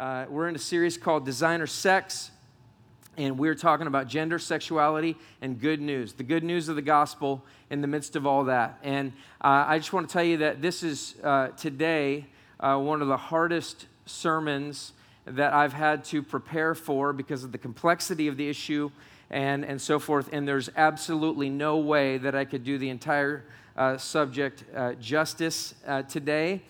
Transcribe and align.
Uh, 0.00 0.24
we're 0.30 0.48
in 0.48 0.56
a 0.56 0.58
series 0.58 0.96
called 0.96 1.26
Designer 1.26 1.66
Sex, 1.66 2.30
and 3.18 3.38
we're 3.38 3.54
talking 3.54 3.86
about 3.86 4.08
gender, 4.08 4.38
sexuality, 4.38 5.14
and 5.42 5.60
good 5.60 5.78
news. 5.78 6.14
The 6.14 6.22
good 6.22 6.42
news 6.42 6.70
of 6.70 6.76
the 6.76 6.80
gospel 6.80 7.44
in 7.68 7.82
the 7.82 7.86
midst 7.86 8.16
of 8.16 8.26
all 8.26 8.44
that. 8.44 8.78
And 8.82 9.12
uh, 9.42 9.66
I 9.68 9.76
just 9.76 9.92
want 9.92 10.08
to 10.08 10.12
tell 10.14 10.24
you 10.24 10.38
that 10.38 10.62
this 10.62 10.82
is 10.82 11.16
uh, 11.22 11.48
today 11.48 12.24
uh, 12.60 12.78
one 12.78 13.02
of 13.02 13.08
the 13.08 13.16
hardest 13.18 13.88
sermons 14.06 14.94
that 15.26 15.52
I've 15.52 15.74
had 15.74 16.02
to 16.04 16.22
prepare 16.22 16.74
for 16.74 17.12
because 17.12 17.44
of 17.44 17.52
the 17.52 17.58
complexity 17.58 18.26
of 18.26 18.38
the 18.38 18.48
issue 18.48 18.90
and, 19.28 19.66
and 19.66 19.78
so 19.78 19.98
forth. 19.98 20.30
And 20.32 20.48
there's 20.48 20.70
absolutely 20.76 21.50
no 21.50 21.76
way 21.76 22.16
that 22.16 22.34
I 22.34 22.46
could 22.46 22.64
do 22.64 22.78
the 22.78 22.88
entire 22.88 23.44
uh, 23.76 23.98
subject 23.98 24.64
uh, 24.74 24.94
justice 24.94 25.74
uh, 25.86 26.04
today 26.04 26.62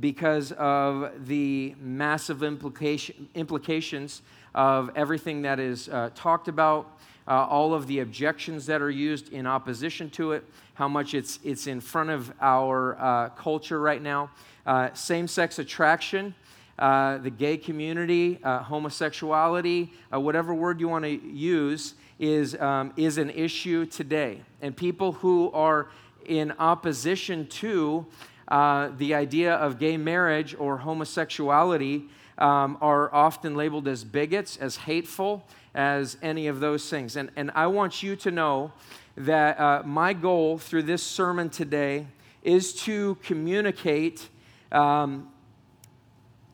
because 0.00 0.52
of 0.52 1.26
the 1.26 1.74
massive 1.80 2.42
implication, 2.42 3.28
implications 3.34 4.22
of 4.54 4.90
everything 4.94 5.42
that 5.42 5.58
is 5.58 5.88
uh, 5.88 6.10
talked 6.14 6.48
about, 6.48 6.98
uh, 7.26 7.46
all 7.46 7.74
of 7.74 7.86
the 7.86 8.00
objections 8.00 8.66
that 8.66 8.80
are 8.80 8.90
used 8.90 9.32
in 9.32 9.46
opposition 9.46 10.08
to 10.10 10.32
it, 10.32 10.44
how 10.74 10.88
much 10.88 11.14
it's, 11.14 11.38
it's 11.44 11.66
in 11.66 11.80
front 11.80 12.10
of 12.10 12.32
our 12.40 12.96
uh, 12.98 13.28
culture 13.30 13.80
right 13.80 14.02
now. 14.02 14.30
Uh, 14.66 14.92
Same 14.94 15.26
sex 15.26 15.58
attraction. 15.58 16.34
Uh, 16.78 17.18
the 17.18 17.30
gay 17.30 17.56
community, 17.56 18.38
uh, 18.44 18.60
homosexuality, 18.60 19.92
whatever 20.12 20.54
word 20.54 20.80
you 20.80 20.88
want 20.88 21.04
to 21.04 21.10
use, 21.10 21.94
is, 22.20 22.54
um, 22.60 22.92
is 22.96 23.18
an 23.18 23.30
issue 23.30 23.84
today. 23.84 24.40
And 24.62 24.76
people 24.76 25.12
who 25.12 25.50
are 25.52 25.88
in 26.26 26.52
opposition 26.58 27.46
to 27.48 28.06
uh, 28.48 28.90
the 28.96 29.14
idea 29.14 29.54
of 29.54 29.78
gay 29.78 29.96
marriage 29.96 30.54
or 30.58 30.78
homosexuality 30.78 32.08
um, 32.38 32.78
are 32.80 33.12
often 33.14 33.54
labeled 33.56 33.88
as 33.88 34.04
bigots, 34.04 34.56
as 34.56 34.76
hateful, 34.76 35.44
as 35.74 36.16
any 36.22 36.46
of 36.46 36.60
those 36.60 36.88
things. 36.88 37.16
And, 37.16 37.30
and 37.36 37.50
I 37.54 37.66
want 37.66 38.02
you 38.02 38.16
to 38.16 38.30
know 38.30 38.72
that 39.16 39.58
uh, 39.60 39.82
my 39.84 40.12
goal 40.12 40.58
through 40.58 40.84
this 40.84 41.02
sermon 41.02 41.50
today 41.50 42.06
is 42.42 42.72
to 42.72 43.16
communicate, 43.22 44.28
um, 44.72 45.28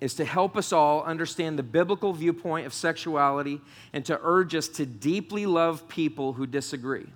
is 0.01 0.15
to 0.15 0.25
help 0.25 0.57
us 0.57 0.73
all 0.73 1.03
understand 1.05 1.59
the 1.59 1.63
biblical 1.63 2.13
viewpoint 2.13 2.67
of 2.67 2.75
sexuality 2.75 3.61
and 3.93 4.05
to 4.07 4.19
urge 4.23 4.55
us 4.55 4.67
to 4.69 4.87
deeply 4.87 5.47
love 5.47 5.87
people 5.89 6.33
who 6.33 6.47
disagree. 6.47 7.07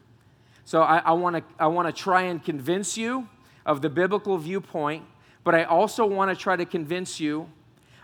So 0.64 0.82
I, 0.82 0.98
I 0.98 1.12
want 1.12 1.36
to 1.36 1.42
I 1.58 1.66
wanna 1.66 1.92
try 1.92 2.22
and 2.24 2.44
convince 2.44 2.98
you 2.98 3.26
of 3.68 3.82
the 3.82 3.90
biblical 3.90 4.38
viewpoint, 4.38 5.04
but 5.44 5.54
I 5.54 5.64
also 5.64 6.06
want 6.06 6.30
to 6.30 6.36
try 6.36 6.56
to 6.56 6.64
convince 6.64 7.20
you 7.20 7.50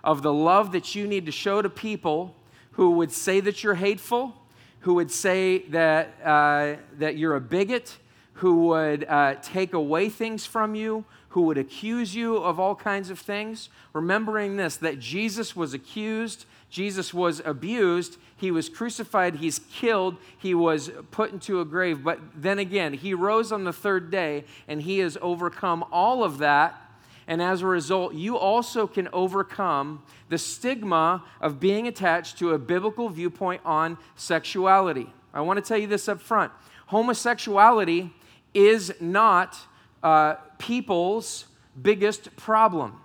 of 0.05 0.21
the 0.21 0.33
love 0.33 0.73
that 0.73 0.95
you 0.95 1.07
need 1.07 1.25
to 1.25 1.33
show 1.33 1.63
to 1.63 1.71
people 1.71 2.37
who 2.73 2.91
would 2.91 3.11
say 3.11 3.41
that 3.41 3.65
you're 3.65 3.77
hateful, 3.77 4.35
who 4.81 4.93
would 4.95 5.11
say 5.11 5.61
that, 5.69 6.21
uh, 6.23 6.77
that 6.99 7.17
you're 7.17 7.35
a 7.35 7.41
bigot, 7.41 7.97
who 8.35 8.67
would 8.67 9.05
uh, 9.05 9.37
take 9.43 9.73
away 9.73 10.11
things 10.11 10.45
from 10.45 10.75
you, 10.75 11.07
who 11.31 11.41
would 11.43 11.57
accuse 11.57 12.15
you 12.15 12.37
of 12.37 12.61
all 12.61 12.75
kinds 12.75 13.09
of 13.09 13.19
things. 13.19 13.71
Remembering 13.95 14.59
this, 14.59 14.77
that 14.77 14.99
Jesus 14.99 15.57
was 15.57 15.73
accused, 15.73 16.45
Jesus 16.69 17.15
was 17.15 17.41
abused, 17.43 18.19
he 18.37 18.51
was 18.51 18.69
crucified, 18.69 19.37
he's 19.37 19.61
killed, 19.71 20.17
he 20.39 20.55
was 20.55 20.91
put 21.11 21.33
into 21.33 21.61
a 21.61 21.65
grave. 21.65 22.03
But 22.03 22.21
then 22.35 22.59
again, 22.59 22.93
he 22.95 23.15
rose 23.15 23.53
on 23.53 23.65
the 23.65 23.73
third 23.73 24.11
day 24.11 24.45
and 24.67 24.83
he 24.83 24.99
has 24.99 25.17
overcome 25.23 25.85
all 25.93 26.25
of 26.25 26.39
that. 26.39 26.81
And 27.27 27.41
as 27.41 27.63
a 27.63 27.67
result, 27.67 28.15
you 28.15 28.37
also 28.37 28.87
can 28.87 29.09
overcome 29.13 30.03
the 30.29 30.37
stigma 30.37 31.25
of 31.41 31.59
being 31.59 31.87
attached 31.87 32.39
to 32.39 32.53
a 32.53 32.59
biblical 32.59 33.09
viewpoint 33.09 33.63
on 33.65 33.97
sexuality. 34.17 35.11
I 35.33 35.41
want 35.41 35.57
to 35.59 35.67
tell 35.67 35.79
you 35.79 35.87
this 35.87 36.09
up 36.09 36.21
front 36.21 36.53
homosexuality 36.87 38.13
is 38.53 38.93
not 39.01 39.57
uh, 40.03 40.35
people's 40.59 41.47
biggest 41.81 42.35
problem. 42.37 43.01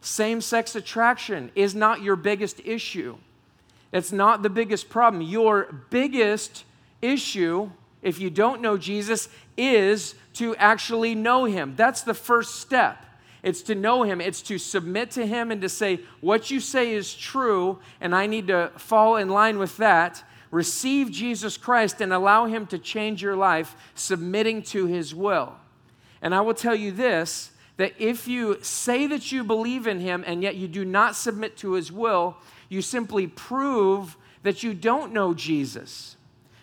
Same 0.00 0.40
sex 0.40 0.76
attraction 0.76 1.50
is 1.54 1.74
not 1.74 2.02
your 2.02 2.16
biggest 2.16 2.60
issue. 2.64 3.16
It's 3.94 4.10
not 4.10 4.42
the 4.42 4.50
biggest 4.50 4.90
problem. 4.90 5.22
Your 5.22 5.72
biggest 5.88 6.64
issue, 7.00 7.70
if 8.02 8.18
you 8.18 8.28
don't 8.28 8.60
know 8.60 8.76
Jesus, 8.76 9.28
is 9.56 10.16
to 10.34 10.56
actually 10.56 11.14
know 11.14 11.44
him. 11.44 11.74
That's 11.76 12.02
the 12.02 12.12
first 12.12 12.56
step. 12.56 13.06
It's 13.44 13.62
to 13.62 13.74
know 13.76 14.02
him, 14.02 14.20
it's 14.20 14.42
to 14.42 14.58
submit 14.58 15.12
to 15.12 15.26
him 15.26 15.52
and 15.52 15.60
to 15.62 15.68
say, 15.68 16.00
What 16.20 16.50
you 16.50 16.58
say 16.58 16.92
is 16.92 17.14
true, 17.14 17.78
and 18.00 18.14
I 18.14 18.26
need 18.26 18.48
to 18.48 18.72
fall 18.76 19.16
in 19.16 19.28
line 19.28 19.58
with 19.58 19.76
that. 19.76 20.24
Receive 20.50 21.10
Jesus 21.10 21.56
Christ 21.56 22.00
and 22.00 22.12
allow 22.12 22.46
him 22.46 22.66
to 22.68 22.78
change 22.78 23.22
your 23.22 23.36
life, 23.36 23.76
submitting 23.94 24.62
to 24.64 24.86
his 24.86 25.14
will. 25.14 25.52
And 26.20 26.34
I 26.34 26.40
will 26.40 26.54
tell 26.54 26.74
you 26.74 26.90
this 26.90 27.52
that 27.76 27.92
if 27.98 28.26
you 28.26 28.58
say 28.62 29.06
that 29.08 29.30
you 29.30 29.44
believe 29.44 29.86
in 29.86 30.00
him 30.00 30.24
and 30.26 30.42
yet 30.42 30.56
you 30.56 30.66
do 30.66 30.84
not 30.84 31.14
submit 31.14 31.56
to 31.58 31.72
his 31.72 31.92
will, 31.92 32.36
you 32.68 32.82
simply 32.82 33.26
prove 33.26 34.16
that 34.42 34.62
you 34.62 34.74
don't 34.74 35.12
know 35.12 35.34
Jesus. 35.34 36.16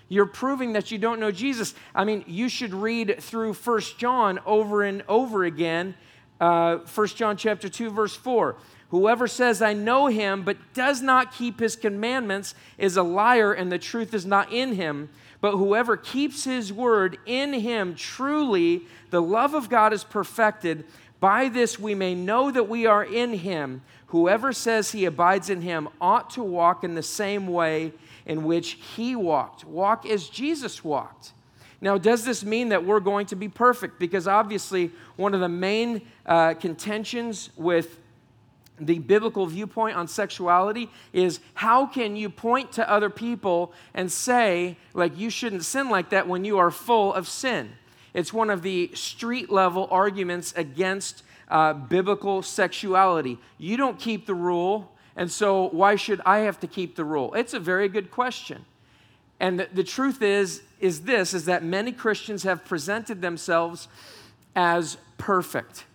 You're 0.07 0.25
proving 0.25 0.73
that 0.73 0.91
you 0.91 0.97
don't 0.97 1.19
know 1.19 1.31
Jesus. 1.31 1.73
I 1.95 2.03
mean, 2.03 2.25
you 2.27 2.49
should 2.49 2.73
read 2.73 3.21
through 3.21 3.53
First 3.53 3.97
John 3.97 4.39
over 4.45 4.83
and 4.83 5.03
over 5.07 5.45
again. 5.45 5.95
Uh, 6.39 6.79
1 6.79 7.07
John 7.07 7.37
chapter 7.37 7.69
2, 7.69 7.89
verse 7.91 8.15
4. 8.15 8.57
Whoever 8.89 9.25
says, 9.25 9.61
I 9.61 9.71
know 9.71 10.07
him, 10.07 10.43
but 10.43 10.57
does 10.73 11.01
not 11.01 11.33
keep 11.33 11.61
his 11.61 11.77
commandments 11.77 12.55
is 12.77 12.97
a 12.97 13.03
liar, 13.03 13.53
and 13.53 13.71
the 13.71 13.79
truth 13.79 14.13
is 14.13 14.25
not 14.25 14.51
in 14.51 14.75
him. 14.75 15.09
But 15.39 15.53
whoever 15.55 15.95
keeps 15.95 16.43
his 16.43 16.73
word 16.73 17.17
in 17.25 17.53
him, 17.53 17.95
truly 17.95 18.83
the 19.09 19.21
love 19.21 19.53
of 19.53 19.69
God 19.69 19.93
is 19.93 20.03
perfected. 20.03 20.83
By 21.21 21.47
this 21.47 21.79
we 21.79 21.95
may 21.95 22.15
know 22.15 22.51
that 22.51 22.67
we 22.67 22.85
are 22.85 23.03
in 23.03 23.33
him. 23.33 23.81
Whoever 24.11 24.51
says 24.51 24.91
he 24.91 25.05
abides 25.05 25.49
in 25.49 25.61
him 25.61 25.87
ought 26.01 26.31
to 26.31 26.43
walk 26.43 26.83
in 26.83 26.95
the 26.95 27.01
same 27.01 27.47
way 27.47 27.93
in 28.25 28.43
which 28.43 28.73
he 28.95 29.15
walked. 29.15 29.63
Walk 29.63 30.05
as 30.05 30.27
Jesus 30.27 30.83
walked. 30.83 31.31
Now, 31.79 31.97
does 31.97 32.25
this 32.25 32.43
mean 32.43 32.69
that 32.69 32.85
we're 32.85 32.99
going 32.99 33.25
to 33.27 33.37
be 33.37 33.47
perfect? 33.47 33.99
Because 33.99 34.27
obviously, 34.27 34.91
one 35.15 35.33
of 35.33 35.39
the 35.39 35.47
main 35.47 36.01
uh, 36.25 36.55
contentions 36.55 37.51
with 37.55 37.99
the 38.81 38.99
biblical 38.99 39.45
viewpoint 39.45 39.95
on 39.95 40.09
sexuality 40.09 40.89
is 41.13 41.39
how 41.53 41.85
can 41.85 42.17
you 42.17 42.29
point 42.29 42.73
to 42.73 42.91
other 42.91 43.09
people 43.09 43.71
and 43.93 44.11
say, 44.11 44.75
like, 44.93 45.17
you 45.17 45.29
shouldn't 45.29 45.63
sin 45.63 45.87
like 45.87 46.09
that 46.09 46.27
when 46.27 46.43
you 46.43 46.57
are 46.57 46.69
full 46.69 47.13
of 47.13 47.29
sin? 47.29 47.71
It's 48.13 48.33
one 48.33 48.49
of 48.49 48.61
the 48.61 48.91
street 48.93 49.49
level 49.49 49.87
arguments 49.89 50.53
against 50.57 51.23
uh, 51.51 51.73
biblical 51.73 52.41
sexuality. 52.41 53.37
You 53.57 53.77
don't 53.77 53.99
keep 53.99 54.25
the 54.25 54.33
rule, 54.33 54.91
and 55.15 55.29
so 55.29 55.69
why 55.69 55.95
should 55.97 56.21
I 56.25 56.39
have 56.39 56.59
to 56.61 56.67
keep 56.67 56.95
the 56.95 57.05
rule? 57.05 57.33
It's 57.33 57.53
a 57.53 57.59
very 57.59 57.89
good 57.89 58.09
question. 58.09 58.65
And 59.39 59.59
the, 59.59 59.67
the 59.73 59.83
truth 59.83 60.21
is, 60.21 60.63
is 60.79 61.01
this, 61.01 61.33
is 61.33 61.45
that 61.45 61.63
many 61.63 61.91
Christians 61.91 62.43
have 62.43 62.63
presented 62.65 63.21
themselves 63.21 63.87
as 64.55 64.97
perfect. 65.17 65.85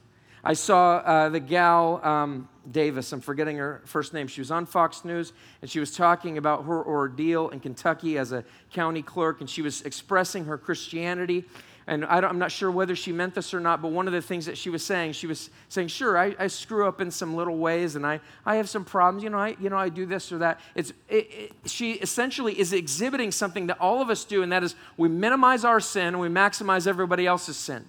I 0.45 0.53
saw 0.53 0.99
uh, 0.99 1.29
the 1.29 1.41
gal 1.41 2.01
um, 2.05 2.49
Davis, 2.71 3.13
I'm 3.13 3.21
forgetting 3.21 3.57
her 3.57 3.83
first 3.85 4.13
name. 4.13 4.27
She 4.27 4.41
was 4.41 4.51
on 4.51 4.67
Fox 4.67 5.05
News 5.05 5.33
and 5.63 5.71
she 5.71 5.81
was 5.81 5.93
talking 5.95 6.39
about 6.39 6.65
her 6.65 6.85
ordeal 6.85 7.49
in 7.51 7.61
Kentucky 7.61 8.19
as 8.19 8.33
a 8.33 8.45
county 8.73 9.03
clerk 9.03 9.41
and 9.41 9.49
she 9.49 9.63
was 9.63 9.83
expressing 9.83 10.45
her 10.45 10.59
Christianity 10.59 11.45
and 11.89 12.05
I 12.05 12.19
am 12.19 12.39
not 12.39 12.51
sure 12.51 12.71
whether 12.71 12.97
she 12.97 13.13
meant 13.13 13.35
this 13.35 13.55
or 13.55 13.61
not, 13.61 13.81
but 13.81 13.93
one 13.93 14.09
of 14.09 14.13
the 14.13 14.21
things 14.21 14.47
that 14.47 14.59
she 14.59 14.71
was 14.71 14.85
saying, 14.85 15.13
she 15.13 15.29
was 15.29 15.51
saying, 15.69 15.87
sure, 15.89 16.19
I, 16.19 16.35
I 16.37 16.49
screw 16.49 16.89
up 16.89 17.01
in 17.01 17.13
some 17.13 17.37
little 17.37 17.57
ways 17.59 17.95
and 17.95 18.05
I, 18.05 18.21
I 18.45 18.57
have 18.57 18.69
some 18.69 18.85
problems. 18.85 19.23
You 19.23 19.31
know, 19.31 19.39
I, 19.39 19.57
you 19.61 19.71
know, 19.71 19.77
I 19.77 19.89
do 19.89 20.05
this 20.05 20.33
or 20.33 20.39
that. 20.39 20.59
It's, 20.75 20.93
it, 21.09 21.31
it, 21.31 21.53
she 21.67 21.93
essentially 21.93 22.59
is 22.59 22.73
exhibiting 22.73 23.31
something 23.31 23.69
that 23.69 23.81
all 23.81 24.03
of 24.03 24.11
us 24.11 24.25
do, 24.25 24.43
and 24.43 24.51
that 24.51 24.65
is 24.65 24.75
we 24.97 25.09
minimize 25.09 25.65
our 25.65 25.79
sin 25.79 26.09
and 26.09 26.21
we 26.21 26.29
maximize 26.29 26.89
everybody 26.89 27.25
else's 27.25 27.57
sin. 27.57 27.85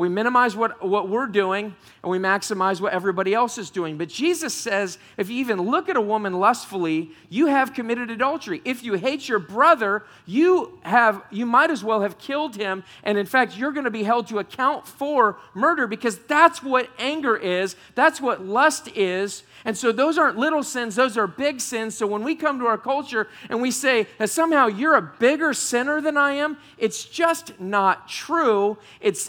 We 0.00 0.08
minimize 0.08 0.56
what, 0.56 0.82
what 0.82 1.10
we're 1.10 1.26
doing 1.26 1.74
and 2.02 2.10
we 2.10 2.18
maximize 2.18 2.80
what 2.80 2.94
everybody 2.94 3.34
else 3.34 3.58
is 3.58 3.68
doing. 3.68 3.98
But 3.98 4.08
Jesus 4.08 4.54
says 4.54 4.96
if 5.18 5.28
you 5.28 5.36
even 5.36 5.60
look 5.60 5.90
at 5.90 5.96
a 5.98 6.00
woman 6.00 6.40
lustfully, 6.40 7.10
you 7.28 7.48
have 7.48 7.74
committed 7.74 8.10
adultery. 8.10 8.62
If 8.64 8.82
you 8.82 8.94
hate 8.94 9.28
your 9.28 9.38
brother, 9.38 10.02
you 10.24 10.78
have 10.84 11.22
you 11.30 11.44
might 11.44 11.70
as 11.70 11.84
well 11.84 12.00
have 12.00 12.16
killed 12.16 12.56
him. 12.56 12.82
And 13.02 13.18
in 13.18 13.26
fact, 13.26 13.58
you're 13.58 13.72
going 13.72 13.84
to 13.84 13.90
be 13.90 14.02
held 14.02 14.26
to 14.28 14.38
account 14.38 14.88
for 14.88 15.36
murder 15.52 15.86
because 15.86 16.18
that's 16.20 16.62
what 16.62 16.88
anger 16.98 17.36
is, 17.36 17.76
that's 17.94 18.22
what 18.22 18.42
lust 18.42 18.88
is. 18.96 19.42
And 19.66 19.76
so 19.76 19.92
those 19.92 20.16
aren't 20.16 20.38
little 20.38 20.62
sins, 20.62 20.94
those 20.96 21.18
are 21.18 21.26
big 21.26 21.60
sins. 21.60 21.94
So 21.94 22.06
when 22.06 22.24
we 22.24 22.34
come 22.34 22.58
to 22.60 22.66
our 22.66 22.78
culture 22.78 23.28
and 23.50 23.60
we 23.60 23.70
say 23.70 24.06
that 24.16 24.30
somehow 24.30 24.68
you're 24.68 24.94
a 24.94 25.02
bigger 25.02 25.52
sinner 25.52 26.00
than 26.00 26.16
I 26.16 26.32
am, 26.32 26.56
it's 26.78 27.04
just 27.04 27.60
not 27.60 28.08
true. 28.08 28.78
It's 29.02 29.28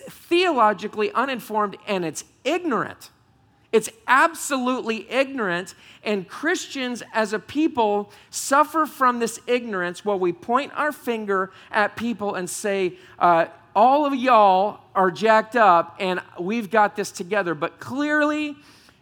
theologically 0.61 1.11
uninformed 1.13 1.75
and 1.87 2.05
it's 2.05 2.23
ignorant. 2.43 3.09
It's 3.71 3.89
absolutely 4.05 5.09
ignorant, 5.09 5.75
and 6.03 6.27
Christians 6.27 7.01
as 7.13 7.31
a 7.31 7.39
people 7.39 8.11
suffer 8.29 8.85
from 8.85 9.19
this 9.19 9.39
ignorance 9.47 10.03
while 10.03 10.19
we 10.19 10.33
point 10.33 10.73
our 10.75 10.91
finger 10.91 11.51
at 11.71 11.95
people 11.95 12.35
and 12.35 12.49
say, 12.49 12.97
uh, 13.17 13.45
All 13.73 14.05
of 14.05 14.13
y'all 14.13 14.81
are 14.93 15.09
jacked 15.09 15.55
up, 15.55 15.95
and 15.99 16.19
we've 16.37 16.69
got 16.69 16.97
this 16.97 17.11
together. 17.11 17.55
But 17.55 17.79
clearly, 17.79 18.57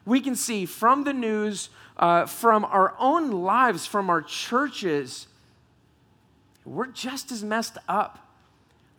we 0.06 0.21
can 0.21 0.35
see 0.35 0.67
from 0.67 1.03
the 1.03 1.13
news, 1.13 1.69
uh, 1.97 2.27
from 2.27 2.63
our 2.63 2.94
own 3.00 3.31
lives, 3.31 3.88
from 3.88 4.07
our 4.11 4.21
churches, 4.21 5.27
we're 6.63 6.85
just 6.85 7.31
as 7.31 7.44
messed 7.44 7.79
up. 7.88 8.19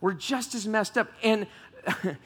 We're 0.01 0.13
just 0.13 0.53
as 0.53 0.67
messed 0.67 0.97
up. 0.97 1.09
And 1.23 1.47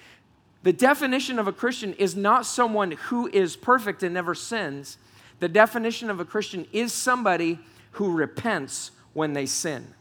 The 0.65 0.73
definition 0.73 1.38
of 1.38 1.47
a 1.47 1.51
Christian 1.53 1.94
is 1.94 2.15
not 2.15 2.44
someone 2.44 2.94
who 2.94 3.27
is 3.27 3.56
perfect 3.56 4.01
and 4.01 4.15
never 4.15 4.33
sins. 4.33 4.97
The 5.39 5.47
definition 5.47 6.09
of 6.09 6.19
a 6.19 6.25
Christian 6.25 6.65
is 6.73 6.91
somebody 6.91 7.59
who 7.91 8.12
repents 8.12 8.89
when 9.13 9.33
they 9.33 9.45
sin. 9.45 9.94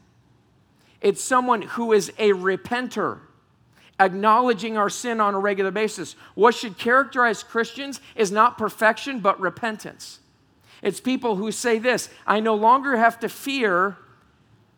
It's 1.01 1.23
someone 1.23 1.61
who 1.61 1.93
is 1.93 2.09
a 2.17 2.31
repenter, 2.31 3.19
acknowledging 3.99 4.75
our 4.75 4.89
sin 4.89 5.21
on 5.21 5.35
a 5.35 5.39
regular 5.39 5.69
basis. 5.69 6.15
What 6.33 6.55
should 6.55 6.79
characterize 6.79 7.43
Christians 7.43 8.01
is 8.15 8.31
not 8.31 8.57
perfection, 8.57 9.19
but 9.19 9.39
repentance. 9.39 10.19
It's 10.81 10.99
people 10.99 11.35
who 11.35 11.51
say 11.51 11.77
this 11.77 12.09
I 12.25 12.39
no 12.39 12.55
longer 12.55 12.97
have 12.97 13.19
to 13.19 13.29
fear 13.29 13.97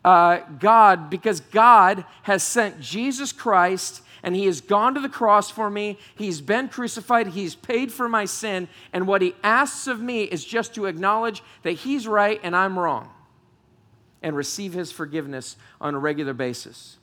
uh, 0.03 0.39
God 0.59 1.09
because 1.09 1.39
God 1.39 2.03
has 2.23 2.43
sent 2.43 2.81
Jesus 2.81 3.31
Christ 3.31 4.01
and 4.23 4.35
he 4.35 4.45
has 4.45 4.61
gone 4.61 4.93
to 4.95 4.99
the 4.99 5.09
cross 5.09 5.49
for 5.49 5.69
me. 5.69 5.97
He's 6.15 6.41
been 6.41 6.69
crucified. 6.69 7.27
He's 7.27 7.55
paid 7.55 7.91
for 7.91 8.09
my 8.09 8.25
sin. 8.25 8.67
And 8.93 9.07
what 9.07 9.21
he 9.21 9.35
asks 9.43 9.87
of 9.87 10.01
me 10.01 10.23
is 10.23 10.43
just 10.43 10.73
to 10.75 10.85
acknowledge 10.85 11.43
that 11.63 11.73
he's 11.73 12.07
right 12.07 12.39
and 12.43 12.55
I'm 12.55 12.77
wrong 12.77 13.09
and 14.21 14.35
receive 14.35 14.73
his 14.73 14.91
forgiveness 14.91 15.57
on 15.79 15.95
a 15.95 15.99
regular 15.99 16.33
basis. 16.33 16.97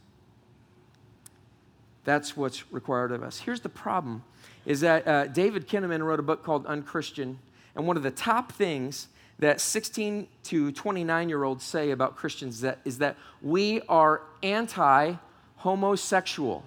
That's 2.04 2.36
what's 2.36 2.70
required 2.72 3.12
of 3.12 3.22
us. 3.22 3.40
Here's 3.40 3.60
the 3.60 3.68
problem 3.68 4.24
is 4.66 4.80
that 4.80 5.06
uh, 5.06 5.26
David 5.26 5.68
Kinnaman 5.68 6.02
wrote 6.02 6.20
a 6.20 6.22
book 6.22 6.42
called 6.42 6.66
Unchristian, 6.66 7.38
and 7.74 7.86
one 7.86 7.96
of 7.96 8.02
the 8.02 8.10
top 8.10 8.52
things 8.52 9.08
that 9.38 9.60
16 9.60 10.28
to 10.44 10.72
29 10.72 11.28
year 11.28 11.44
olds 11.44 11.64
say 11.64 11.90
about 11.90 12.16
Christians 12.16 12.60
that, 12.60 12.78
is 12.84 12.98
that 12.98 13.16
we 13.42 13.80
are 13.88 14.22
anti 14.42 15.14
homosexual 15.56 16.64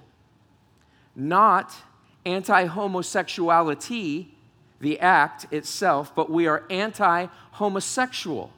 not 1.17 1.75
anti 2.25 2.65
homosexuality, 2.65 4.33
the 4.79 4.99
act 4.99 5.51
itself, 5.51 6.13
but 6.15 6.29
we 6.29 6.47
are 6.47 6.63
anti 6.69 7.25
homosexual. 7.53 8.53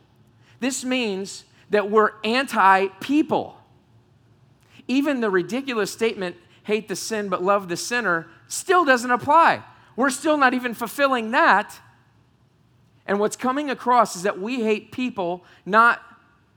This 0.59 0.83
means 0.83 1.45
that 1.69 1.89
we're 1.89 2.11
anti 2.23 2.87
people. 2.99 3.57
Even 4.87 5.21
the 5.21 5.29
ridiculous 5.29 5.91
statement, 5.91 6.35
hate 6.63 6.87
the 6.87 6.95
sin 6.95 7.29
but 7.29 7.41
love 7.41 7.69
the 7.69 7.77
sinner, 7.77 8.27
still 8.47 8.83
doesn't 8.83 9.11
apply. 9.11 9.63
We're 9.95 10.09
still 10.09 10.37
not 10.37 10.53
even 10.53 10.73
fulfilling 10.73 11.31
that. 11.31 11.79
And 13.05 13.19
what's 13.19 13.35
coming 13.35 13.69
across 13.69 14.15
is 14.15 14.23
that 14.23 14.39
we 14.39 14.63
hate 14.63 14.91
people, 14.91 15.43
not 15.65 16.01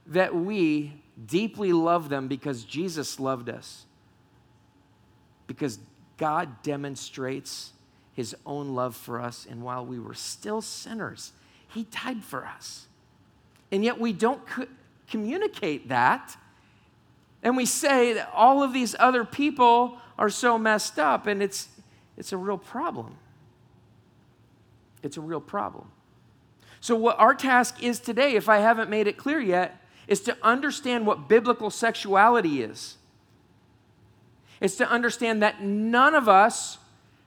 that 0.07 0.35
we 0.35 1.01
deeply 1.25 1.73
love 1.73 2.09
them 2.09 2.27
because 2.27 2.63
Jesus 2.63 3.19
loved 3.19 3.49
us. 3.49 3.85
Because 5.47 5.79
God 6.17 6.61
demonstrates 6.63 7.71
his 8.13 8.35
own 8.45 8.75
love 8.75 8.95
for 8.95 9.19
us, 9.19 9.47
and 9.49 9.63
while 9.63 9.85
we 9.85 9.99
were 9.99 10.13
still 10.13 10.61
sinners, 10.61 11.33
he 11.67 11.83
died 11.83 12.23
for 12.23 12.45
us. 12.45 12.85
And 13.71 13.83
yet 13.83 13.99
we 13.99 14.13
don't 14.13 14.45
co- 14.45 14.67
communicate 15.09 15.89
that. 15.89 16.37
And 17.41 17.57
we 17.57 17.65
say 17.65 18.13
that 18.13 18.29
all 18.33 18.61
of 18.61 18.71
these 18.71 18.95
other 18.99 19.25
people 19.25 19.97
are 20.17 20.29
so 20.29 20.59
messed 20.59 20.99
up, 20.99 21.25
and 21.25 21.41
it's, 21.41 21.67
it's 22.15 22.31
a 22.31 22.37
real 22.37 22.59
problem. 22.59 23.17
It's 25.01 25.17
a 25.17 25.21
real 25.21 25.41
problem. 25.41 25.89
So, 26.79 26.95
what 26.95 27.19
our 27.19 27.33
task 27.33 27.81
is 27.81 27.99
today, 27.99 28.35
if 28.35 28.47
I 28.47 28.59
haven't 28.59 28.89
made 28.89 29.07
it 29.07 29.17
clear 29.17 29.39
yet, 29.39 29.81
is 30.07 30.19
to 30.21 30.37
understand 30.43 31.07
what 31.07 31.27
biblical 31.27 31.69
sexuality 31.69 32.61
is 32.61 32.97
is 34.63 34.77
to 34.77 34.89
understand 34.89 35.43
that 35.43 35.61
none 35.61 36.15
of 36.15 36.29
us 36.29 36.77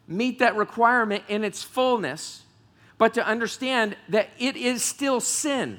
meet 0.09 0.39
that 0.39 0.57
requirement 0.57 1.23
in 1.29 1.45
its 1.45 1.63
fullness, 1.63 2.45
but 2.97 3.13
to 3.13 3.25
understand 3.25 3.95
that 4.09 4.31
it 4.39 4.57
is 4.57 4.83
still 4.83 5.21
sin. 5.21 5.79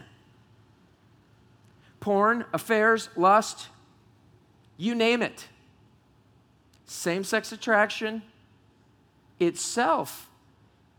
Porn, 2.00 2.46
affairs, 2.54 3.10
lust, 3.18 3.70
you 4.78 4.94
name 4.94 5.24
it. 5.24 5.48
Same 6.86 7.24
sex 7.24 7.52
attraction 7.52 8.22
itself 9.40 10.30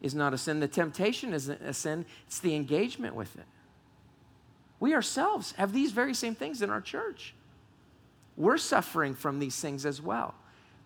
is 0.01 0.13
not 0.13 0.35
a 0.35 0.39
sin. 0.39 0.59
The 0.59 0.67
temptation 0.67 1.33
isn't 1.33 1.63
a 1.63 1.73
sin, 1.73 2.05
it's 2.27 2.41
the 2.41 2.57
engagement 2.57 3.15
with 3.15 3.37
it. 3.37 3.47
We 4.81 4.93
ourselves 4.93 5.53
have 5.53 5.73
these 5.73 5.93
very 5.93 6.15
same 6.15 6.35
things 6.35 6.63
in 6.63 6.71
our 6.71 6.81
church. 6.81 7.35
We're 8.37 8.59
suffering 8.59 9.15
from 9.15 9.39
these 9.39 9.61
things 9.61 9.87
as 9.87 10.03
well. 10.03 10.35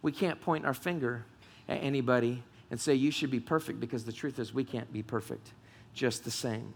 We 0.02 0.12
can't 0.12 0.40
point 0.40 0.66
our 0.66 0.74
finger 0.74 1.24
at 1.68 1.78
anybody 1.78 2.42
and 2.70 2.80
say, 2.80 2.94
you 2.94 3.10
should 3.10 3.30
be 3.30 3.40
perfect, 3.40 3.80
because 3.80 4.04
the 4.04 4.12
truth 4.12 4.38
is, 4.38 4.52
we 4.52 4.64
can't 4.64 4.92
be 4.92 5.02
perfect 5.02 5.52
just 5.94 6.24
the 6.24 6.30
same. 6.30 6.74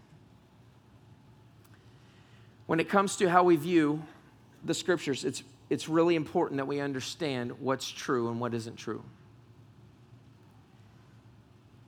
When 2.67 2.79
it 2.79 2.89
comes 2.89 3.15
to 3.17 3.29
how 3.29 3.43
we 3.43 3.55
view 3.55 4.03
the 4.63 4.73
scriptures, 4.73 5.25
it's, 5.25 5.43
it's 5.69 5.89
really 5.89 6.15
important 6.15 6.57
that 6.57 6.67
we 6.67 6.79
understand 6.79 7.59
what's 7.59 7.89
true 7.89 8.29
and 8.29 8.39
what 8.39 8.53
isn't 8.53 8.75
true. 8.75 9.03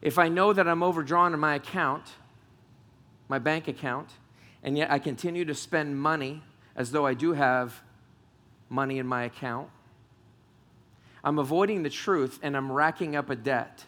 If 0.01 0.17
I 0.17 0.29
know 0.29 0.53
that 0.53 0.67
I'm 0.67 0.81
overdrawn 0.81 1.33
in 1.33 1.39
my 1.39 1.55
account, 1.55 2.05
my 3.27 3.37
bank 3.37 3.67
account, 3.67 4.09
and 4.63 4.77
yet 4.77 4.89
I 4.89 4.97
continue 4.97 5.45
to 5.45 5.53
spend 5.53 5.99
money 5.99 6.41
as 6.75 6.91
though 6.91 7.05
I 7.05 7.13
do 7.13 7.33
have 7.33 7.81
money 8.69 8.97
in 8.97 9.05
my 9.05 9.23
account, 9.23 9.69
I'm 11.23 11.39
avoiding 11.39 11.83
the 11.83 11.89
truth 11.89 12.39
and 12.41 12.55
I'm 12.55 12.71
racking 12.71 13.15
up 13.15 13.29
a 13.29 13.35
debt. 13.35 13.85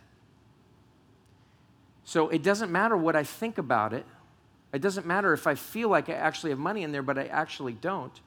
So 2.03 2.29
it 2.29 2.43
doesn't 2.43 2.71
matter 2.71 2.97
what 2.97 3.15
I 3.15 3.23
think 3.23 3.57
about 3.57 3.93
it. 3.93 4.05
It 4.73 4.81
doesn't 4.81 5.05
matter 5.05 5.33
if 5.33 5.47
I 5.47 5.55
feel 5.55 5.89
like 5.89 6.09
I 6.09 6.13
actually 6.13 6.49
have 6.49 6.59
money 6.59 6.83
in 6.83 6.91
there, 6.91 7.01
but 7.01 7.17
I 7.17 7.25
actually 7.25 7.73
don't. 7.73 8.19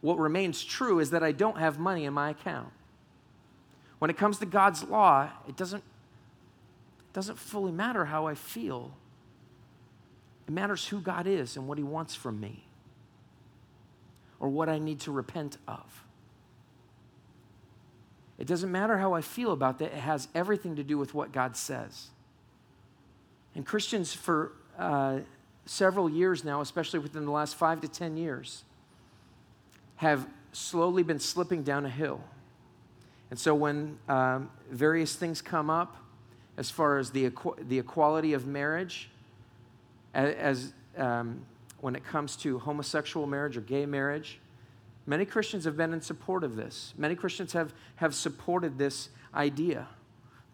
What 0.00 0.18
remains 0.18 0.62
true 0.62 0.98
is 1.00 1.10
that 1.10 1.22
I 1.22 1.32
don't 1.32 1.58
have 1.58 1.78
money 1.78 2.04
in 2.04 2.12
my 2.12 2.30
account. 2.30 2.70
When 3.98 4.10
it 4.10 4.18
comes 4.18 4.38
to 4.38 4.46
God's 4.46 4.84
law, 4.84 5.30
it 5.48 5.56
doesn't, 5.56 5.82
it 5.82 7.12
doesn't 7.12 7.38
fully 7.38 7.72
matter 7.72 8.04
how 8.04 8.26
I 8.26 8.34
feel. 8.34 8.92
It 10.46 10.52
matters 10.52 10.86
who 10.88 11.00
God 11.00 11.26
is 11.26 11.56
and 11.56 11.66
what 11.66 11.78
He 11.78 11.84
wants 11.84 12.14
from 12.14 12.38
me, 12.38 12.66
or 14.40 14.48
what 14.48 14.68
I 14.68 14.78
need 14.78 15.00
to 15.00 15.10
repent 15.10 15.56
of. 15.66 16.03
It 18.38 18.46
doesn't 18.46 18.70
matter 18.70 18.98
how 18.98 19.14
I 19.14 19.20
feel 19.20 19.52
about 19.52 19.78
that, 19.78 19.92
it 19.92 20.00
has 20.00 20.28
everything 20.34 20.76
to 20.76 20.82
do 20.82 20.98
with 20.98 21.14
what 21.14 21.32
God 21.32 21.56
says. 21.56 22.08
And 23.54 23.64
Christians, 23.64 24.12
for 24.12 24.52
uh, 24.78 25.20
several 25.66 26.10
years 26.10 26.44
now, 26.44 26.60
especially 26.60 26.98
within 26.98 27.24
the 27.24 27.30
last 27.30 27.54
five 27.54 27.80
to 27.82 27.88
10 27.88 28.16
years, 28.16 28.64
have 29.96 30.26
slowly 30.52 31.02
been 31.02 31.20
slipping 31.20 31.62
down 31.62 31.86
a 31.86 31.90
hill. 31.90 32.20
And 33.30 33.38
so 33.38 33.54
when 33.54 33.98
um, 34.08 34.50
various 34.70 35.14
things 35.14 35.40
come 35.40 35.70
up, 35.70 35.96
as 36.56 36.70
far 36.70 36.98
as 36.98 37.10
the, 37.10 37.30
equ- 37.30 37.68
the 37.68 37.78
equality 37.78 38.32
of 38.32 38.46
marriage, 38.46 39.10
as, 40.12 40.72
um, 40.96 41.44
when 41.80 41.96
it 41.96 42.04
comes 42.04 42.36
to 42.36 42.58
homosexual 42.60 43.26
marriage 43.26 43.56
or 43.56 43.60
gay 43.60 43.86
marriage, 43.86 44.38
Many 45.06 45.24
Christians 45.24 45.64
have 45.64 45.76
been 45.76 45.92
in 45.92 46.00
support 46.00 46.44
of 46.44 46.56
this. 46.56 46.94
Many 46.96 47.14
Christians 47.14 47.52
have, 47.52 47.74
have 47.96 48.14
supported 48.14 48.78
this 48.78 49.10
idea 49.34 49.86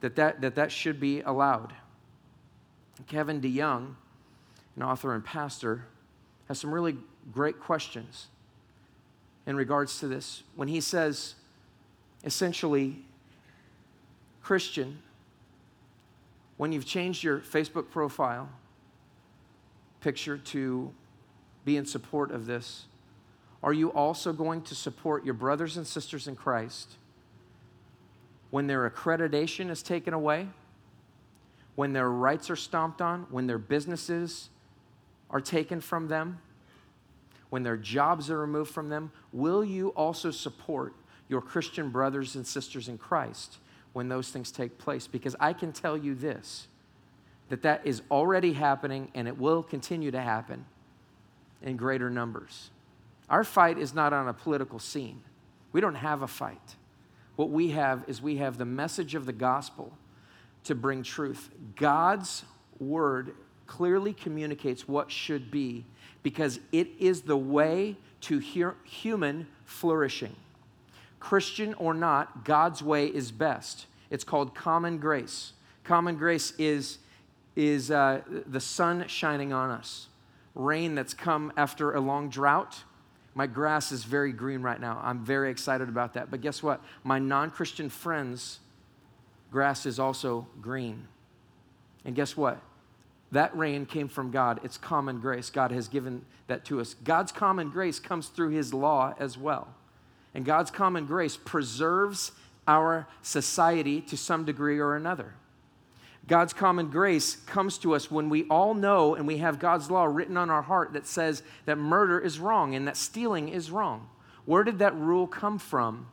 that 0.01 0.17
that, 0.17 0.41
that 0.41 0.57
that 0.57 0.73
should 0.73 0.99
be 0.99 1.21
allowed. 1.21 1.73
Kevin 3.07 3.41
DeYoung, 3.41 3.95
an 4.77 4.83
author 4.83 5.15
and 5.15 5.25
pastor, 5.25 5.87
has 6.49 6.59
some 6.59 6.73
really 6.73 6.97
great 7.33 7.61
questions 7.61 8.29
in 9.47 9.57
regards 9.57 10.01
to 10.01 10.09
this. 10.09 10.43
When 10.57 10.69
he 10.69 10.81
says, 10.81 11.35
essentially, 12.25 13.05
Christian, 14.43 14.99
when 16.57 16.73
you've 16.73 16.87
changed 16.87 17.23
your 17.23 17.39
Facebook 17.39 17.91
profile 17.91 18.49
picture 20.01 20.39
to 20.39 20.93
be 21.65 21.77
in 21.77 21.87
support 21.87 22.31
of 22.31 22.47
this, 22.47 22.87
are 23.63 23.73
you 23.73 23.93
also 23.93 24.33
going 24.33 24.63
to 24.63 24.75
support 24.75 25.25
your 25.25 25.35
brothers 25.35 25.77
and 25.77 25.87
sisters 25.87 26.27
in 26.27 26.37
Christ 26.37 26.97
when 28.51 28.67
their 28.67 28.89
accreditation 28.89 29.71
is 29.71 29.83
taken 29.83 30.15
away? 30.15 30.49
when 31.81 31.95
their 31.95 32.11
rights 32.11 32.51
are 32.51 32.57
stomped 32.57 33.01
on, 33.01 33.27
when 33.31 33.47
their 33.47 33.57
businesses 33.57 34.51
are 35.31 35.41
taken 35.41 35.81
from 35.81 36.09
them, 36.09 36.39
when 37.49 37.63
their 37.63 37.79
jobs 37.79 38.31
are 38.31 38.39
removed 38.39 38.71
from 38.71 38.91
them, 38.91 39.11
will 39.33 39.65
you 39.65 39.89
also 39.91 40.31
support 40.31 40.95
your 41.29 41.41
Christian 41.41 41.89
brothers 41.89 42.37
and 42.37 42.47
sisters 42.47 42.89
in 42.89 42.99
Christ 42.99 43.57
when 43.95 44.11
those 44.11 44.29
things 44.29 44.53
take 44.53 44.77
place? 44.77 45.07
Because 45.07 45.35
I 45.41 45.55
can 45.55 45.73
tell 45.73 45.97
you 45.97 46.15
this 46.15 46.69
that 47.49 47.63
that 47.63 47.81
is 47.87 48.03
already 48.11 48.53
happening 48.53 49.11
and 49.15 49.27
it 49.27 49.39
will 49.39 49.63
continue 49.63 50.11
to 50.11 50.21
happen 50.21 50.67
in 51.63 51.79
greater 51.79 52.11
numbers. 52.11 52.69
Our 53.31 53.45
fight 53.45 53.79
is 53.79 53.95
not 53.95 54.13
on 54.13 54.29
a 54.29 54.35
political 54.35 54.79
scene. 54.79 55.23
We 55.73 55.81
don't 55.81 55.95
have 55.95 56.23
a 56.23 56.27
fight. 56.27 56.77
What 57.37 57.51
we 57.51 57.71
have 57.71 58.05
is 58.09 58.21
we 58.21 58.37
have 58.37 58.59
the 58.59 58.65
message 58.65 59.15
of 59.15 59.25
the 59.25 59.33
gospel 59.33 59.97
to 60.65 60.75
bring 60.75 61.03
truth. 61.03 61.49
God's 61.77 62.45
word 62.79 63.35
clearly 63.67 64.13
communicates 64.13 64.89
what 64.89 65.13
should 65.13 65.51
be 65.51 65.85
because 66.25 66.59
it 66.73 66.89
is 66.99 67.23
the 67.23 67.37
way 67.37 67.97
to 68.23 68.41
human 68.85 69.47
flourishing. 69.65 70.35
Christian 71.21 71.75
or 71.75 71.95
not, 71.95 72.45
God's 72.45 72.83
way 72.83 73.07
is 73.07 73.31
best. 73.31 73.87
It's 74.11 74.25
called 74.25 74.55
common 74.55 74.99
grace. 74.99 75.53
Common 75.85 76.17
grace 76.17 76.53
is, 76.59 76.99
is 77.55 77.91
uh, 77.91 78.23
the 78.47 78.61
sun 78.61 79.07
shining 79.07 79.53
on 79.53 79.71
us, 79.71 80.09
rain 80.55 80.95
that's 80.95 81.15
come 81.15 81.53
after 81.57 81.93
a 81.95 82.01
long 82.01 82.29
drought. 82.29 82.83
My 83.35 83.47
grass 83.47 83.93
is 83.93 84.05
very 84.05 84.33
green 84.33 84.63
right 84.63 84.81
now. 84.81 85.01
I'm 85.03 85.25
very 85.25 85.51
excited 85.51 85.89
about 85.89 86.15
that. 86.15 86.31
But 86.31 86.41
guess 86.41 86.63
what? 86.63 86.83
My 87.05 87.19
non 87.19 87.51
Christian 87.51 87.89
friends' 87.89 88.59
grass 89.51 89.87
is 89.87 89.99
also 89.99 90.47
green. 90.61 91.07
And 92.05 92.15
guess 92.15 92.37
what? 92.37 92.61
That 93.33 93.57
rain 93.57 93.87
came 93.87 94.09
from 94.09 94.31
God. 94.31 94.61
It's 94.65 94.77
common 94.77 95.21
grace. 95.21 95.51
God 95.51 95.71
has 95.71 95.87
given 95.87 96.25
that 96.49 96.65
to 96.67 96.81
us. 96.81 96.95
God's 97.05 97.31
common 97.31 97.71
grace 97.71 98.01
comes 98.01 98.29
through 98.29 98.51
His 98.51 98.75
law 98.75 99.15
as 99.19 99.39
well. 99.39 99.69
And 100.35 100.45
God's 100.45 100.71
common 100.71 101.07
grace 101.07 101.37
preserves 101.37 102.33
our 102.67 103.07
society 103.23 104.01
to 104.03 104.17
some 104.17 104.45
degree 104.45 104.79
or 104.79 104.97
another. 104.97 105.35
God's 106.31 106.53
common 106.53 106.91
grace 106.91 107.35
comes 107.35 107.77
to 107.79 107.93
us 107.93 108.09
when 108.09 108.29
we 108.29 108.45
all 108.45 108.73
know 108.73 109.17
and 109.17 109.27
we 109.27 109.39
have 109.39 109.59
God's 109.59 109.91
law 109.91 110.05
written 110.05 110.37
on 110.37 110.49
our 110.49 110.63
heart 110.63 110.93
that 110.93 111.09
says 111.09 111.43
that 111.65 111.77
murder 111.77 112.21
is 112.21 112.39
wrong 112.39 112.77
and 112.77 112.87
that 112.87 112.97
stealing 112.97 113.49
is 113.49 113.73
wrong. 113.73 114.09
Where 114.45 114.63
did 114.63 114.79
that 114.79 114.95
rule 114.95 115.27
come 115.27 115.59
from? 115.59 116.07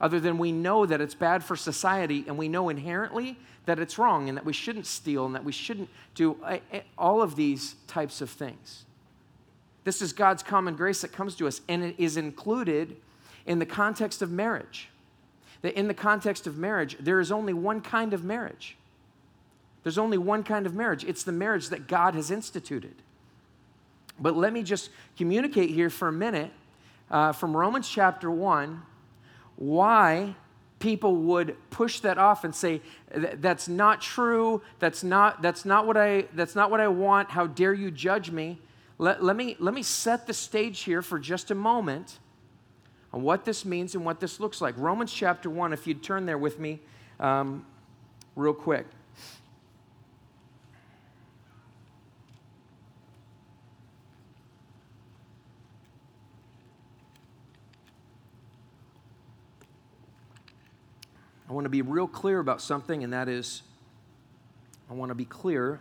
Other 0.00 0.20
than 0.20 0.38
we 0.38 0.52
know 0.52 0.86
that 0.86 1.00
it's 1.00 1.16
bad 1.16 1.42
for 1.42 1.56
society 1.56 2.24
and 2.28 2.38
we 2.38 2.46
know 2.46 2.68
inherently 2.68 3.36
that 3.66 3.80
it's 3.80 3.98
wrong 3.98 4.28
and 4.28 4.38
that 4.38 4.44
we 4.44 4.52
shouldn't 4.52 4.86
steal 4.86 5.26
and 5.26 5.34
that 5.34 5.42
we 5.42 5.50
shouldn't 5.50 5.88
do 6.14 6.36
eh, 6.46 6.60
eh, 6.70 6.82
all 6.96 7.20
of 7.20 7.34
these 7.34 7.74
types 7.88 8.20
of 8.20 8.30
things. 8.30 8.84
This 9.82 10.00
is 10.00 10.12
God's 10.12 10.44
common 10.44 10.76
grace 10.76 11.00
that 11.00 11.10
comes 11.10 11.34
to 11.36 11.48
us, 11.48 11.60
and 11.68 11.82
it 11.82 11.96
is 11.98 12.16
included 12.16 12.94
in 13.46 13.58
the 13.58 13.66
context 13.66 14.22
of 14.22 14.30
marriage. 14.30 14.90
That 15.62 15.76
in 15.76 15.88
the 15.88 15.94
context 15.94 16.46
of 16.46 16.56
marriage, 16.56 16.96
there 17.00 17.18
is 17.18 17.32
only 17.32 17.52
one 17.52 17.80
kind 17.80 18.14
of 18.14 18.22
marriage. 18.22 18.76
There's 19.84 19.98
only 19.98 20.18
one 20.18 20.42
kind 20.42 20.66
of 20.66 20.74
marriage. 20.74 21.04
It's 21.04 21.22
the 21.22 21.32
marriage 21.32 21.68
that 21.68 21.86
God 21.86 22.14
has 22.14 22.30
instituted. 22.30 22.94
But 24.18 24.34
let 24.34 24.52
me 24.52 24.62
just 24.62 24.90
communicate 25.16 25.70
here 25.70 25.90
for 25.90 26.08
a 26.08 26.12
minute 26.12 26.50
uh, 27.10 27.32
from 27.32 27.56
Romans 27.56 27.88
chapter 27.88 28.30
1 28.30 28.82
why 29.56 30.34
people 30.80 31.14
would 31.16 31.56
push 31.70 32.00
that 32.00 32.18
off 32.18 32.44
and 32.44 32.54
say 32.54 32.80
that's 33.14 33.68
not 33.68 34.00
true. 34.00 34.62
That's 34.78 35.04
not 35.04 35.42
that's 35.42 35.64
not 35.64 35.86
what 35.86 35.96
i 35.96 36.22
that's 36.34 36.54
not 36.54 36.70
what 36.70 36.80
i 36.80 36.88
want. 36.88 37.30
How 37.30 37.46
dare 37.46 37.74
you 37.74 37.90
judge 37.90 38.30
me? 38.30 38.58
Let, 38.98 39.22
let 39.22 39.36
me 39.36 39.56
let 39.58 39.74
me 39.74 39.82
set 39.82 40.26
the 40.26 40.34
stage 40.34 40.80
here 40.80 41.02
for 41.02 41.18
just 41.18 41.50
a 41.50 41.54
moment 41.54 42.18
on 43.12 43.22
what 43.22 43.44
this 43.44 43.64
means 43.64 43.94
and 43.94 44.04
what 44.04 44.18
this 44.18 44.40
looks 44.40 44.60
like. 44.60 44.74
Romans 44.78 45.12
chapter 45.12 45.50
1 45.50 45.72
if 45.72 45.86
you'd 45.86 46.02
turn 46.02 46.26
there 46.26 46.38
with 46.38 46.58
me 46.58 46.80
um, 47.20 47.64
real 48.34 48.54
quick 48.54 48.86
want 61.54 61.64
to 61.64 61.70
be 61.70 61.82
real 61.82 62.06
clear 62.06 62.40
about 62.40 62.60
something, 62.60 63.04
and 63.04 63.12
that 63.12 63.28
is 63.28 63.62
I 64.90 64.94
want 64.94 65.10
to 65.10 65.14
be 65.14 65.24
clear 65.24 65.80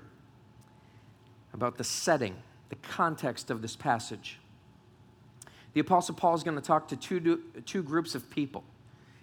about 1.53 1.77
the 1.77 1.83
setting, 1.83 2.35
the 2.69 2.75
context 2.77 3.49
of 3.51 3.61
this 3.61 3.75
passage. 3.75 4.39
The 5.73 5.79
Apostle 5.79 6.15
Paul 6.15 6.35
is 6.35 6.43
going 6.43 6.55
to 6.55 6.63
talk 6.63 6.87
to 6.89 6.95
two, 6.95 7.41
two 7.65 7.83
groups 7.83 8.15
of 8.15 8.29
people. 8.29 8.63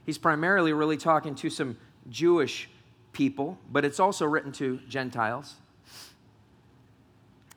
He's 0.04 0.18
primarily 0.18 0.72
really 0.72 0.96
talking 0.96 1.34
to 1.36 1.50
some 1.50 1.76
Jewish 2.08 2.68
people, 3.12 3.56
but 3.70 3.84
it's 3.84 4.00
also 4.00 4.26
written 4.26 4.52
to 4.52 4.80
Gentiles. 4.88 5.54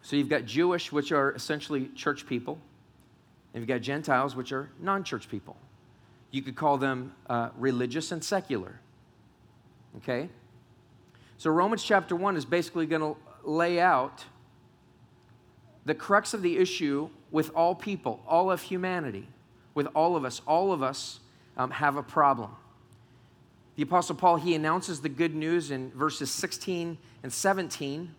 So 0.01 0.15
you've 0.15 0.29
got 0.29 0.45
Jewish, 0.45 0.91
which 0.91 1.11
are 1.11 1.31
essentially 1.33 1.87
church 1.95 2.27
people, 2.27 2.59
and 3.53 3.61
you've 3.61 3.67
got 3.67 3.81
Gentiles, 3.81 4.35
which 4.35 4.51
are 4.51 4.69
non 4.79 5.03
church 5.03 5.29
people. 5.29 5.57
You 6.29 6.41
could 6.41 6.55
call 6.55 6.77
them 6.77 7.13
uh, 7.27 7.49
religious 7.57 8.11
and 8.11 8.23
secular. 8.23 8.79
Okay? 9.97 10.29
So, 11.37 11.49
Romans 11.51 11.83
chapter 11.83 12.15
1 12.15 12.37
is 12.37 12.45
basically 12.45 12.85
going 12.85 13.01
to 13.01 13.17
lay 13.43 13.79
out 13.79 14.25
the 15.85 15.93
crux 15.93 16.33
of 16.33 16.41
the 16.41 16.57
issue 16.57 17.09
with 17.31 17.51
all 17.55 17.75
people, 17.75 18.21
all 18.27 18.51
of 18.51 18.61
humanity, 18.61 19.27
with 19.73 19.87
all 19.95 20.15
of 20.15 20.23
us. 20.23 20.41
All 20.47 20.71
of 20.71 20.81
us 20.81 21.19
um, 21.57 21.71
have 21.71 21.97
a 21.97 22.03
problem. 22.03 22.51
The 23.75 23.83
Apostle 23.83 24.15
Paul, 24.15 24.37
he 24.37 24.55
announces 24.55 25.01
the 25.01 25.09
good 25.09 25.33
news 25.35 25.71
in 25.71 25.91
verses 25.91 26.29
16 26.31 26.97
and 27.23 27.33
17. 27.33 28.15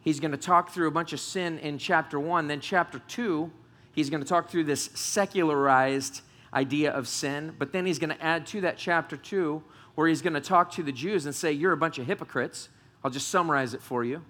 He's 0.00 0.18
going 0.18 0.32
to 0.32 0.38
talk 0.38 0.70
through 0.70 0.88
a 0.88 0.90
bunch 0.90 1.12
of 1.12 1.20
sin 1.20 1.58
in 1.58 1.78
chapter 1.78 2.18
1. 2.18 2.48
Then, 2.48 2.60
chapter 2.60 2.98
2, 2.98 3.50
He's 3.92 4.08
going 4.08 4.22
to 4.22 4.28
talk 4.28 4.48
through 4.48 4.64
this 4.64 4.90
secularized 4.94 6.22
idea 6.54 6.90
of 6.90 7.08
sin, 7.08 7.54
but 7.58 7.72
then 7.72 7.86
he's 7.86 7.98
going 7.98 8.14
to 8.14 8.22
add 8.22 8.46
to 8.48 8.60
that 8.62 8.76
chapter 8.76 9.16
2 9.16 9.62
where 9.94 10.08
he's 10.08 10.22
going 10.22 10.34
to 10.34 10.40
talk 10.40 10.70
to 10.72 10.82
the 10.82 10.92
Jews 10.92 11.26
and 11.26 11.34
say, 11.34 11.52
You're 11.52 11.72
a 11.72 11.76
bunch 11.76 11.98
of 11.98 12.06
hypocrites. 12.06 12.68
I'll 13.04 13.10
just 13.10 13.28
summarize 13.28 13.74
it 13.74 13.82
for 13.82 14.04
you. 14.04 14.22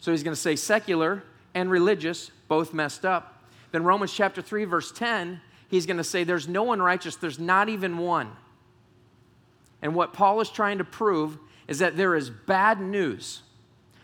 So 0.00 0.10
he's 0.10 0.22
going 0.22 0.34
to 0.34 0.40
say 0.40 0.56
secular 0.56 1.22
and 1.54 1.70
religious, 1.70 2.30
both 2.48 2.74
messed 2.74 3.04
up. 3.04 3.42
Then 3.72 3.84
Romans 3.84 4.12
chapter 4.12 4.40
3, 4.42 4.64
verse 4.64 4.92
10, 4.92 5.40
he's 5.68 5.86
going 5.86 5.96
to 5.96 6.04
say, 6.04 6.24
There's 6.24 6.48
no 6.48 6.62
one 6.62 6.80
righteous, 6.80 7.16
there's 7.16 7.38
not 7.38 7.68
even 7.68 7.98
one. 7.98 8.30
And 9.82 9.94
what 9.94 10.12
Paul 10.12 10.40
is 10.40 10.48
trying 10.48 10.78
to 10.78 10.84
prove 10.84 11.38
is 11.68 11.78
that 11.80 11.96
there 11.96 12.14
is 12.14 12.30
bad 12.30 12.80
news. 12.80 13.42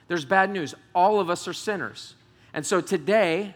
There's 0.09 0.25
bad 0.25 0.51
news. 0.51 0.75
All 0.95 1.21
of 1.21 1.31
us 1.31 1.47
are 1.47 1.53
sinners. 1.53 2.15
And 2.53 2.67
so 2.67 2.81
today, 2.81 3.55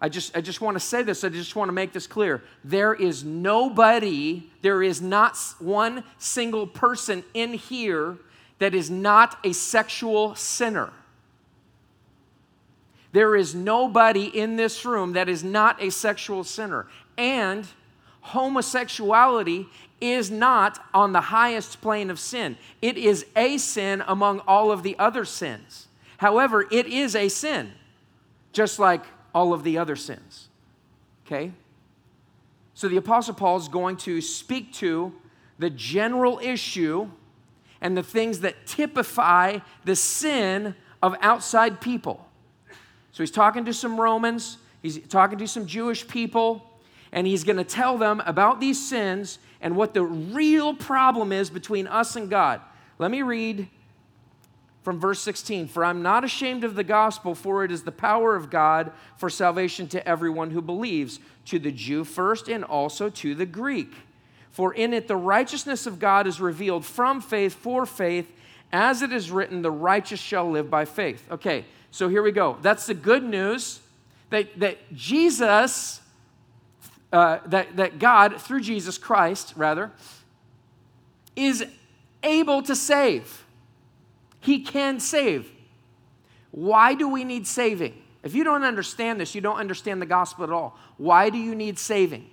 I 0.00 0.08
just, 0.08 0.36
I 0.36 0.40
just 0.40 0.60
want 0.60 0.76
to 0.76 0.80
say 0.80 1.02
this. 1.02 1.24
I 1.24 1.28
just 1.28 1.54
want 1.54 1.68
to 1.68 1.72
make 1.72 1.92
this 1.92 2.06
clear. 2.06 2.42
There 2.64 2.94
is 2.94 3.22
nobody, 3.22 4.44
there 4.62 4.82
is 4.82 5.02
not 5.02 5.36
one 5.58 6.04
single 6.18 6.66
person 6.66 7.22
in 7.34 7.52
here 7.52 8.16
that 8.60 8.74
is 8.74 8.90
not 8.90 9.38
a 9.44 9.52
sexual 9.52 10.34
sinner. 10.34 10.90
There 13.12 13.34
is 13.34 13.54
nobody 13.54 14.26
in 14.26 14.56
this 14.56 14.84
room 14.84 15.14
that 15.14 15.28
is 15.28 15.42
not 15.42 15.82
a 15.82 15.90
sexual 15.90 16.44
sinner. 16.44 16.86
And 17.18 17.66
homosexuality 18.20 19.66
is 20.00 20.30
not 20.30 20.82
on 20.94 21.12
the 21.12 21.20
highest 21.20 21.80
plane 21.82 22.10
of 22.10 22.18
sin, 22.18 22.56
it 22.80 22.96
is 22.96 23.26
a 23.36 23.58
sin 23.58 24.02
among 24.06 24.40
all 24.40 24.72
of 24.72 24.82
the 24.82 24.98
other 24.98 25.26
sins. 25.26 25.88
However, 26.16 26.66
it 26.70 26.86
is 26.86 27.14
a 27.14 27.28
sin, 27.28 27.72
just 28.52 28.78
like 28.78 29.04
all 29.34 29.52
of 29.52 29.64
the 29.64 29.78
other 29.78 29.96
sins. 29.96 30.48
Okay? 31.26 31.52
So 32.74 32.88
the 32.88 32.96
Apostle 32.96 33.34
Paul 33.34 33.56
is 33.56 33.68
going 33.68 33.96
to 33.98 34.20
speak 34.20 34.72
to 34.74 35.12
the 35.58 35.70
general 35.70 36.40
issue 36.42 37.10
and 37.80 37.96
the 37.96 38.02
things 38.02 38.40
that 38.40 38.66
typify 38.66 39.58
the 39.84 39.96
sin 39.96 40.74
of 41.02 41.14
outside 41.20 41.80
people. 41.80 42.26
So 43.12 43.22
he's 43.22 43.30
talking 43.30 43.64
to 43.64 43.72
some 43.72 44.00
Romans, 44.00 44.58
he's 44.82 44.98
talking 45.08 45.38
to 45.38 45.48
some 45.48 45.66
Jewish 45.66 46.06
people, 46.06 46.66
and 47.12 47.26
he's 47.26 47.44
going 47.44 47.56
to 47.56 47.64
tell 47.64 47.98
them 47.98 48.22
about 48.24 48.60
these 48.60 48.84
sins 48.84 49.38
and 49.60 49.76
what 49.76 49.94
the 49.94 50.02
real 50.02 50.74
problem 50.74 51.32
is 51.32 51.50
between 51.50 51.86
us 51.86 52.16
and 52.16 52.30
God. 52.30 52.60
Let 52.98 53.10
me 53.10 53.22
read 53.22 53.68
from 54.82 54.98
verse 54.98 55.20
16 55.20 55.68
For 55.68 55.84
I'm 55.84 56.02
not 56.02 56.24
ashamed 56.24 56.64
of 56.64 56.74
the 56.74 56.84
gospel, 56.84 57.34
for 57.34 57.64
it 57.64 57.72
is 57.72 57.82
the 57.82 57.92
power 57.92 58.34
of 58.36 58.50
God 58.50 58.92
for 59.16 59.30
salvation 59.30 59.88
to 59.88 60.06
everyone 60.08 60.50
who 60.50 60.62
believes, 60.62 61.20
to 61.46 61.58
the 61.58 61.72
Jew 61.72 62.04
first 62.04 62.48
and 62.48 62.64
also 62.64 63.08
to 63.10 63.34
the 63.34 63.46
Greek. 63.46 63.92
For 64.50 64.74
in 64.74 64.92
it 64.92 65.08
the 65.08 65.16
righteousness 65.16 65.86
of 65.86 65.98
God 65.98 66.26
is 66.26 66.40
revealed 66.40 66.84
from 66.84 67.20
faith 67.20 67.54
for 67.54 67.86
faith, 67.86 68.30
As 68.72 69.02
it 69.02 69.12
is 69.12 69.30
written, 69.30 69.62
the 69.62 69.70
righteous 69.70 70.20
shall 70.20 70.50
live 70.50 70.70
by 70.70 70.84
faith. 70.84 71.24
Okay, 71.30 71.64
so 71.90 72.08
here 72.08 72.22
we 72.22 72.32
go. 72.32 72.56
That's 72.62 72.86
the 72.86 72.94
good 72.94 73.24
news 73.24 73.80
that, 74.30 74.58
that 74.60 74.78
Jesus, 74.94 76.00
uh, 77.12 77.38
that, 77.46 77.76
that 77.76 77.98
God, 77.98 78.40
through 78.40 78.60
Jesus 78.60 78.96
Christ, 78.96 79.54
rather, 79.56 79.90
is 81.36 81.64
able 82.22 82.62
to 82.62 82.76
save. 82.76 83.39
He 84.40 84.60
can 84.60 85.00
save. 85.00 85.50
Why 86.50 86.94
do 86.94 87.08
we 87.08 87.24
need 87.24 87.46
saving? 87.46 87.94
If 88.22 88.34
you 88.34 88.44
don't 88.44 88.64
understand 88.64 89.20
this, 89.20 89.34
you 89.34 89.40
don't 89.40 89.56
understand 89.56 90.02
the 90.02 90.06
gospel 90.06 90.44
at 90.44 90.50
all. 90.50 90.76
Why 90.96 91.30
do 91.30 91.38
you 91.38 91.54
need 91.54 91.78
saving? 91.78 92.28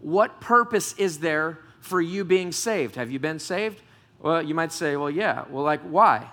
What 0.00 0.40
purpose 0.40 0.94
is 0.94 1.18
there 1.18 1.58
for 1.80 2.00
you 2.00 2.24
being 2.24 2.52
saved? 2.52 2.96
Have 2.96 3.10
you 3.10 3.18
been 3.18 3.38
saved? 3.38 3.80
Well, 4.20 4.42
you 4.42 4.54
might 4.54 4.72
say, 4.72 4.96
well, 4.96 5.10
yeah. 5.10 5.44
Well, 5.50 5.64
like, 5.64 5.82
why? 5.82 6.30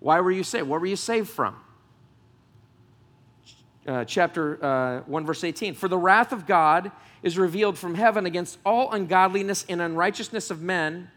Why 0.00 0.20
were 0.20 0.30
you 0.30 0.44
saved? 0.44 0.68
What 0.68 0.80
were 0.80 0.86
you 0.86 0.96
saved 0.96 1.28
from? 1.28 1.56
Uh, 3.86 4.04
chapter 4.04 4.62
uh, 4.64 5.00
1, 5.02 5.26
verse 5.26 5.44
18. 5.44 5.74
For 5.74 5.88
the 5.88 5.96
wrath 5.96 6.32
of 6.32 6.46
God 6.46 6.90
is 7.22 7.38
revealed 7.38 7.78
from 7.78 7.94
heaven 7.94 8.26
against 8.26 8.58
all 8.66 8.92
ungodliness 8.92 9.64
and 9.68 9.80
unrighteousness 9.80 10.50
of 10.50 10.60
men 10.60 11.10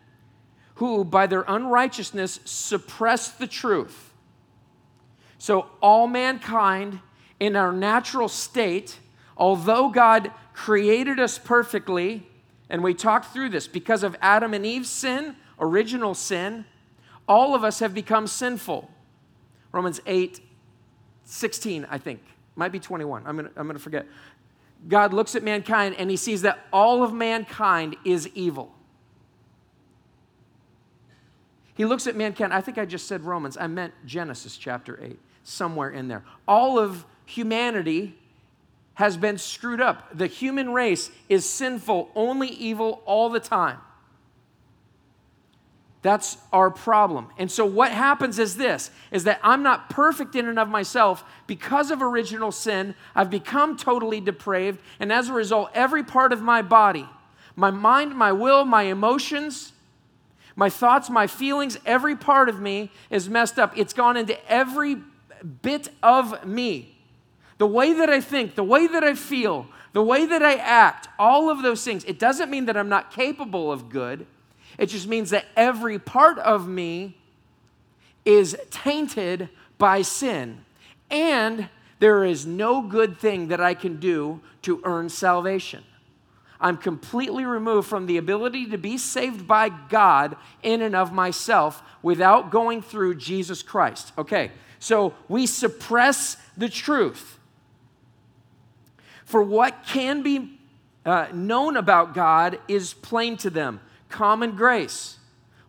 who, 0.79 1.03
by 1.03 1.27
their 1.27 1.43
unrighteousness, 1.45 2.39
suppress 2.45 3.31
the 3.31 3.47
truth. 3.47 4.13
So, 5.37 5.67
all 5.81 6.07
mankind 6.07 6.99
in 7.37 7.57
our 7.57 7.73
natural 7.73 8.29
state, 8.29 8.97
although 9.35 9.89
God 9.89 10.31
created 10.53 11.19
us 11.19 11.37
perfectly, 11.37 12.25
and 12.69 12.81
we 12.81 12.93
talked 12.93 13.33
through 13.33 13.49
this 13.49 13.67
because 13.67 14.03
of 14.03 14.15
Adam 14.21 14.53
and 14.53 14.65
Eve's 14.65 14.89
sin, 14.89 15.35
original 15.59 16.13
sin, 16.13 16.63
all 17.27 17.55
of 17.55 17.65
us 17.65 17.79
have 17.79 17.93
become 17.93 18.25
sinful. 18.25 18.89
Romans 19.73 19.99
8, 20.05 20.39
16, 21.25 21.87
I 21.89 21.97
think. 21.97 22.21
Might 22.55 22.71
be 22.71 22.79
21. 22.79 23.23
I'm 23.25 23.35
going 23.35 23.49
I'm 23.57 23.67
to 23.67 23.79
forget. 23.79 24.07
God 24.87 25.13
looks 25.13 25.35
at 25.35 25.43
mankind 25.43 25.95
and 25.97 26.09
he 26.09 26.15
sees 26.15 26.43
that 26.43 26.65
all 26.71 27.03
of 27.03 27.11
mankind 27.11 27.97
is 28.05 28.29
evil. 28.33 28.73
He 31.79 31.85
looks 31.85 32.07
at 32.07 32.17
mankind. 32.17 32.53
I 32.53 32.59
think 32.59 32.77
I 32.77 32.83
just 32.83 33.07
said 33.07 33.23
Romans. 33.23 33.55
I 33.57 33.67
meant 33.67 33.93
Genesis 34.05 34.57
chapter 34.57 34.99
8, 35.01 35.17
somewhere 35.45 35.89
in 35.89 36.09
there. 36.09 36.25
All 36.45 36.77
of 36.77 37.05
humanity 37.25 38.17
has 38.95 39.15
been 39.15 39.37
screwed 39.37 39.79
up. 39.79 40.09
The 40.13 40.27
human 40.27 40.73
race 40.73 41.09
is 41.29 41.49
sinful, 41.49 42.09
only 42.15 42.49
evil 42.49 43.01
all 43.05 43.29
the 43.29 43.39
time. 43.39 43.77
That's 46.01 46.37
our 46.51 46.69
problem. 46.69 47.29
And 47.37 47.49
so 47.49 47.65
what 47.65 47.93
happens 47.93 48.39
is 48.39 48.57
this 48.57 48.91
is 49.09 49.23
that 49.23 49.39
I'm 49.41 49.63
not 49.63 49.89
perfect 49.89 50.35
in 50.35 50.49
and 50.49 50.59
of 50.59 50.67
myself 50.67 51.23
because 51.47 51.91
of 51.91 52.01
original 52.01 52.51
sin. 52.51 52.93
I've 53.15 53.29
become 53.29 53.77
totally 53.77 54.19
depraved, 54.19 54.81
and 54.99 55.13
as 55.13 55.29
a 55.29 55.33
result, 55.33 55.71
every 55.73 56.03
part 56.03 56.33
of 56.33 56.41
my 56.41 56.61
body, 56.61 57.07
my 57.55 57.71
mind, 57.71 58.15
my 58.15 58.33
will, 58.33 58.65
my 58.65 58.83
emotions, 58.83 59.71
my 60.59 60.69
thoughts, 60.69 61.09
my 61.09 61.25
feelings, 61.25 61.79
every 61.85 62.17
part 62.17 62.49
of 62.49 62.59
me 62.59 62.91
is 63.09 63.29
messed 63.29 63.57
up. 63.57 63.77
It's 63.77 63.93
gone 63.93 64.17
into 64.17 64.37
every 64.51 64.97
bit 65.61 65.87
of 66.03 66.45
me. 66.45 66.97
The 67.59 67.65
way 67.65 67.93
that 67.93 68.09
I 68.09 68.19
think, 68.19 68.55
the 68.55 68.63
way 68.65 68.85
that 68.85 69.01
I 69.01 69.13
feel, 69.13 69.67
the 69.93 70.03
way 70.03 70.25
that 70.25 70.43
I 70.43 70.55
act, 70.55 71.07
all 71.17 71.49
of 71.49 71.61
those 71.61 71.85
things. 71.85 72.03
It 72.03 72.19
doesn't 72.19 72.51
mean 72.51 72.65
that 72.65 72.75
I'm 72.75 72.89
not 72.89 73.09
capable 73.09 73.71
of 73.71 73.87
good. 73.87 74.27
It 74.77 74.87
just 74.87 75.07
means 75.07 75.29
that 75.29 75.45
every 75.55 75.97
part 75.97 76.37
of 76.39 76.67
me 76.67 77.15
is 78.25 78.57
tainted 78.69 79.47
by 79.77 80.01
sin. 80.01 80.65
And 81.09 81.69
there 81.99 82.25
is 82.25 82.45
no 82.45 82.81
good 82.81 83.17
thing 83.17 83.47
that 83.47 83.61
I 83.61 83.75
can 83.75 83.95
do 83.95 84.41
to 84.63 84.81
earn 84.83 85.07
salvation. 85.07 85.85
I'm 86.61 86.77
completely 86.77 87.45
removed 87.45 87.87
from 87.87 88.05
the 88.05 88.17
ability 88.17 88.65
to 88.67 88.77
be 88.77 88.97
saved 88.97 89.47
by 89.47 89.69
God 89.69 90.35
in 90.61 90.81
and 90.81 90.95
of 90.95 91.13
myself 91.13 91.81
without 92.01 92.51
going 92.51 92.81
through 92.81 93.15
Jesus 93.15 93.63
Christ. 93.63 94.11
Okay, 94.17 94.51
so 94.79 95.13
we 95.27 95.45
suppress 95.45 96.37
the 96.57 96.69
truth. 96.69 97.39
For 99.23 99.43
what 99.43 99.85
can 99.85 100.21
be 100.21 100.59
uh, 101.05 101.27
known 101.33 101.77
about 101.77 102.13
God 102.13 102.59
is 102.67 102.93
plain 102.93 103.37
to 103.37 103.49
them 103.49 103.79
common 104.09 104.55
grace. 104.55 105.17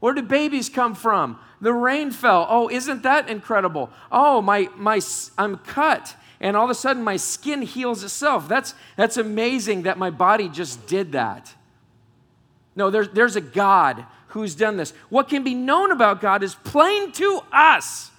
Where 0.00 0.14
do 0.14 0.22
babies 0.22 0.68
come 0.68 0.94
from? 0.94 1.38
The 1.60 1.74
rain 1.74 2.10
fell. 2.10 2.46
Oh, 2.48 2.70
isn't 2.70 3.02
that 3.02 3.28
incredible? 3.28 3.90
Oh, 4.10 4.40
my, 4.40 4.70
my, 4.76 5.00
I'm 5.36 5.58
cut, 5.58 6.16
and 6.40 6.56
all 6.56 6.64
of 6.64 6.70
a 6.70 6.74
sudden 6.74 7.02
my 7.02 7.16
skin 7.16 7.62
heals 7.62 8.02
itself. 8.02 8.48
That's, 8.48 8.74
that's 8.96 9.16
amazing 9.16 9.82
that 9.82 9.98
my 9.98 10.10
body 10.10 10.48
just 10.48 10.86
did 10.86 11.12
that. 11.12 11.54
No, 12.74 12.90
there's, 12.90 13.10
there's 13.10 13.36
a 13.36 13.40
God 13.40 14.06
who's 14.28 14.54
done 14.54 14.76
this. 14.76 14.92
What 15.08 15.28
can 15.28 15.42
be 15.42 15.54
known 15.54 15.90
about 15.92 16.20
God 16.20 16.42
is 16.42 16.54
plain 16.54 17.12
to 17.12 17.42
us 17.52 18.10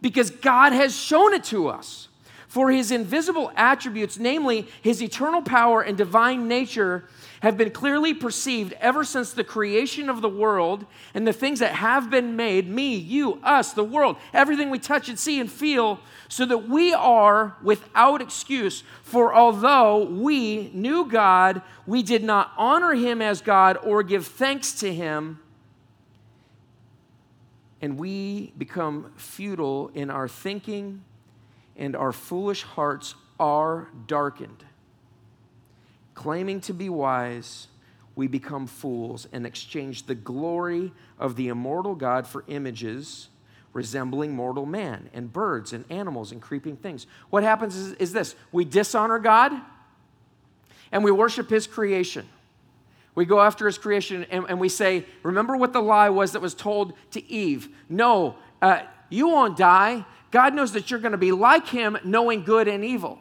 because 0.00 0.30
God 0.30 0.72
has 0.72 0.96
shown 0.96 1.32
it 1.34 1.44
to 1.44 1.68
us. 1.68 2.08
For 2.48 2.70
his 2.70 2.90
invisible 2.90 3.50
attributes, 3.56 4.18
namely 4.18 4.68
his 4.82 5.02
eternal 5.02 5.40
power 5.40 5.80
and 5.80 5.96
divine 5.96 6.48
nature, 6.48 7.08
have 7.42 7.56
been 7.56 7.72
clearly 7.72 8.14
perceived 8.14 8.72
ever 8.74 9.02
since 9.02 9.32
the 9.32 9.42
creation 9.42 10.08
of 10.08 10.22
the 10.22 10.28
world 10.28 10.86
and 11.12 11.26
the 11.26 11.32
things 11.32 11.58
that 11.58 11.74
have 11.74 12.08
been 12.08 12.36
made 12.36 12.68
me, 12.68 12.94
you, 12.94 13.40
us, 13.42 13.72
the 13.72 13.82
world, 13.82 14.16
everything 14.32 14.70
we 14.70 14.78
touch 14.78 15.08
and 15.08 15.18
see 15.18 15.40
and 15.40 15.50
feel, 15.50 15.98
so 16.28 16.46
that 16.46 16.68
we 16.68 16.94
are 16.94 17.56
without 17.60 18.22
excuse. 18.22 18.84
For 19.02 19.34
although 19.34 20.04
we 20.04 20.70
knew 20.72 21.04
God, 21.04 21.62
we 21.84 22.04
did 22.04 22.22
not 22.22 22.52
honor 22.56 22.94
him 22.94 23.20
as 23.20 23.40
God 23.40 23.76
or 23.82 24.04
give 24.04 24.24
thanks 24.24 24.74
to 24.74 24.94
him. 24.94 25.40
And 27.80 27.98
we 27.98 28.52
become 28.56 29.10
futile 29.16 29.90
in 29.94 30.10
our 30.10 30.28
thinking, 30.28 31.02
and 31.76 31.96
our 31.96 32.12
foolish 32.12 32.62
hearts 32.62 33.16
are 33.40 33.88
darkened. 34.06 34.64
Claiming 36.22 36.60
to 36.60 36.72
be 36.72 36.88
wise, 36.88 37.66
we 38.14 38.28
become 38.28 38.68
fools 38.68 39.26
and 39.32 39.44
exchange 39.44 40.06
the 40.06 40.14
glory 40.14 40.92
of 41.18 41.34
the 41.34 41.48
immortal 41.48 41.96
God 41.96 42.28
for 42.28 42.44
images 42.46 43.28
resembling 43.72 44.36
mortal 44.36 44.64
man 44.64 45.10
and 45.12 45.32
birds 45.32 45.72
and 45.72 45.84
animals 45.90 46.30
and 46.30 46.40
creeping 46.40 46.76
things. 46.76 47.08
What 47.30 47.42
happens 47.42 47.74
is, 47.74 47.94
is 47.94 48.12
this 48.12 48.36
we 48.52 48.64
dishonor 48.64 49.18
God 49.18 49.52
and 50.92 51.02
we 51.02 51.10
worship 51.10 51.50
His 51.50 51.66
creation. 51.66 52.28
We 53.16 53.24
go 53.24 53.40
after 53.40 53.66
His 53.66 53.76
creation 53.76 54.24
and, 54.30 54.46
and 54.48 54.60
we 54.60 54.68
say, 54.68 55.04
Remember 55.24 55.56
what 55.56 55.72
the 55.72 55.82
lie 55.82 56.10
was 56.10 56.34
that 56.34 56.40
was 56.40 56.54
told 56.54 56.92
to 57.10 57.28
Eve? 57.28 57.68
No, 57.88 58.36
uh, 58.60 58.82
you 59.10 59.26
won't 59.26 59.56
die. 59.56 60.06
God 60.30 60.54
knows 60.54 60.70
that 60.74 60.88
you're 60.88 61.00
going 61.00 61.10
to 61.10 61.18
be 61.18 61.32
like 61.32 61.66
Him, 61.66 61.98
knowing 62.04 62.44
good 62.44 62.68
and 62.68 62.84
evil. 62.84 63.18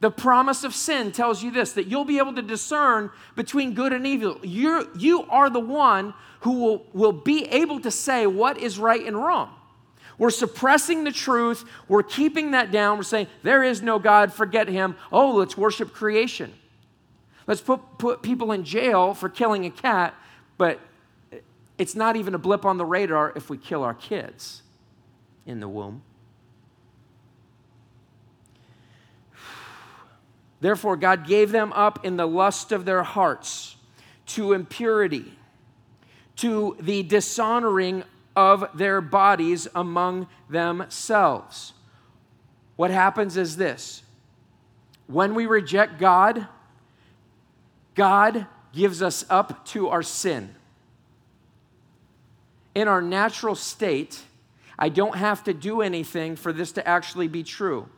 The 0.00 0.10
promise 0.10 0.62
of 0.62 0.74
sin 0.74 1.10
tells 1.10 1.42
you 1.42 1.50
this 1.50 1.72
that 1.72 1.86
you'll 1.86 2.04
be 2.04 2.18
able 2.18 2.34
to 2.34 2.42
discern 2.42 3.10
between 3.34 3.74
good 3.74 3.92
and 3.92 4.06
evil. 4.06 4.38
You're, 4.42 4.84
you 4.96 5.22
are 5.24 5.48
the 5.48 5.60
one 5.60 6.12
who 6.40 6.60
will, 6.60 6.86
will 6.92 7.12
be 7.12 7.44
able 7.46 7.80
to 7.80 7.90
say 7.90 8.26
what 8.26 8.58
is 8.58 8.78
right 8.78 9.04
and 9.04 9.16
wrong. 9.16 9.54
We're 10.18 10.30
suppressing 10.30 11.04
the 11.04 11.12
truth, 11.12 11.64
we're 11.88 12.02
keeping 12.02 12.52
that 12.52 12.70
down. 12.70 12.96
We're 12.96 13.04
saying, 13.04 13.26
there 13.42 13.62
is 13.62 13.82
no 13.82 13.98
God, 13.98 14.32
forget 14.32 14.68
him. 14.68 14.96
Oh, 15.12 15.36
let's 15.36 15.56
worship 15.56 15.92
creation. 15.92 16.54
Let's 17.46 17.60
put, 17.60 17.98
put 17.98 18.22
people 18.22 18.52
in 18.52 18.64
jail 18.64 19.14
for 19.14 19.28
killing 19.28 19.66
a 19.66 19.70
cat, 19.70 20.14
but 20.56 20.80
it's 21.78 21.94
not 21.94 22.16
even 22.16 22.34
a 22.34 22.38
blip 22.38 22.64
on 22.64 22.78
the 22.78 22.84
radar 22.84 23.32
if 23.36 23.50
we 23.50 23.58
kill 23.58 23.82
our 23.82 23.94
kids 23.94 24.62
in 25.44 25.60
the 25.60 25.68
womb. 25.68 26.02
Therefore, 30.60 30.96
God 30.96 31.26
gave 31.26 31.52
them 31.52 31.72
up 31.74 32.04
in 32.04 32.16
the 32.16 32.26
lust 32.26 32.72
of 32.72 32.84
their 32.84 33.02
hearts 33.02 33.76
to 34.26 34.52
impurity, 34.52 35.32
to 36.36 36.76
the 36.80 37.02
dishonoring 37.02 38.04
of 38.34 38.68
their 38.74 39.00
bodies 39.00 39.68
among 39.74 40.28
themselves. 40.48 41.72
What 42.76 42.90
happens 42.90 43.36
is 43.36 43.56
this 43.56 44.02
when 45.06 45.34
we 45.34 45.46
reject 45.46 45.98
God, 45.98 46.46
God 47.94 48.46
gives 48.72 49.02
us 49.02 49.24
up 49.30 49.64
to 49.66 49.88
our 49.88 50.02
sin. 50.02 50.54
In 52.74 52.88
our 52.88 53.00
natural 53.00 53.54
state, 53.54 54.22
I 54.78 54.90
don't 54.90 55.16
have 55.16 55.44
to 55.44 55.54
do 55.54 55.80
anything 55.80 56.36
for 56.36 56.52
this 56.52 56.72
to 56.72 56.86
actually 56.86 57.28
be 57.28 57.42
true. 57.42 57.88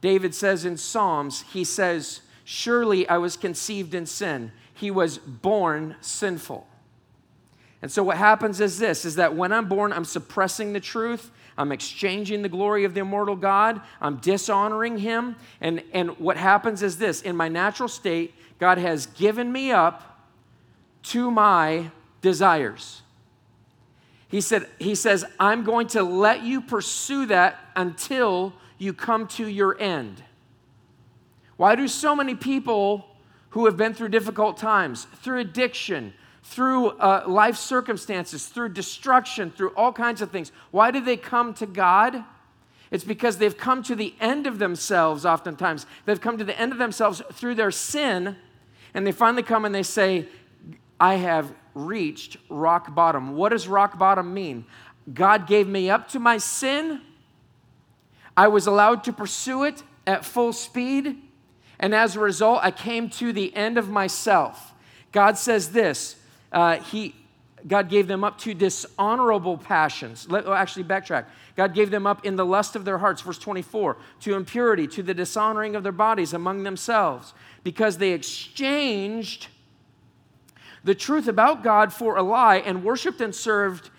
David 0.00 0.34
says 0.34 0.64
in 0.64 0.76
Psalms, 0.76 1.44
he 1.52 1.64
says, 1.64 2.20
Surely 2.44 3.08
I 3.08 3.18
was 3.18 3.36
conceived 3.36 3.94
in 3.94 4.06
sin. 4.06 4.52
He 4.72 4.90
was 4.90 5.18
born 5.18 5.96
sinful. 6.00 6.66
And 7.82 7.92
so 7.92 8.02
what 8.02 8.16
happens 8.16 8.60
is 8.60 8.78
this 8.78 9.04
is 9.04 9.16
that 9.16 9.34
when 9.34 9.52
I'm 9.52 9.68
born, 9.68 9.92
I'm 9.92 10.04
suppressing 10.04 10.72
the 10.72 10.80
truth. 10.80 11.30
I'm 11.56 11.72
exchanging 11.72 12.42
the 12.42 12.48
glory 12.48 12.84
of 12.84 12.94
the 12.94 13.00
immortal 13.00 13.36
God. 13.36 13.80
I'm 14.00 14.16
dishonoring 14.18 14.98
him. 14.98 15.36
And, 15.60 15.82
and 15.92 16.10
what 16.18 16.36
happens 16.36 16.82
is 16.82 16.98
this 16.98 17.20
in 17.22 17.36
my 17.36 17.48
natural 17.48 17.88
state, 17.88 18.34
God 18.58 18.78
has 18.78 19.06
given 19.06 19.50
me 19.52 19.72
up 19.72 20.24
to 21.04 21.30
my 21.30 21.90
desires. 22.20 23.02
He 24.28 24.40
said, 24.40 24.68
He 24.78 24.94
says, 24.94 25.24
I'm 25.40 25.64
going 25.64 25.88
to 25.88 26.02
let 26.02 26.42
you 26.42 26.60
pursue 26.60 27.26
that 27.26 27.58
until 27.74 28.52
you 28.78 28.92
come 28.92 29.26
to 29.28 29.46
your 29.46 29.78
end. 29.80 30.22
Why 31.56 31.74
do 31.74 31.88
so 31.88 32.14
many 32.14 32.34
people 32.34 33.04
who 33.50 33.66
have 33.66 33.76
been 33.76 33.94
through 33.94 34.10
difficult 34.10 34.56
times, 34.56 35.06
through 35.22 35.40
addiction, 35.40 36.12
through 36.42 36.88
uh, 36.88 37.24
life 37.26 37.56
circumstances, 37.56 38.46
through 38.46 38.70
destruction, 38.70 39.50
through 39.50 39.70
all 39.70 39.92
kinds 39.92 40.22
of 40.22 40.30
things. 40.30 40.50
Why 40.70 40.90
do 40.90 41.00
they 41.00 41.16
come 41.16 41.52
to 41.54 41.66
God? 41.66 42.24
It's 42.90 43.04
because 43.04 43.36
they've 43.36 43.56
come 43.56 43.82
to 43.82 43.94
the 43.94 44.14
end 44.18 44.46
of 44.46 44.58
themselves, 44.58 45.26
oftentimes. 45.26 45.84
They've 46.06 46.20
come 46.20 46.38
to 46.38 46.44
the 46.44 46.58
end 46.58 46.72
of 46.72 46.78
themselves 46.78 47.20
through 47.32 47.56
their 47.56 47.70
sin, 47.70 48.36
and 48.94 49.06
they 49.06 49.12
finally 49.12 49.42
come 49.42 49.66
and 49.66 49.74
they 49.74 49.82
say, 49.82 50.26
I 50.98 51.16
have 51.16 51.52
reached 51.74 52.38
rock 52.48 52.94
bottom. 52.94 53.36
What 53.36 53.50
does 53.50 53.68
rock 53.68 53.98
bottom 53.98 54.32
mean? 54.32 54.64
God 55.12 55.46
gave 55.46 55.68
me 55.68 55.90
up 55.90 56.08
to 56.08 56.18
my 56.18 56.38
sin. 56.38 57.02
I 58.38 58.46
was 58.46 58.68
allowed 58.68 59.02
to 59.02 59.12
pursue 59.12 59.64
it 59.64 59.82
at 60.06 60.24
full 60.24 60.52
speed. 60.52 61.16
And 61.80 61.92
as 61.92 62.14
a 62.14 62.20
result, 62.20 62.60
I 62.62 62.70
came 62.70 63.10
to 63.10 63.32
the 63.32 63.52
end 63.56 63.76
of 63.76 63.88
myself. 63.90 64.74
God 65.10 65.36
says 65.36 65.72
this 65.72 66.14
uh, 66.52 66.76
he, 66.76 67.16
God 67.66 67.88
gave 67.88 68.06
them 68.06 68.22
up 68.22 68.38
to 68.38 68.54
dishonorable 68.54 69.58
passions. 69.58 70.30
Let, 70.30 70.46
oh, 70.46 70.52
actually, 70.52 70.84
backtrack. 70.84 71.24
God 71.56 71.74
gave 71.74 71.90
them 71.90 72.06
up 72.06 72.24
in 72.24 72.36
the 72.36 72.46
lust 72.46 72.76
of 72.76 72.84
their 72.84 72.98
hearts, 72.98 73.22
verse 73.22 73.38
24, 73.38 73.96
to 74.20 74.36
impurity, 74.36 74.86
to 74.86 75.02
the 75.02 75.14
dishonoring 75.14 75.74
of 75.74 75.82
their 75.82 75.90
bodies 75.90 76.32
among 76.32 76.62
themselves, 76.62 77.34
because 77.64 77.98
they 77.98 78.12
exchanged 78.12 79.48
the 80.84 80.94
truth 80.94 81.26
about 81.26 81.64
God 81.64 81.92
for 81.92 82.16
a 82.16 82.22
lie 82.22 82.58
and 82.58 82.84
worshiped 82.84 83.20
and 83.20 83.34
served 83.34 83.90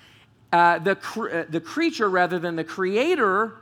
uh, 0.54 0.80
the, 0.80 0.96
cr- 0.96 1.30
uh, 1.30 1.46
the 1.50 1.60
creature 1.60 2.10
rather 2.10 2.40
than 2.40 2.56
the 2.56 2.64
creator 2.64 3.58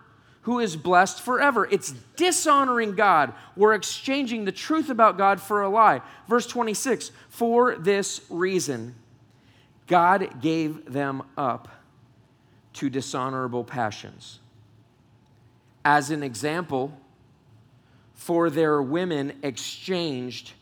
who 0.48 0.60
is 0.60 0.78
blessed 0.78 1.20
forever. 1.20 1.68
It's 1.70 1.92
dishonoring 2.16 2.96
God. 2.96 3.34
We're 3.58 3.74
exchanging 3.74 4.46
the 4.46 4.54
truth 4.54 4.90
about 4.90 5.18
God 5.18 5.42
for 5.42 5.62
a 5.62 5.68
lie. 5.68 6.02
Verse 6.30 6.48
26 6.48 7.12
For 7.28 7.76
this 7.76 8.22
reason, 8.30 8.96
God 9.88 10.42
gave 10.42 10.90
them 10.90 11.24
up 11.38 11.68
to 12.76 12.90
dishonorable 12.90 13.66
passions. 13.66 14.40
As 15.84 16.12
an 16.12 16.24
example, 16.24 16.98
for 18.14 18.50
their 18.50 18.82
women 18.82 19.34
exchanged 19.44 20.54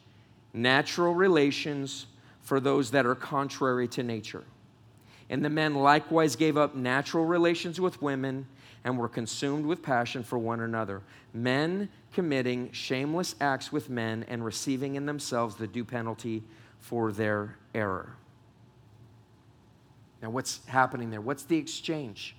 natural 0.51 1.13
relations 1.13 2.07
for 2.41 2.59
those 2.59 2.89
that 2.89 3.05
are 3.05 3.13
contrary 3.13 3.87
to 3.89 4.01
nature. 4.01 4.45
And 5.29 5.45
the 5.45 5.49
men 5.51 5.75
likewise 5.75 6.35
gave 6.35 6.57
up 6.57 6.73
natural 6.73 7.25
relations 7.25 7.79
with 7.79 8.01
women 8.01 8.47
and 8.85 8.99
were 8.99 9.09
consumed 9.09 9.65
with 9.65 9.81
passion 9.81 10.23
for 10.23 10.37
one 10.37 10.61
another, 10.61 11.01
men 11.33 11.89
committing 12.13 12.71
shameless 12.71 13.35
acts 13.41 13.71
with 13.71 13.89
men 13.89 14.23
and 14.29 14.45
receiving 14.45 14.93
in 14.95 15.07
themselves 15.07 15.55
the 15.55 15.67
due 15.67 15.83
penalty 15.83 16.43
for 16.79 17.11
their 17.11 17.57
error. 17.73 18.15
Now, 20.21 20.29
what's 20.29 20.63
happening 20.67 21.09
there? 21.09 21.19
What's 21.19 21.43
the 21.43 21.57
exchange? 21.57 22.35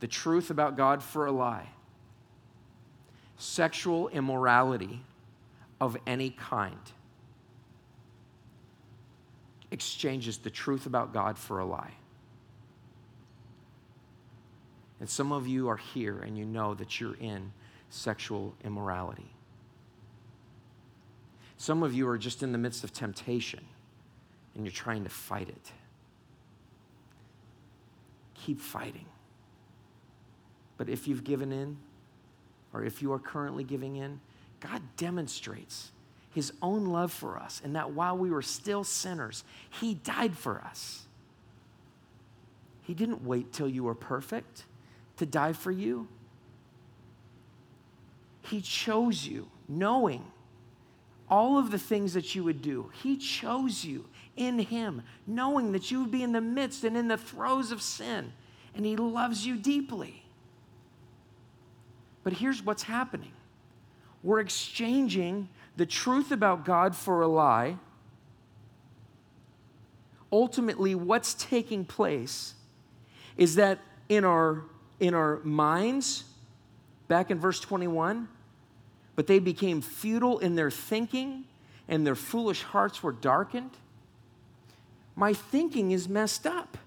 The 0.00 0.08
truth 0.08 0.50
about 0.50 0.76
God 0.76 1.02
for 1.02 1.26
a 1.26 1.32
lie. 1.32 1.68
Sexual 3.36 4.08
immorality 4.08 5.02
of 5.80 5.96
any 6.04 6.30
kind 6.30 6.78
exchanges 9.70 10.38
the 10.38 10.50
truth 10.50 10.86
about 10.86 11.14
God 11.14 11.38
for 11.38 11.60
a 11.60 11.64
lie. 11.64 11.92
And 15.00 15.08
some 15.08 15.32
of 15.32 15.48
you 15.48 15.68
are 15.68 15.78
here 15.78 16.18
and 16.18 16.36
you 16.36 16.44
know 16.44 16.74
that 16.74 17.00
you're 17.00 17.16
in 17.16 17.52
sexual 17.88 18.54
immorality. 18.62 19.34
Some 21.56 21.82
of 21.82 21.94
you 21.94 22.06
are 22.08 22.18
just 22.18 22.42
in 22.42 22.52
the 22.52 22.58
midst 22.58 22.84
of 22.84 22.92
temptation 22.92 23.64
and 24.54 24.64
you're 24.64 24.72
trying 24.72 25.04
to 25.04 25.10
fight 25.10 25.48
it. 25.48 25.72
Keep 28.34 28.60
fighting. 28.60 29.06
But 30.76 30.88
if 30.88 31.08
you've 31.08 31.24
given 31.24 31.52
in, 31.52 31.76
or 32.72 32.84
if 32.84 33.02
you 33.02 33.12
are 33.12 33.18
currently 33.18 33.64
giving 33.64 33.96
in, 33.96 34.20
God 34.60 34.82
demonstrates 34.96 35.92
his 36.34 36.52
own 36.62 36.86
love 36.86 37.12
for 37.12 37.38
us 37.38 37.60
and 37.64 37.74
that 37.74 37.90
while 37.90 38.16
we 38.16 38.30
were 38.30 38.42
still 38.42 38.84
sinners, 38.84 39.44
he 39.68 39.94
died 39.94 40.36
for 40.36 40.60
us. 40.60 41.06
He 42.82 42.94
didn't 42.94 43.24
wait 43.24 43.52
till 43.52 43.68
you 43.68 43.84
were 43.84 43.94
perfect 43.94 44.64
to 45.20 45.26
die 45.26 45.52
for 45.52 45.70
you? 45.70 46.08
He 48.42 48.60
chose 48.60 49.26
you, 49.26 49.48
knowing 49.68 50.24
all 51.28 51.58
of 51.58 51.70
the 51.70 51.78
things 51.78 52.14
that 52.14 52.34
you 52.34 52.42
would 52.42 52.60
do. 52.60 52.90
He 53.02 53.16
chose 53.16 53.84
you 53.84 54.06
in 54.36 54.58
Him, 54.58 55.02
knowing 55.26 55.72
that 55.72 55.90
you 55.90 56.00
would 56.00 56.10
be 56.10 56.22
in 56.22 56.32
the 56.32 56.40
midst 56.40 56.82
and 56.82 56.96
in 56.96 57.06
the 57.06 57.16
throes 57.16 57.70
of 57.70 57.80
sin, 57.80 58.32
and 58.74 58.84
He 58.84 58.96
loves 58.96 59.46
you 59.46 59.56
deeply. 59.56 60.24
But 62.24 62.32
here's 62.34 62.62
what's 62.62 62.82
happening 62.82 63.32
we're 64.22 64.40
exchanging 64.40 65.48
the 65.76 65.86
truth 65.86 66.32
about 66.32 66.64
God 66.64 66.96
for 66.96 67.22
a 67.22 67.28
lie. 67.28 67.76
Ultimately, 70.32 70.94
what's 70.94 71.34
taking 71.34 71.84
place 71.84 72.54
is 73.36 73.54
that 73.56 73.78
in 74.08 74.24
our 74.24 74.64
in 75.00 75.14
our 75.14 75.40
minds, 75.42 76.24
back 77.08 77.30
in 77.30 77.38
verse 77.38 77.58
21, 77.58 78.28
but 79.16 79.26
they 79.26 79.38
became 79.38 79.80
futile 79.80 80.38
in 80.38 80.54
their 80.54 80.70
thinking, 80.70 81.44
and 81.88 82.06
their 82.06 82.14
foolish 82.14 82.62
hearts 82.62 83.02
were 83.02 83.12
darkened. 83.12 83.70
My 85.16 85.32
thinking 85.32 85.90
is 85.90 86.08
messed 86.08 86.46
up. 86.46 86.78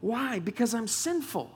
Why? 0.00 0.38
Because 0.38 0.74
I'm 0.74 0.88
sinful. 0.88 1.50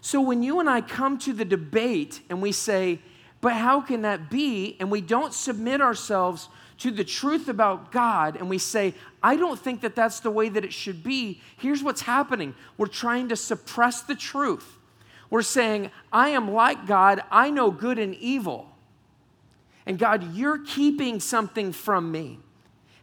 So 0.00 0.20
when 0.20 0.42
you 0.42 0.60
and 0.60 0.70
I 0.70 0.80
come 0.80 1.18
to 1.18 1.32
the 1.32 1.44
debate 1.44 2.20
and 2.30 2.40
we 2.40 2.52
say, 2.52 3.00
but 3.40 3.54
how 3.54 3.80
can 3.80 4.02
that 4.02 4.30
be? 4.30 4.76
And 4.80 4.90
we 4.90 5.00
don't 5.00 5.34
submit 5.34 5.80
ourselves 5.80 6.48
to 6.78 6.90
the 6.90 7.04
truth 7.04 7.48
about 7.48 7.90
God 7.90 8.36
and 8.36 8.50
we 8.50 8.58
say, 8.58 8.94
I 9.22 9.36
don't 9.36 9.58
think 9.58 9.80
that 9.80 9.94
that's 9.94 10.20
the 10.20 10.30
way 10.30 10.48
that 10.48 10.64
it 10.64 10.72
should 10.72 11.02
be, 11.02 11.40
here's 11.56 11.82
what's 11.82 12.02
happening. 12.02 12.54
We're 12.76 12.86
trying 12.86 13.28
to 13.30 13.36
suppress 13.36 14.02
the 14.02 14.14
truth. 14.14 14.76
We're 15.30 15.42
saying, 15.42 15.90
I 16.12 16.30
am 16.30 16.52
like 16.52 16.86
God, 16.86 17.22
I 17.30 17.50
know 17.50 17.70
good 17.70 17.98
and 17.98 18.14
evil. 18.14 18.70
And 19.86 19.98
God, 19.98 20.34
you're 20.34 20.58
keeping 20.58 21.20
something 21.20 21.72
from 21.72 22.10
me. 22.10 22.40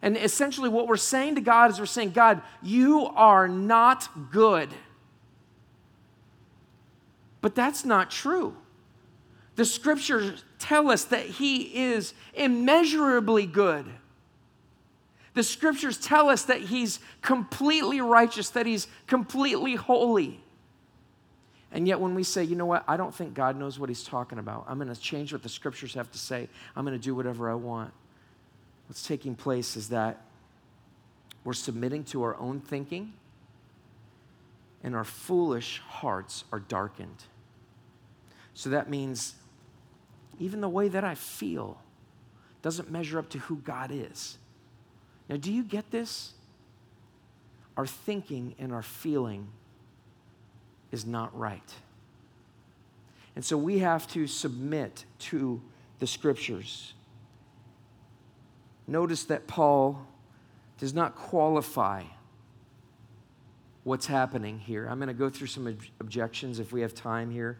And 0.01 0.17
essentially, 0.17 0.67
what 0.67 0.87
we're 0.87 0.97
saying 0.97 1.35
to 1.35 1.41
God 1.41 1.71
is 1.71 1.79
we're 1.79 1.85
saying, 1.85 2.11
God, 2.11 2.41
you 2.61 3.07
are 3.15 3.47
not 3.47 4.09
good. 4.31 4.69
But 7.39 7.55
that's 7.55 7.85
not 7.85 8.11
true. 8.11 8.55
The 9.55 9.65
scriptures 9.65 10.43
tell 10.59 10.89
us 10.89 11.05
that 11.05 11.25
He 11.25 11.83
is 11.83 12.13
immeasurably 12.33 13.45
good. 13.45 13.85
The 15.35 15.43
scriptures 15.43 15.97
tell 15.97 16.29
us 16.29 16.43
that 16.43 16.61
He's 16.61 16.99
completely 17.21 18.01
righteous, 18.01 18.49
that 18.51 18.65
He's 18.65 18.87
completely 19.07 19.75
holy. 19.75 20.39
And 21.71 21.87
yet, 21.87 21.99
when 21.99 22.13
we 22.13 22.23
say, 22.23 22.43
you 22.43 22.55
know 22.55 22.67
what, 22.67 22.83
I 22.87 22.97
don't 22.97 23.13
think 23.13 23.33
God 23.33 23.57
knows 23.57 23.79
what 23.79 23.89
He's 23.89 24.03
talking 24.03 24.37
about, 24.37 24.65
I'm 24.67 24.77
going 24.77 24.93
to 24.93 24.99
change 24.99 25.33
what 25.33 25.43
the 25.43 25.49
scriptures 25.49 25.95
have 25.95 26.11
to 26.11 26.19
say, 26.19 26.47
I'm 26.75 26.85
going 26.85 26.97
to 26.97 27.03
do 27.03 27.15
whatever 27.15 27.49
I 27.49 27.55
want. 27.55 27.91
What's 28.87 29.07
taking 29.07 29.35
place 29.35 29.75
is 29.75 29.89
that 29.89 30.21
we're 31.43 31.53
submitting 31.53 32.03
to 32.05 32.23
our 32.23 32.37
own 32.37 32.59
thinking, 32.59 33.13
and 34.83 34.95
our 34.95 35.03
foolish 35.03 35.81
hearts 35.87 36.43
are 36.51 36.59
darkened. 36.59 37.23
So 38.53 38.69
that 38.69 38.89
means 38.89 39.33
even 40.39 40.61
the 40.61 40.69
way 40.69 40.87
that 40.87 41.03
I 41.03 41.15
feel 41.15 41.81
doesn't 42.61 42.89
measure 42.89 43.19
up 43.19 43.29
to 43.29 43.37
who 43.39 43.57
God 43.57 43.91
is. 43.91 44.37
Now, 45.29 45.37
do 45.37 45.51
you 45.51 45.63
get 45.63 45.91
this? 45.91 46.33
Our 47.77 47.85
thinking 47.85 48.55
and 48.59 48.71
our 48.71 48.83
feeling 48.83 49.47
is 50.91 51.05
not 51.05 51.37
right. 51.37 51.73
And 53.35 53.43
so 53.43 53.57
we 53.57 53.79
have 53.79 54.07
to 54.09 54.27
submit 54.27 55.05
to 55.19 55.61
the 55.99 56.07
scriptures. 56.07 56.93
Notice 58.87 59.23
that 59.25 59.47
Paul 59.47 60.05
does 60.77 60.93
not 60.93 61.15
qualify 61.15 62.03
what's 63.83 64.05
happening 64.05 64.59
here. 64.59 64.87
I'm 64.87 64.97
going 64.97 65.07
to 65.07 65.13
go 65.13 65.29
through 65.29 65.47
some 65.47 65.67
ob- 65.67 65.81
objections 65.99 66.59
if 66.59 66.71
we 66.71 66.81
have 66.81 66.93
time 66.93 67.31
here 67.31 67.57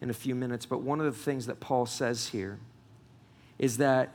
in 0.00 0.10
a 0.10 0.14
few 0.14 0.34
minutes, 0.34 0.64
but 0.66 0.80
one 0.80 1.00
of 1.00 1.06
the 1.06 1.12
things 1.12 1.46
that 1.46 1.60
Paul 1.60 1.86
says 1.86 2.28
here 2.28 2.58
is 3.58 3.78
that 3.78 4.14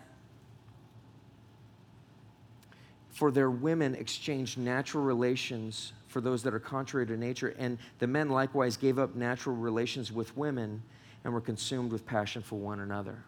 for 3.12 3.32
their 3.32 3.52
women 3.52 3.94
exchanged 3.96 4.58
natural 4.58 5.04
relations 5.04 5.94
for 6.08 6.22
those 6.22 6.44
that 6.44 6.54
are 6.54 6.60
contrary 6.60 7.06
to 7.08 7.18
nature, 7.18 7.56
and 7.58 7.78
the 8.00 8.08
men 8.08 8.30
likewise 8.30 8.78
gave 8.78 8.98
up 8.98 9.16
natural 9.16 9.56
relations 9.56 10.12
with 10.12 10.36
women 10.38 10.82
and 11.24 11.34
were 11.34 11.42
consumed 11.42 11.92
with 11.92 12.06
passion 12.06 12.42
for 12.42 12.58
one 12.58 12.80
another. 12.80 13.24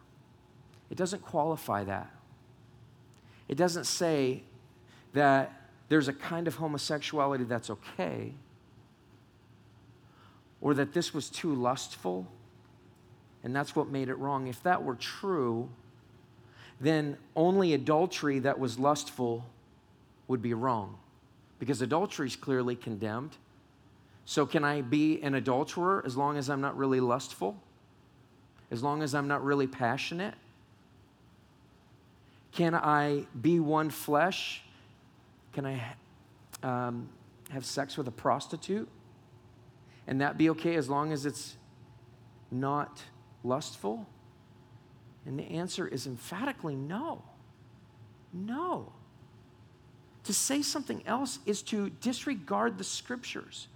It 0.90 0.98
doesn't 0.98 1.22
qualify 1.22 1.84
that. 1.84 2.12
It 3.48 3.56
doesn't 3.56 3.86
say 3.86 4.44
that 5.14 5.70
there's 5.90 6.08
a 6.08 6.14
kind 6.14 6.48
of 6.48 6.56
homosexuality 6.56 7.44
that's 7.44 7.70
okay 7.70 8.34
or 10.62 10.74
that 10.74 10.94
this 10.94 11.14
was 11.14 11.30
too 11.30 11.54
lustful 11.54 12.28
and 13.46 13.56
that's 13.56 13.76
what 13.76 13.90
made 13.90 14.10
it 14.10 14.16
wrong. 14.16 14.48
If 14.48 14.62
that 14.64 14.84
were 14.84 14.96
true, 14.96 15.70
then 16.82 17.16
only 17.36 17.74
adultery 17.76 18.40
that 18.40 18.60
was 18.60 18.80
lustful 18.80 19.46
would 20.28 20.42
be 20.42 20.56
wrong 20.56 20.98
because 21.60 21.80
adultery 21.84 22.26
is 22.26 22.36
clearly 22.36 22.76
condemned. 22.76 23.38
So, 24.26 24.48
can 24.48 24.64
I 24.64 24.82
be 24.82 25.22
an 25.22 25.36
adulterer 25.36 26.02
as 26.04 26.18
long 26.18 26.38
as 26.38 26.50
I'm 26.50 26.60
not 26.60 26.76
really 26.76 27.00
lustful? 27.00 27.56
As 28.72 28.82
long 28.82 29.04
as 29.04 29.14
I'm 29.14 29.28
not 29.28 29.44
really 29.46 29.68
passionate? 29.68 30.34
Can 32.52 32.74
I 32.74 33.28
be 33.40 33.60
one 33.60 33.92
flesh? 33.92 34.64
Can 35.54 35.68
I 35.68 35.84
um, 36.64 37.10
have 37.52 37.64
sex 37.64 37.96
with 37.96 38.08
a 38.08 38.12
prostitute? 38.12 38.90
And 40.08 40.20
that 40.22 40.36
be 40.36 40.50
okay 40.50 40.76
as 40.76 40.90
long 40.90 41.12
as 41.12 41.28
it's 41.28 41.58
not 42.50 43.04
lustful? 43.46 44.08
And 45.26 45.40
the 45.40 45.44
answer 45.44 45.88
is 45.88 46.08
emphatically 46.08 46.76
no. 46.76 47.24
No. 48.34 48.92
To 50.26 50.34
say 50.34 50.62
something 50.62 51.04
else 51.06 51.40
is 51.46 51.62
to 51.64 51.90
disregard 52.02 52.78
the 52.78 52.84
scriptures. 52.84 53.68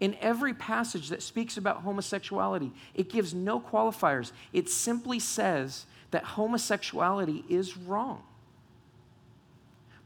In 0.00 0.16
every 0.20 0.54
passage 0.54 1.08
that 1.10 1.22
speaks 1.22 1.56
about 1.56 1.82
homosexuality, 1.82 2.72
it 2.94 3.10
gives 3.10 3.34
no 3.34 3.60
qualifiers. 3.60 4.32
It 4.52 4.68
simply 4.68 5.18
says 5.18 5.86
that 6.10 6.24
homosexuality 6.24 7.44
is 7.48 7.76
wrong. 7.76 8.22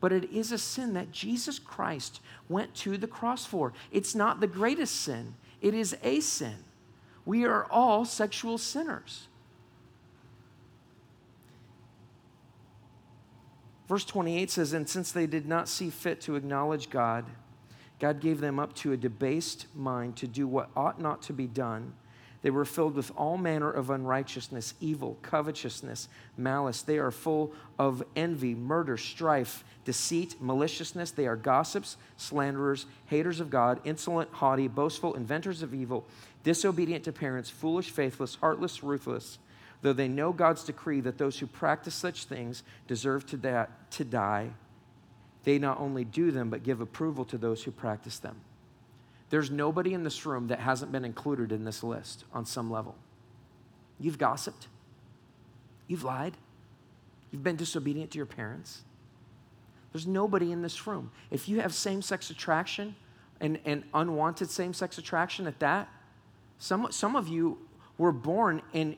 But 0.01 0.13
it 0.13 0.31
is 0.31 0.53
a 0.53 0.59
sin 0.59 0.95
that 0.95 1.13
Jesus 1.13 1.59
Christ 1.59 2.21
went 2.49 2.75
to 2.77 2.99
the 2.99 3.07
cross 3.07 3.47
for. 3.47 3.73
It's 3.91 4.15
not 4.15 4.41
the 4.41 4.47
greatest 4.47 5.01
sin, 5.01 5.35
it 5.63 5.73
is 5.75 5.97
a 6.03 6.21
sin. 6.21 6.57
We 7.25 7.45
are 7.45 7.65
all 7.71 8.05
sexual 8.05 8.59
sinners. 8.59 9.29
Verse 13.89 14.05
28 14.05 14.51
says, 14.51 14.73
And 14.73 14.89
since 14.89 15.13
they 15.13 15.27
did 15.27 15.47
not 15.47 15.69
see 15.69 15.91
fit 15.91 16.21
to 16.23 16.37
acknowledge 16.37 16.91
God, 16.91 17.25
God 17.99 18.21
gave 18.21 18.41
them 18.41 18.59
up 18.59 18.75
to 18.77 18.93
a 18.93 18.97
debased 18.97 19.67
mind 19.75 20.17
to 20.17 20.27
do 20.27 20.47
what 20.47 20.71
ought 20.77 21.01
not 21.01 21.23
to 21.23 21.33
be 21.33 21.47
done 21.47 21.95
they 22.45 22.51
were 22.51 22.67
filled 22.67 22.95
with 22.95 23.11
all 23.17 23.39
manner 23.39 23.71
of 23.71 23.89
unrighteousness, 23.89 24.75
evil, 24.79 25.17
covetousness, 25.23 26.09
malice. 26.37 26.83
They 26.83 26.99
are 26.99 27.11
full 27.11 27.55
of 27.79 28.05
envy, 28.15 28.55
murder, 28.55 28.99
strife, 28.99 29.65
deceit, 29.87 30.37
maliciousness. 30.43 31.11
They 31.11 31.27
are 31.27 31.37
gossips, 31.37 31.97
slanderers, 32.19 32.85
haters 33.07 33.41
of 33.41 33.49
God, 33.49 33.81
insolent, 33.85 34.31
haughty, 34.31 34.69
boastful, 34.69 35.15
inventors 35.15 35.63
of 35.63 35.73
evil, 35.73 36.05
disobedient 36.45 37.05
to 37.05 37.13
parents, 37.13 37.51
foolish, 37.51 37.91
faithless, 37.91 38.37
heartless, 38.37 38.85
ruthless. 38.85 39.39
Though 39.83 39.93
they 39.93 40.09
know 40.09 40.33
God's 40.33 40.65
decree 40.65 41.01
that 41.01 41.19
those 41.19 41.39
who 41.39 41.47
practice 41.47 41.95
such 41.95 42.25
things 42.25 42.63
deserve 42.87 43.27
to, 43.27 43.37
da- 43.37 43.67
to 43.91 44.05
die, 44.05 44.51
they 45.43 45.59
not 45.59 45.81
only 45.81 46.05
do 46.05 46.31
them, 46.31 46.49
but 46.51 46.63
give 46.63 46.81
approval 46.81 47.25
to 47.27 47.39
those 47.39 47.63
who 47.65 47.71
practice 47.71 48.19
them. 48.19 48.37
There's 49.31 49.51
nobody 49.51 49.95
in 49.95 50.05
this 50.05 50.25
room 50.25 50.49
that 50.49 50.61
hasn't 50.61 50.93
been 50.93 51.05
included 51.05 51.51
in 51.51 51.65
this 51.65 51.83
list 51.83 52.25
on 52.33 52.47
some 52.47 52.71
level. 52.71 52.95
You've 53.99 54.19
gossiped, 54.19 54.69
you've 55.87 56.05
lied, 56.05 56.37
you've 57.31 57.43
been 57.43 57.57
disobedient 57.57 58.11
to 58.13 58.19
your 58.19 58.27
parents. 58.27 58.83
There's 59.93 60.07
nobody 60.07 60.51
in 60.51 60.63
this 60.63 60.87
room. 60.87 61.11
If 61.31 61.49
you 61.49 61.61
have 61.61 61.73
same 61.73 62.03
sex 62.03 62.31
attraction 62.31 62.97
and, 63.41 63.59
and 63.65 63.85
unwanted 63.95 64.51
same 64.51 64.73
sex 64.75 64.99
attraction 64.99 65.47
at 65.47 65.59
that, 65.61 65.89
some, 66.65 66.91
some 66.91 67.15
of 67.15 67.29
you 67.29 67.59
were 67.99 68.11
born 68.11 68.63
and 68.73 68.97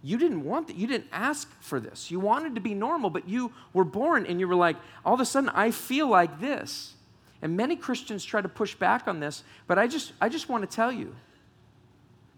you 0.00 0.16
didn't 0.16 0.44
want 0.44 0.68
that. 0.68 0.76
You 0.76 0.86
didn't 0.86 1.08
ask 1.10 1.50
for 1.60 1.80
this. 1.80 2.08
You 2.08 2.20
wanted 2.20 2.54
to 2.54 2.60
be 2.60 2.72
normal, 2.72 3.10
but 3.10 3.28
you 3.28 3.52
were 3.72 3.82
born 3.82 4.26
and 4.26 4.38
you 4.38 4.46
were 4.46 4.54
like, 4.54 4.76
all 5.04 5.14
of 5.14 5.20
a 5.20 5.24
sudden, 5.24 5.48
I 5.48 5.72
feel 5.72 6.06
like 6.06 6.40
this. 6.40 6.94
And 7.42 7.56
many 7.56 7.74
Christians 7.74 8.24
try 8.24 8.40
to 8.40 8.48
push 8.48 8.76
back 8.76 9.08
on 9.08 9.18
this, 9.18 9.42
but 9.66 9.76
I 9.76 9.88
just, 9.88 10.12
I 10.20 10.28
just 10.28 10.48
want 10.48 10.62
to 10.62 10.72
tell 10.72 10.92
you 10.92 11.16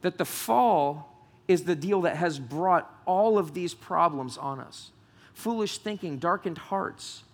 that 0.00 0.16
the 0.16 0.24
fall 0.24 1.18
is 1.46 1.64
the 1.64 1.76
deal 1.76 2.00
that 2.00 2.16
has 2.16 2.38
brought 2.38 2.90
all 3.04 3.36
of 3.36 3.52
these 3.52 3.74
problems 3.74 4.38
on 4.38 4.58
us 4.58 4.90
foolish 5.34 5.78
thinking, 5.78 6.18
darkened 6.18 6.56
hearts, 6.56 7.24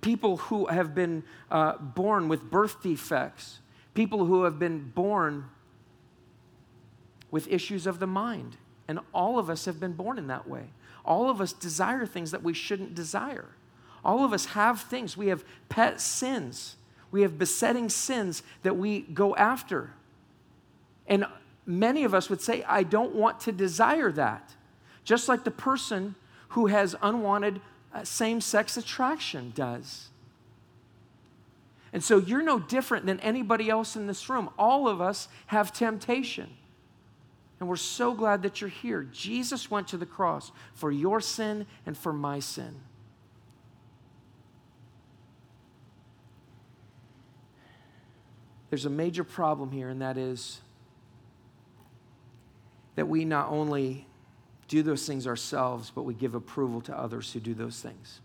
people 0.00 0.38
who 0.38 0.66
have 0.66 0.92
been 0.92 1.22
uh, 1.52 1.76
born 1.78 2.28
with 2.28 2.50
birth 2.50 2.82
defects, 2.82 3.60
people 3.94 4.26
who 4.26 4.44
have 4.44 4.58
been 4.58 4.90
born 4.94 5.46
with 7.30 7.48
issues 7.48 7.86
of 7.86 7.98
the 7.98 8.06
mind. 8.06 8.56
And 8.88 9.00
all 9.14 9.38
of 9.38 9.48
us 9.50 9.64
have 9.64 9.80
been 9.80 9.92
born 9.92 10.18
in 10.18 10.26
that 10.28 10.48
way. 10.48 10.64
All 11.04 11.30
of 11.30 11.40
us 11.40 11.52
desire 11.52 12.06
things 12.06 12.30
that 12.30 12.42
we 12.42 12.52
shouldn't 12.52 12.94
desire. 12.94 13.48
All 14.04 14.24
of 14.24 14.32
us 14.32 14.46
have 14.46 14.82
things. 14.82 15.16
We 15.16 15.28
have 15.28 15.44
pet 15.68 16.00
sins, 16.00 16.76
we 17.10 17.22
have 17.22 17.38
besetting 17.38 17.88
sins 17.88 18.42
that 18.62 18.76
we 18.76 19.00
go 19.00 19.34
after. 19.36 19.90
And 21.06 21.26
many 21.66 22.04
of 22.04 22.14
us 22.14 22.30
would 22.30 22.40
say, 22.40 22.62
I 22.64 22.84
don't 22.84 23.14
want 23.14 23.40
to 23.40 23.52
desire 23.52 24.10
that. 24.12 24.54
Just 25.04 25.28
like 25.28 25.44
the 25.44 25.50
person 25.50 26.14
who 26.50 26.66
has 26.66 26.94
unwanted 27.02 27.60
uh, 27.92 28.04
same 28.04 28.40
sex 28.40 28.76
attraction 28.76 29.52
does. 29.54 30.08
And 31.92 32.02
so 32.02 32.18
you're 32.18 32.42
no 32.42 32.58
different 32.58 33.06
than 33.06 33.20
anybody 33.20 33.68
else 33.68 33.96
in 33.96 34.06
this 34.06 34.28
room. 34.28 34.50
All 34.58 34.88
of 34.88 35.00
us 35.00 35.28
have 35.46 35.72
temptation. 35.72 36.48
And 37.60 37.68
we're 37.68 37.76
so 37.76 38.14
glad 38.14 38.42
that 38.42 38.60
you're 38.60 38.70
here. 38.70 39.02
Jesus 39.02 39.70
went 39.70 39.88
to 39.88 39.96
the 39.96 40.06
cross 40.06 40.52
for 40.74 40.90
your 40.90 41.20
sin 41.20 41.66
and 41.86 41.96
for 41.96 42.12
my 42.12 42.40
sin. 42.40 42.80
there's 48.72 48.86
a 48.86 48.90
major 48.90 49.22
problem 49.22 49.70
here, 49.70 49.90
and 49.90 50.00
that 50.00 50.16
is 50.16 50.62
that 52.94 53.06
we 53.06 53.22
not 53.22 53.50
only 53.50 54.06
do 54.66 54.82
those 54.82 55.06
things 55.06 55.26
ourselves, 55.26 55.92
but 55.94 56.04
we 56.04 56.14
give 56.14 56.34
approval 56.34 56.80
to 56.80 56.98
others 56.98 57.30
who 57.34 57.38
do 57.38 57.52
those 57.52 57.80
things. 57.80 58.22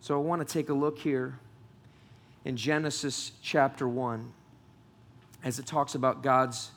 So 0.00 0.16
I 0.16 0.18
want 0.20 0.44
to 0.44 0.52
take 0.52 0.70
a 0.70 0.74
look 0.74 0.98
here 0.98 1.38
in 2.44 2.56
Genesis 2.56 3.32
chapter 3.42 3.86
1 3.88 4.32
as 5.44 5.58
it 5.58 5.66
talks 5.66 5.94
about 5.94 6.22
God's 6.22 6.70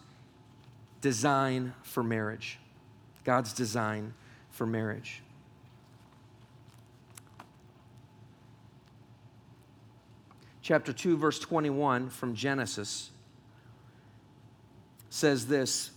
design 1.02 1.74
for 1.84 2.04
marriage. 2.04 2.60
God's 3.24 3.54
design 3.54 4.14
for 4.52 4.66
marriage. 4.66 5.24
chapter 10.64 10.94
2, 10.94 11.18
verse 11.18 11.38
21 11.38 12.10
from 12.10 12.34
Genesis 12.34 13.12
says 15.10 15.46
this 15.46 15.92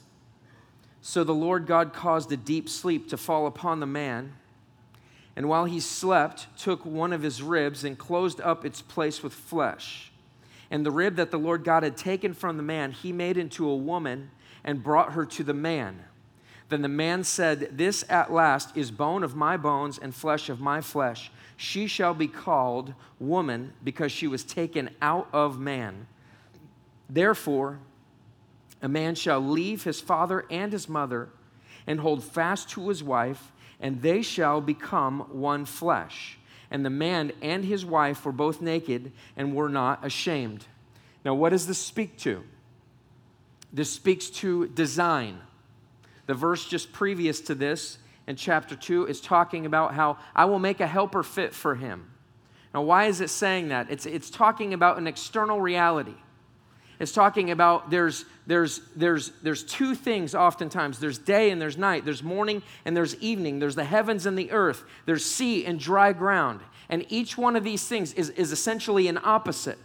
So 1.01 1.25
the 1.25 1.33
Lord 1.33 1.67
God 1.67 1.95
caused 1.95 2.31
a 2.33 2.37
deep 2.37 2.69
sleep 2.69 3.09
to 3.09 3.17
fall 3.17 3.47
upon 3.47 3.81
the 3.81 3.87
man, 3.87 4.35
and 5.37 5.49
while 5.51 5.67
he 5.67 5.81
slept, 5.81 6.47
took 6.59 6.87
one 6.87 7.13
of 7.13 7.23
his 7.23 7.43
ribs 7.43 7.85
and 7.85 7.99
closed 7.99 8.41
up 8.41 8.65
its 8.65 8.81
place 8.81 9.23
with 9.23 9.35
flesh. 9.35 10.11
And 10.71 10.85
the 10.85 10.91
rib 10.91 11.17
that 11.17 11.31
the 11.31 11.39
Lord 11.39 11.63
God 11.63 11.83
had 11.83 11.97
taken 11.97 12.33
from 12.33 12.57
the 12.57 12.63
man, 12.63 12.91
he 12.91 13.13
made 13.13 13.37
into 13.37 13.69
a 13.69 13.77
woman 13.77 14.31
and 14.65 14.83
brought 14.83 15.13
her 15.13 15.27
to 15.27 15.45
the 15.45 15.55
man. 15.55 16.03
Then 16.71 16.83
the 16.83 16.89
man 16.89 17.23
said, 17.23 17.77
This 17.77 18.05
at 18.09 18.33
last 18.33 18.77
is 18.77 18.91
bone 18.91 19.23
of 19.23 19.37
my 19.37 19.57
bones 19.57 19.99
and 19.99 20.15
flesh 20.15 20.49
of 20.49 20.59
my 20.59 20.81
flesh. 20.81 21.31
She 21.57 21.87
shall 21.87 22.15
be 22.15 22.27
called 22.27 22.95
woman 23.21 23.75
because 23.85 24.11
she 24.11 24.27
was 24.27 24.43
taken 24.43 24.91
out 25.01 25.29
of 25.33 25.61
man. 25.61 26.09
Therefore, 27.09 27.79
a 28.83 28.89
man 28.89 29.15
shall 29.15 29.41
leave 29.41 29.85
his 29.85 30.01
father 30.01 30.45
and 30.51 30.73
his 30.73 30.89
mother 30.89 31.29
and 31.87 32.01
hold 32.01 32.25
fast 32.25 32.69
to 32.71 32.89
his 32.89 33.03
wife, 33.03 33.53
and 33.81 34.03
they 34.03 34.23
shall 34.23 34.61
become 34.61 35.21
one 35.31 35.65
flesh. 35.65 36.39
and 36.69 36.85
the 36.85 36.91
man 36.91 37.31
and 37.43 37.65
his 37.65 37.85
wife 37.85 38.25
were 38.25 38.33
both 38.33 38.61
naked 38.61 39.13
and 39.37 39.55
were 39.55 39.69
not 39.69 40.05
ashamed. 40.05 40.67
Now, 41.25 41.33
what 41.35 41.51
does 41.51 41.69
this 41.69 41.79
speak 41.79 42.17
to? 42.19 42.43
This 43.73 43.91
speaks 43.91 44.31
to 44.31 44.67
design. 44.69 45.39
The 46.27 46.35
verse 46.35 46.67
just 46.67 46.93
previous 46.93 47.41
to 47.43 47.55
this 47.55 47.99
in 48.27 48.37
chapter 48.37 48.75
2 48.75 49.07
is 49.07 49.21
talking 49.21 49.65
about 49.65 49.95
how 49.95 50.19
I 50.35 50.47
will 50.47 50.59
make 50.59 50.81
a 50.81 50.87
helper 50.87 51.23
fit 51.23 51.55
for 51.55 51.77
him. 51.77 52.11
Now, 52.75 52.83
why 52.83 53.05
is 53.05 53.21
it 53.21 53.31
saying 53.31 53.69
that? 53.69 53.91
It's, 53.91 54.07
it's 54.07 54.29
talking 54.29 54.75
about 54.75 54.99
an 54.99 55.07
external 55.07 55.61
reality. 55.61 56.17
It's 56.99 57.13
talking 57.13 57.51
about 57.51 57.91
there's, 57.91 58.25
there's, 58.47 58.81
there's, 58.95 59.33
there's 59.43 59.63
two 59.63 59.95
things 59.95 60.35
oftentimes 60.35 60.99
there's 60.99 61.19
day 61.19 61.51
and 61.51 61.61
there's 61.61 61.77
night, 61.77 62.05
there's 62.05 62.23
morning 62.23 62.63
and 62.85 62.97
there's 62.97 63.15
evening, 63.17 63.59
there's 63.59 63.75
the 63.75 63.85
heavens 63.85 64.25
and 64.25 64.39
the 64.39 64.51
earth, 64.51 64.85
there's 65.05 65.25
sea 65.25 65.67
and 65.67 65.79
dry 65.79 66.13
ground. 66.13 66.61
And 66.89 67.05
each 67.09 67.37
one 67.37 67.57
of 67.57 67.65
these 67.65 67.87
things 67.87 68.13
is, 68.15 68.31
is 68.31 68.53
essentially 68.53 69.09
an 69.09 69.19
opposite. 69.23 69.79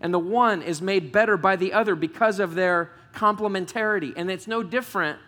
And 0.00 0.12
the 0.12 0.18
one 0.18 0.62
is 0.62 0.80
made 0.80 1.12
better 1.12 1.36
by 1.36 1.56
the 1.56 1.72
other 1.72 1.94
because 1.94 2.38
of 2.38 2.54
their 2.54 2.92
complementarity. 3.14 4.12
And 4.16 4.30
it's 4.30 4.46
no 4.46 4.62
different 4.62 5.18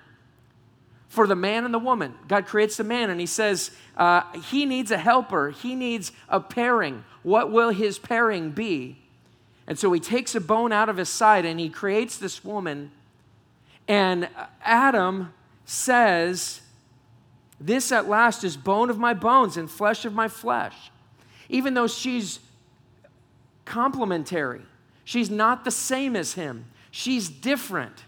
for 1.09 1.27
the 1.27 1.35
man 1.37 1.65
and 1.65 1.73
the 1.73 1.79
woman. 1.79 2.15
God 2.29 2.47
creates 2.47 2.77
the 2.77 2.85
man 2.85 3.11
and 3.11 3.19
he 3.19 3.27
says 3.27 3.71
uh, 3.97 4.23
he 4.51 4.67
needs 4.67 4.91
a 4.91 4.99
helper, 4.99 5.51
he 5.51 5.75
needs 5.75 6.13
a 6.29 6.39
pairing. 6.39 7.05
What 7.23 7.51
will 7.51 7.71
his 7.71 7.99
pairing 7.99 8.51
be? 8.51 8.99
And 9.69 9.79
so 9.79 9.93
he 9.93 10.01
takes 10.01 10.35
a 10.35 10.41
bone 10.41 10.73
out 10.73 10.89
of 10.89 10.97
his 10.97 11.11
side 11.11 11.45
and 11.45 11.61
he 11.61 11.69
creates 11.69 12.17
this 12.17 12.43
woman. 12.43 12.91
And 13.87 14.31
Adam 14.65 15.35
says, 15.67 16.63
This 17.61 17.93
at 17.93 18.09
last 18.09 18.45
is 18.45 18.57
bone 18.57 18.89
of 18.89 18.99
my 18.99 19.13
bones 19.13 19.59
and 19.59 19.71
flesh 19.71 20.07
of 20.07 20.15
my 20.15 20.27
flesh. 20.27 20.91
Even 21.51 21.75
though 21.75 21.87
she's 21.87 22.41
complementary, 23.67 24.63
she's 25.05 25.29
not 25.31 25.67
the 25.67 25.71
same 25.71 26.17
as 26.17 26.33
him, 26.33 26.65
she's 26.91 27.29
different. 27.29 28.05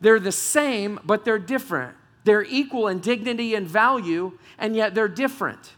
They're 0.00 0.20
the 0.20 0.32
same, 0.32 1.00
but 1.04 1.24
they're 1.24 1.38
different. 1.38 1.96
They're 2.22 2.44
equal 2.44 2.86
in 2.86 3.00
dignity 3.00 3.56
and 3.56 3.66
value, 3.66 4.38
and 4.56 4.76
yet 4.76 4.94
they're 4.94 5.08
different. 5.08 5.72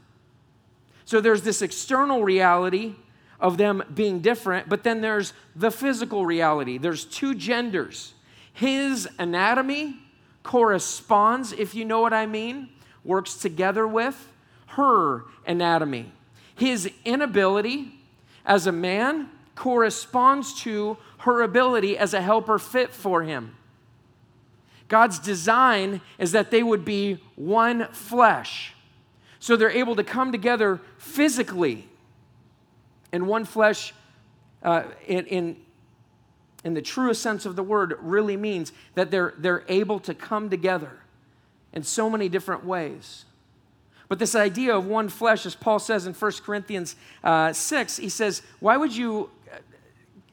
So 1.06 1.22
there's 1.22 1.42
this 1.42 1.62
external 1.62 2.24
reality 2.24 2.96
of 3.40 3.58
them 3.58 3.82
being 3.94 4.20
different, 4.20 4.68
but 4.68 4.82
then 4.82 5.00
there's 5.00 5.32
the 5.54 5.70
physical 5.70 6.24
reality. 6.24 6.78
There's 6.78 7.04
two 7.04 7.34
genders. 7.34 8.14
His 8.52 9.08
anatomy 9.18 9.96
corresponds, 10.42 11.52
if 11.52 11.74
you 11.74 11.84
know 11.84 12.00
what 12.00 12.12
I 12.12 12.26
mean, 12.26 12.70
works 13.04 13.34
together 13.34 13.86
with 13.86 14.32
her 14.68 15.24
anatomy. 15.46 16.12
His 16.54 16.90
inability 17.04 18.00
as 18.44 18.66
a 18.66 18.72
man 18.72 19.28
corresponds 19.54 20.54
to 20.62 20.96
her 21.18 21.42
ability 21.42 21.98
as 21.98 22.14
a 22.14 22.22
helper 22.22 22.58
fit 22.58 22.94
for 22.94 23.22
him. 23.22 23.54
God's 24.88 25.18
design 25.18 26.00
is 26.18 26.32
that 26.32 26.50
they 26.50 26.62
would 26.62 26.84
be 26.84 27.20
one 27.34 27.88
flesh. 27.88 28.74
So 29.40 29.56
they're 29.56 29.70
able 29.70 29.96
to 29.96 30.04
come 30.04 30.32
together 30.32 30.80
physically 30.98 31.88
in 33.16 33.26
one 33.26 33.44
flesh 33.44 33.94
uh, 34.62 34.84
in, 35.06 35.26
in, 35.26 35.56
in 36.64 36.74
the 36.74 36.82
truest 36.82 37.22
sense 37.22 37.46
of 37.46 37.56
the 37.56 37.62
word 37.62 37.96
really 38.00 38.36
means 38.36 38.72
that 38.94 39.10
they're, 39.10 39.34
they're 39.38 39.64
able 39.68 39.98
to 40.00 40.14
come 40.14 40.50
together 40.50 41.00
in 41.72 41.82
so 41.82 42.08
many 42.10 42.28
different 42.28 42.64
ways. 42.64 43.24
But 44.08 44.18
this 44.18 44.34
idea 44.34 44.76
of 44.76 44.86
one 44.86 45.08
flesh, 45.08 45.46
as 45.46 45.54
Paul 45.54 45.78
says 45.78 46.06
in 46.06 46.14
1 46.14 46.32
Corinthians 46.44 46.94
uh, 47.24 47.52
6, 47.52 47.96
he 47.96 48.08
says, 48.08 48.42
Why 48.60 48.76
would 48.76 48.94
you 48.94 49.30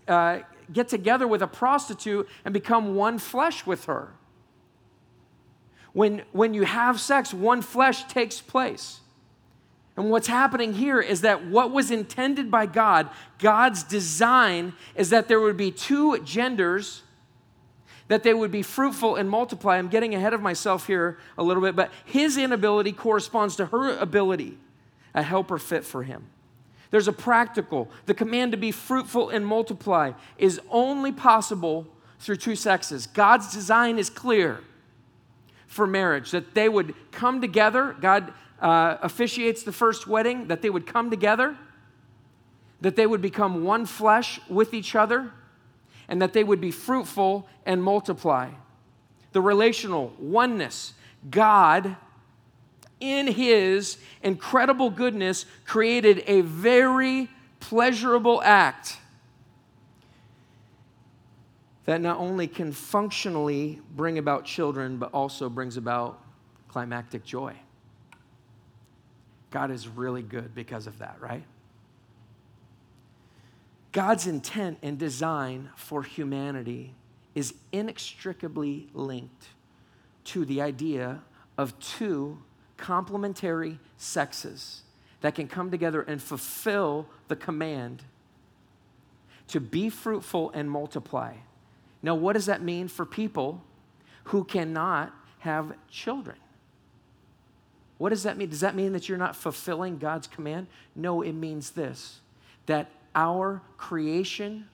uh, 0.08 0.40
get 0.72 0.90
together 0.90 1.28
with 1.28 1.42
a 1.42 1.48
prostitute 1.48 2.28
and 2.46 2.54
become 2.54 2.96
one 2.96 3.18
flesh 3.18 3.66
with 3.66 3.86
her? 3.86 4.14
When, 5.94 6.24
when 6.32 6.54
you 6.54 6.64
have 6.64 7.00
sex, 7.00 7.34
one 7.34 7.62
flesh 7.62 8.04
takes 8.06 8.42
place. 8.42 9.00
And 9.96 10.10
what's 10.10 10.28
happening 10.28 10.74
here 10.74 11.00
is 11.00 11.22
that 11.22 11.46
what 11.46 11.72
was 11.72 11.92
intended 11.92 12.50
by 12.50 12.66
God, 12.66 13.10
God's 13.38 13.84
design, 13.84 14.74
is 14.96 15.12
that 15.12 15.28
there 15.28 15.40
would 15.40 15.58
be 15.58 15.72
two 15.72 16.18
genders, 16.20 17.04
that 18.08 18.24
they 18.24 18.34
would 18.34 18.52
be 18.52 18.64
fruitful 18.64 19.16
and 19.16 19.30
multiply. 19.30 19.78
I'm 19.78 19.90
getting 19.90 20.16
ahead 20.16 20.34
of 20.34 20.42
myself 20.42 20.88
here 20.88 21.20
a 21.38 21.44
little 21.44 21.62
bit, 21.62 21.76
but 21.76 21.92
his 22.06 22.38
inability 22.38 22.92
corresponds 22.92 23.56
to 23.58 23.68
her 23.68 23.96
ability, 23.98 24.58
a 25.14 25.22
helper 25.22 25.60
fit 25.60 25.86
for 25.86 26.04
him. 26.04 26.26
There's 26.90 27.08
a 27.08 27.14
practical, 27.14 27.90
the 28.06 28.14
command 28.14 28.52
to 28.52 28.58
be 28.58 28.72
fruitful 28.72 29.30
and 29.30 29.46
multiply 29.46 30.14
is 30.38 30.60
only 30.70 31.12
possible 31.12 31.88
through 32.20 32.38
two 32.38 32.56
sexes. 32.56 33.08
God's 33.08 33.52
design 33.52 33.98
is 34.00 34.10
clear 34.10 34.62
for 35.68 35.88
marriage, 35.88 36.32
that 36.32 36.54
they 36.54 36.70
would 36.70 36.94
come 37.12 37.42
together. 37.42 37.96
God 38.00 38.32
uh, 38.64 38.98
officiates 39.02 39.64
the 39.64 39.74
first 39.74 40.08
wedding, 40.08 40.48
that 40.48 40.62
they 40.62 40.70
would 40.70 40.88
come 40.88 41.10
together, 41.10 41.58
that 42.80 42.96
they 42.96 43.06
would 43.06 43.22
become 43.22 43.66
one 43.66 43.86
flesh 43.86 44.40
with 44.50 44.74
each 44.74 44.96
other, 44.96 45.32
and 46.08 46.22
that 46.22 46.32
they 46.32 46.46
would 46.46 46.62
be 46.62 46.72
fruitful 46.72 47.46
and 47.66 47.84
multiply. 47.84 48.50
The 49.34 49.42
relational 49.42 50.14
oneness, 50.18 50.94
God, 51.30 51.98
in 53.02 53.28
His 53.28 53.98
incredible 54.22 54.90
goodness, 54.90 55.46
created 55.66 56.24
a 56.26 56.40
very 56.42 57.28
pleasurable 57.60 58.42
act 58.44 58.98
that 61.84 62.00
not 62.00 62.18
only 62.18 62.48
can 62.48 62.72
functionally 62.72 63.82
bring 63.94 64.18
about 64.18 64.46
children, 64.46 64.96
but 64.96 65.14
also 65.14 65.50
brings 65.50 65.76
about 65.76 66.22
climactic 66.70 67.26
joy. 67.26 67.54
God 69.54 69.70
is 69.70 69.88
really 69.88 70.24
good 70.24 70.56
because 70.56 70.88
of 70.88 70.98
that, 70.98 71.16
right? 71.20 71.44
God's 73.92 74.26
intent 74.26 74.80
and 74.82 74.98
design 74.98 75.70
for 75.76 76.02
humanity 76.02 76.96
is 77.36 77.54
inextricably 77.72 78.88
linked 78.96 79.50
to 80.24 80.44
the 80.44 80.60
idea 80.60 81.22
of 81.56 81.80
two 81.80 82.40
complementary 82.78 83.78
sexes 83.96 84.82
that 85.22 85.36
can 85.36 85.48
come 85.48 85.70
together 85.70 86.02
and 86.02 86.20
fulfill 86.20 87.08
the 87.28 87.36
command 87.36 88.04
to 89.50 89.60
be 89.60 89.88
fruitful 89.88 90.50
and 90.56 90.72
multiply. 90.72 91.36
Now, 92.02 92.16
what 92.16 92.34
does 92.34 92.48
that 92.48 92.64
mean 92.64 92.88
for 92.88 93.06
people 93.06 93.64
who 94.26 94.46
cannot 94.46 95.14
have 95.40 95.74
children? 95.92 96.38
What 98.04 98.10
does 98.10 98.24
that 98.24 98.36
mean? 98.36 98.50
Does 98.50 98.60
that 98.60 98.76
mean 98.76 98.92
that 98.92 99.08
you're 99.08 99.18
not 99.18 99.34
fulfilling 99.34 99.98
God's 99.98 100.28
command? 100.28 100.68
No, 100.94 101.22
it 101.22 101.32
means 101.32 101.72
this 101.72 102.20
that 102.66 102.90
our 103.16 103.62
creation 103.78 104.68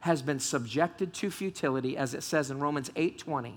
has 0.00 0.20
been 0.20 0.40
subjected 0.40 1.14
to 1.14 1.30
futility, 1.30 1.96
as 1.96 2.12
it 2.12 2.24
says 2.24 2.50
in 2.50 2.58
Romans 2.58 2.90
8:20 2.96 3.52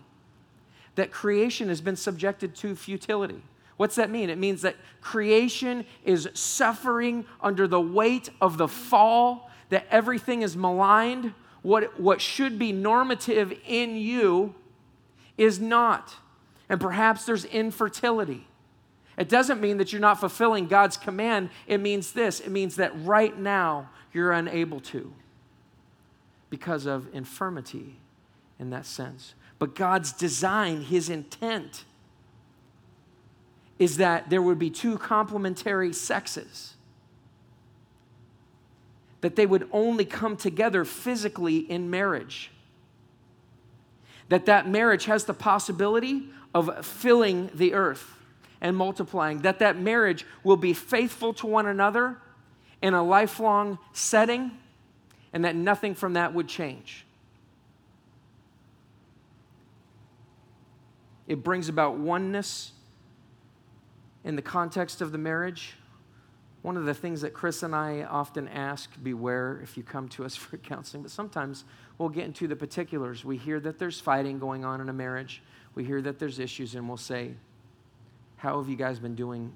That 0.93 1.11
creation 1.11 1.69
has 1.69 1.81
been 1.81 1.95
subjected 1.95 2.53
to 2.57 2.75
futility. 2.75 3.41
What's 3.77 3.95
that 3.95 4.11
mean? 4.11 4.29
It 4.29 4.37
means 4.37 4.61
that 4.61 4.75
creation 5.01 5.87
is 6.03 6.29
suffering 6.35 7.25
under 7.41 7.67
the 7.67 7.81
weight 7.81 8.29
of 8.39 8.59
the 8.59 8.67
fall, 8.67 9.49
that 9.69 9.87
everything 9.89 10.43
is 10.43 10.55
maligned, 10.55 11.33
what, 11.63 11.99
what 11.99 12.21
should 12.21 12.59
be 12.59 12.71
normative 12.71 13.51
in 13.65 13.95
you 13.95 14.53
is 15.35 15.59
not. 15.59 16.13
And 16.69 16.79
perhaps 16.79 17.25
there's 17.25 17.45
infertility. 17.45 18.47
It 19.17 19.29
doesn't 19.29 19.61
mean 19.61 19.77
that 19.77 19.91
you're 19.93 20.01
not 20.01 20.19
fulfilling 20.19 20.67
God's 20.67 20.97
command. 20.97 21.49
It 21.67 21.79
means 21.79 22.11
this 22.11 22.39
it 22.39 22.51
means 22.51 22.75
that 22.75 22.91
right 23.05 23.37
now 23.37 23.89
you're 24.13 24.31
unable 24.31 24.79
to 24.81 25.13
because 26.49 26.85
of 26.85 27.07
infirmity 27.13 27.97
in 28.59 28.69
that 28.71 28.85
sense. 28.85 29.33
But 29.57 29.75
God's 29.75 30.11
design, 30.11 30.81
His 30.81 31.09
intent, 31.09 31.85
is 33.79 33.97
that 33.97 34.29
there 34.29 34.41
would 34.41 34.59
be 34.59 34.69
two 34.69 34.97
complementary 34.97 35.93
sexes 35.93 36.73
that 39.21 39.35
they 39.35 39.45
would 39.45 39.67
only 39.71 40.05
come 40.05 40.37
together 40.37 40.85
physically 40.85 41.57
in 41.57 41.89
marriage. 41.89 42.51
That 44.29 44.45
that 44.45 44.69
marriage 44.69 45.05
has 45.05 45.25
the 45.25 45.33
possibility 45.33 46.29
of 46.53 46.85
filling 46.85 47.49
the 47.53 47.73
earth 47.73 48.14
and 48.61 48.75
multiplying. 48.75 49.39
That 49.39 49.59
that 49.59 49.77
marriage 49.77 50.25
will 50.43 50.57
be 50.57 50.73
faithful 50.73 51.33
to 51.35 51.47
one 51.47 51.67
another 51.67 52.17
in 52.81 52.93
a 52.93 53.03
lifelong 53.03 53.79
setting 53.93 54.51
and 55.33 55.45
that 55.45 55.55
nothing 55.55 55.95
from 55.95 56.13
that 56.13 56.33
would 56.33 56.47
change. 56.47 57.05
It 61.27 61.43
brings 61.43 61.69
about 61.69 61.97
oneness 61.97 62.71
in 64.23 64.35
the 64.35 64.41
context 64.41 65.01
of 65.01 65.11
the 65.11 65.17
marriage 65.17 65.75
one 66.65 66.77
of 66.77 66.85
the 66.85 66.95
things 66.95 67.21
that 67.21 67.31
Chris 67.31 67.61
and 67.61 67.75
I 67.75 68.05
often 68.09 68.47
ask 68.47 68.89
beware 69.03 69.59
if 69.61 69.77
you 69.77 69.83
come 69.83 70.09
to 70.09 70.25
us 70.25 70.35
for 70.35 70.57
counseling, 70.57 71.03
but 71.03 71.11
sometimes 71.11 71.63
we'll 71.99 72.09
get 72.09 72.25
into 72.25 72.47
the 72.47 72.55
particulars. 72.55 73.23
We 73.23 73.37
hear 73.37 73.59
that 73.59 73.77
there's 73.77 73.99
fighting 73.99 74.39
going 74.39 74.65
on 74.65 74.81
in 74.81 74.89
a 74.89 74.93
marriage, 74.93 75.43
we 75.75 75.83
hear 75.83 76.01
that 76.01 76.17
there's 76.17 76.39
issues, 76.39 76.73
and 76.73 76.87
we'll 76.87 76.97
say, 76.97 77.35
How 78.37 78.57
have 78.59 78.69
you 78.69 78.75
guys 78.75 78.99
been 78.99 79.15
doing 79.15 79.53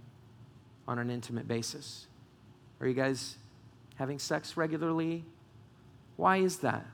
on 0.87 0.99
an 0.99 1.09
intimate 1.09 1.47
basis? 1.47 2.07
Are 2.79 2.87
you 2.87 2.93
guys 2.93 3.35
having 3.95 4.19
sex 4.19 4.57
regularly? 4.57 5.25
Why 6.15 6.37
is 6.37 6.57
that? 6.57 6.85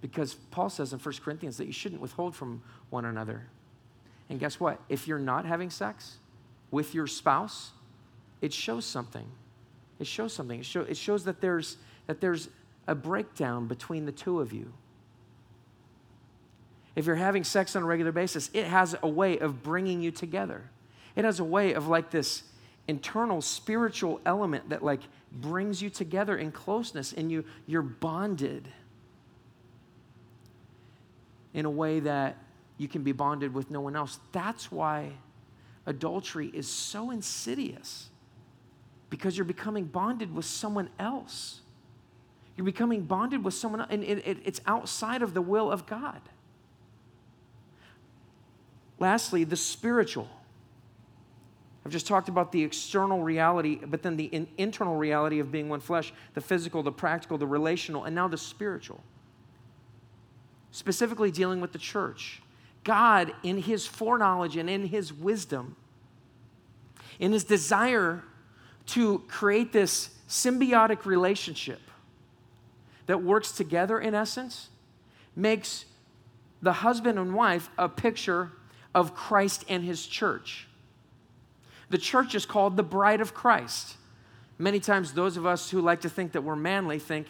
Because 0.00 0.34
Paul 0.34 0.68
says 0.68 0.92
in 0.92 0.98
1 0.98 1.14
Corinthians 1.24 1.56
that 1.56 1.66
you 1.66 1.72
shouldn't 1.72 2.00
withhold 2.00 2.34
from 2.34 2.62
one 2.90 3.04
another. 3.04 3.46
And 4.28 4.40
guess 4.40 4.58
what? 4.58 4.80
If 4.88 5.06
you're 5.06 5.18
not 5.18 5.46
having 5.46 5.70
sex 5.70 6.16
with 6.70 6.94
your 6.94 7.06
spouse, 7.06 7.72
it 8.40 8.52
shows 8.52 8.84
something. 8.84 9.26
It 9.98 10.06
shows 10.06 10.32
something. 10.32 10.60
It, 10.60 10.66
show, 10.66 10.80
it 10.80 10.96
shows 10.96 11.24
that 11.24 11.40
there's, 11.40 11.76
that 12.06 12.20
there's 12.20 12.48
a 12.88 12.94
breakdown 12.94 13.68
between 13.68 14.04
the 14.04 14.12
two 14.12 14.40
of 14.40 14.52
you. 14.52 14.72
If 16.94 17.06
you're 17.06 17.16
having 17.16 17.44
sex 17.44 17.74
on 17.74 17.82
a 17.82 17.86
regular 17.86 18.12
basis, 18.12 18.50
it 18.52 18.66
has 18.66 18.94
a 19.02 19.08
way 19.08 19.38
of 19.38 19.62
bringing 19.62 20.02
you 20.02 20.10
together. 20.10 20.70
It 21.16 21.24
has 21.24 21.40
a 21.40 21.44
way 21.44 21.72
of 21.72 21.88
like 21.88 22.10
this 22.10 22.42
internal 22.88 23.40
spiritual 23.40 24.20
element 24.26 24.68
that 24.70 24.82
like 24.82 25.00
brings 25.30 25.80
you 25.80 25.88
together 25.88 26.36
in 26.36 26.52
closeness 26.52 27.12
and 27.12 27.30
you 27.30 27.44
you're 27.66 27.80
bonded 27.80 28.68
in 31.54 31.64
a 31.64 31.70
way 31.70 32.00
that 32.00 32.36
you 32.78 32.88
can 32.88 33.02
be 33.02 33.12
bonded 33.12 33.54
with 33.54 33.70
no 33.70 33.80
one 33.80 33.94
else. 33.94 34.18
That's 34.32 34.72
why 34.72 35.12
adultery 35.86 36.48
is 36.48 36.68
so 36.68 37.10
insidious 37.10 38.08
because 39.10 39.36
you're 39.36 39.44
becoming 39.44 39.84
bonded 39.84 40.34
with 40.34 40.46
someone 40.46 40.88
else. 40.98 41.60
You're 42.56 42.64
becoming 42.64 43.02
bonded 43.02 43.44
with 43.44 43.54
someone 43.54 43.80
else, 43.80 43.90
and 43.90 44.02
it, 44.02 44.26
it, 44.26 44.38
it's 44.44 44.60
outside 44.66 45.22
of 45.22 45.34
the 45.34 45.42
will 45.42 45.70
of 45.70 45.86
God. 45.86 46.20
Lastly, 49.02 49.42
the 49.42 49.56
spiritual. 49.56 50.28
I've 51.84 51.90
just 51.90 52.06
talked 52.06 52.28
about 52.28 52.52
the 52.52 52.62
external 52.62 53.20
reality, 53.20 53.80
but 53.84 54.00
then 54.00 54.16
the 54.16 54.26
in, 54.26 54.46
internal 54.58 54.94
reality 54.94 55.40
of 55.40 55.50
being 55.50 55.68
one 55.68 55.80
flesh 55.80 56.12
the 56.34 56.40
physical, 56.40 56.84
the 56.84 56.92
practical, 56.92 57.36
the 57.36 57.46
relational, 57.48 58.04
and 58.04 58.14
now 58.14 58.28
the 58.28 58.38
spiritual. 58.38 59.02
Specifically 60.70 61.32
dealing 61.32 61.60
with 61.60 61.72
the 61.72 61.80
church. 61.80 62.42
God, 62.84 63.34
in 63.42 63.58
his 63.58 63.88
foreknowledge 63.88 64.56
and 64.56 64.70
in 64.70 64.86
his 64.86 65.12
wisdom, 65.12 65.74
in 67.18 67.32
his 67.32 67.42
desire 67.42 68.22
to 68.86 69.18
create 69.26 69.72
this 69.72 70.10
symbiotic 70.28 71.06
relationship 71.06 71.80
that 73.06 73.20
works 73.20 73.50
together 73.50 73.98
in 73.98 74.14
essence, 74.14 74.68
makes 75.34 75.86
the 76.62 76.72
husband 76.72 77.18
and 77.18 77.34
wife 77.34 77.68
a 77.76 77.88
picture 77.88 78.52
of 78.94 79.14
Christ 79.14 79.64
and 79.68 79.84
his 79.84 80.06
church. 80.06 80.68
The 81.90 81.98
church 81.98 82.34
is 82.34 82.46
called 82.46 82.76
the 82.76 82.82
bride 82.82 83.20
of 83.20 83.34
Christ. 83.34 83.96
Many 84.58 84.80
times, 84.80 85.12
those 85.12 85.36
of 85.36 85.46
us 85.46 85.70
who 85.70 85.80
like 85.80 86.02
to 86.02 86.08
think 86.08 86.32
that 86.32 86.42
we're 86.42 86.56
manly 86.56 86.98
think, 86.98 87.26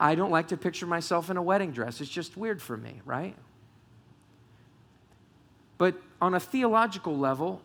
I 0.00 0.14
don't 0.14 0.30
like 0.30 0.48
to 0.48 0.56
picture 0.56 0.86
myself 0.86 1.30
in 1.30 1.36
a 1.36 1.42
wedding 1.42 1.72
dress. 1.72 2.00
It's 2.00 2.10
just 2.10 2.36
weird 2.36 2.62
for 2.62 2.76
me, 2.76 3.00
right? 3.04 3.34
But 5.76 5.96
on 6.20 6.34
a 6.34 6.40
theological 6.40 7.16
level, 7.16 7.62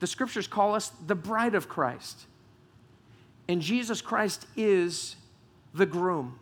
the 0.00 0.06
scriptures 0.06 0.46
call 0.46 0.74
us 0.74 0.90
the 1.06 1.14
bride 1.14 1.54
of 1.54 1.68
Christ. 1.68 2.26
And 3.48 3.60
Jesus 3.60 4.00
Christ 4.00 4.46
is 4.56 5.16
the 5.72 5.86
groom. 5.86 6.38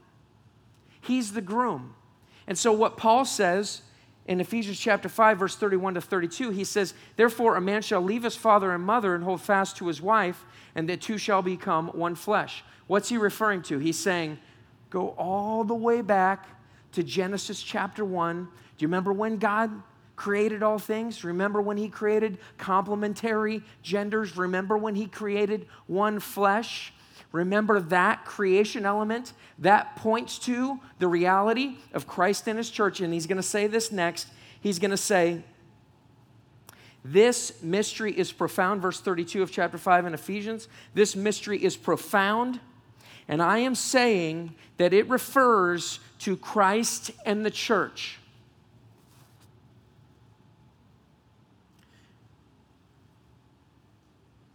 He's 1.01 1.33
the 1.33 1.41
groom. 1.41 1.95
And 2.47 2.57
so, 2.57 2.73
what 2.73 2.97
Paul 2.97 3.25
says 3.25 3.83
in 4.27 4.41
Ephesians 4.41 4.79
chapter 4.79 5.09
5, 5.09 5.39
verse 5.39 5.57
31 5.57 5.95
to 5.95 6.01
32, 6.01 6.51
he 6.51 6.65
says, 6.65 6.95
Therefore, 7.17 7.57
a 7.57 7.61
man 7.61 7.83
shall 7.83 8.01
leave 8.01 8.23
his 8.23 8.37
father 8.37 8.73
and 8.73 8.85
mother 8.85 9.15
and 9.15 9.25
hold 9.25 9.41
fast 9.41 9.77
to 9.79 9.89
his 9.89 10.01
wife, 10.01 10.45
and 10.75 10.89
the 10.89 10.97
two 10.97 11.19
shall 11.19 11.43
become 11.43 11.89
one 11.89 12.15
flesh. 12.15 12.65
What's 12.87 13.09
he 13.09 13.17
referring 13.17 13.63
to? 13.63 13.79
He's 13.79 13.99
saying, 13.99 14.39
Go 14.91 15.09
all 15.19 15.65
the 15.65 15.75
way 15.75 16.03
back 16.03 16.47
to 16.93 17.03
Genesis 17.03 17.63
chapter 17.63 18.05
1. 18.05 18.45
Do 18.45 18.49
you 18.79 18.87
remember 18.87 19.13
when 19.13 19.39
God 19.39 19.71
created 20.15 20.63
all 20.63 20.79
things? 20.79 21.25
Remember 21.25 21.61
when 21.61 21.77
he 21.77 21.89
created 21.89 22.39
complementary 22.59 23.63
genders? 23.83 24.37
Remember 24.37 24.77
when 24.77 24.95
he 24.95 25.07
created 25.07 25.67
one 25.87 26.21
flesh? 26.21 26.93
Remember 27.33 27.81
that 27.81 28.25
creation 28.25 28.85
element? 28.85 29.33
That 29.59 29.97
points 29.97 30.39
to 30.41 30.79
the 30.99 31.09
reality 31.09 31.77
of 31.95 32.07
Christ 32.07 32.47
and 32.47 32.59
his 32.59 32.71
church. 32.71 33.01
And 33.01 33.13
he's 33.13 33.27
going 33.27 33.39
to 33.39 33.43
say 33.43 33.67
this 33.67 33.91
next. 33.91 34.29
He's 34.61 34.79
going 34.79 34.91
to 34.91 34.97
say, 34.97 35.43
This 37.05 37.63
mystery 37.63 38.17
is 38.17 38.33
profound. 38.33 38.83
Verse 38.83 39.01
32 39.01 39.43
of 39.43 39.51
chapter 39.51 39.79
5 39.79 40.07
in 40.07 40.15
Ephesians. 40.15 40.69
This 40.95 41.17
mystery 41.17 41.63
is 41.63 41.77
profound. 41.77 42.61
And 43.29 43.43
I 43.43 43.59
am 43.59 43.75
saying 43.75 44.55
that 44.77 44.93
it 44.93 45.09
refers 45.09 46.01
to 46.21 46.37
Christ 46.37 47.13
and 47.25 47.47
the 47.47 47.51
church. 47.51 48.19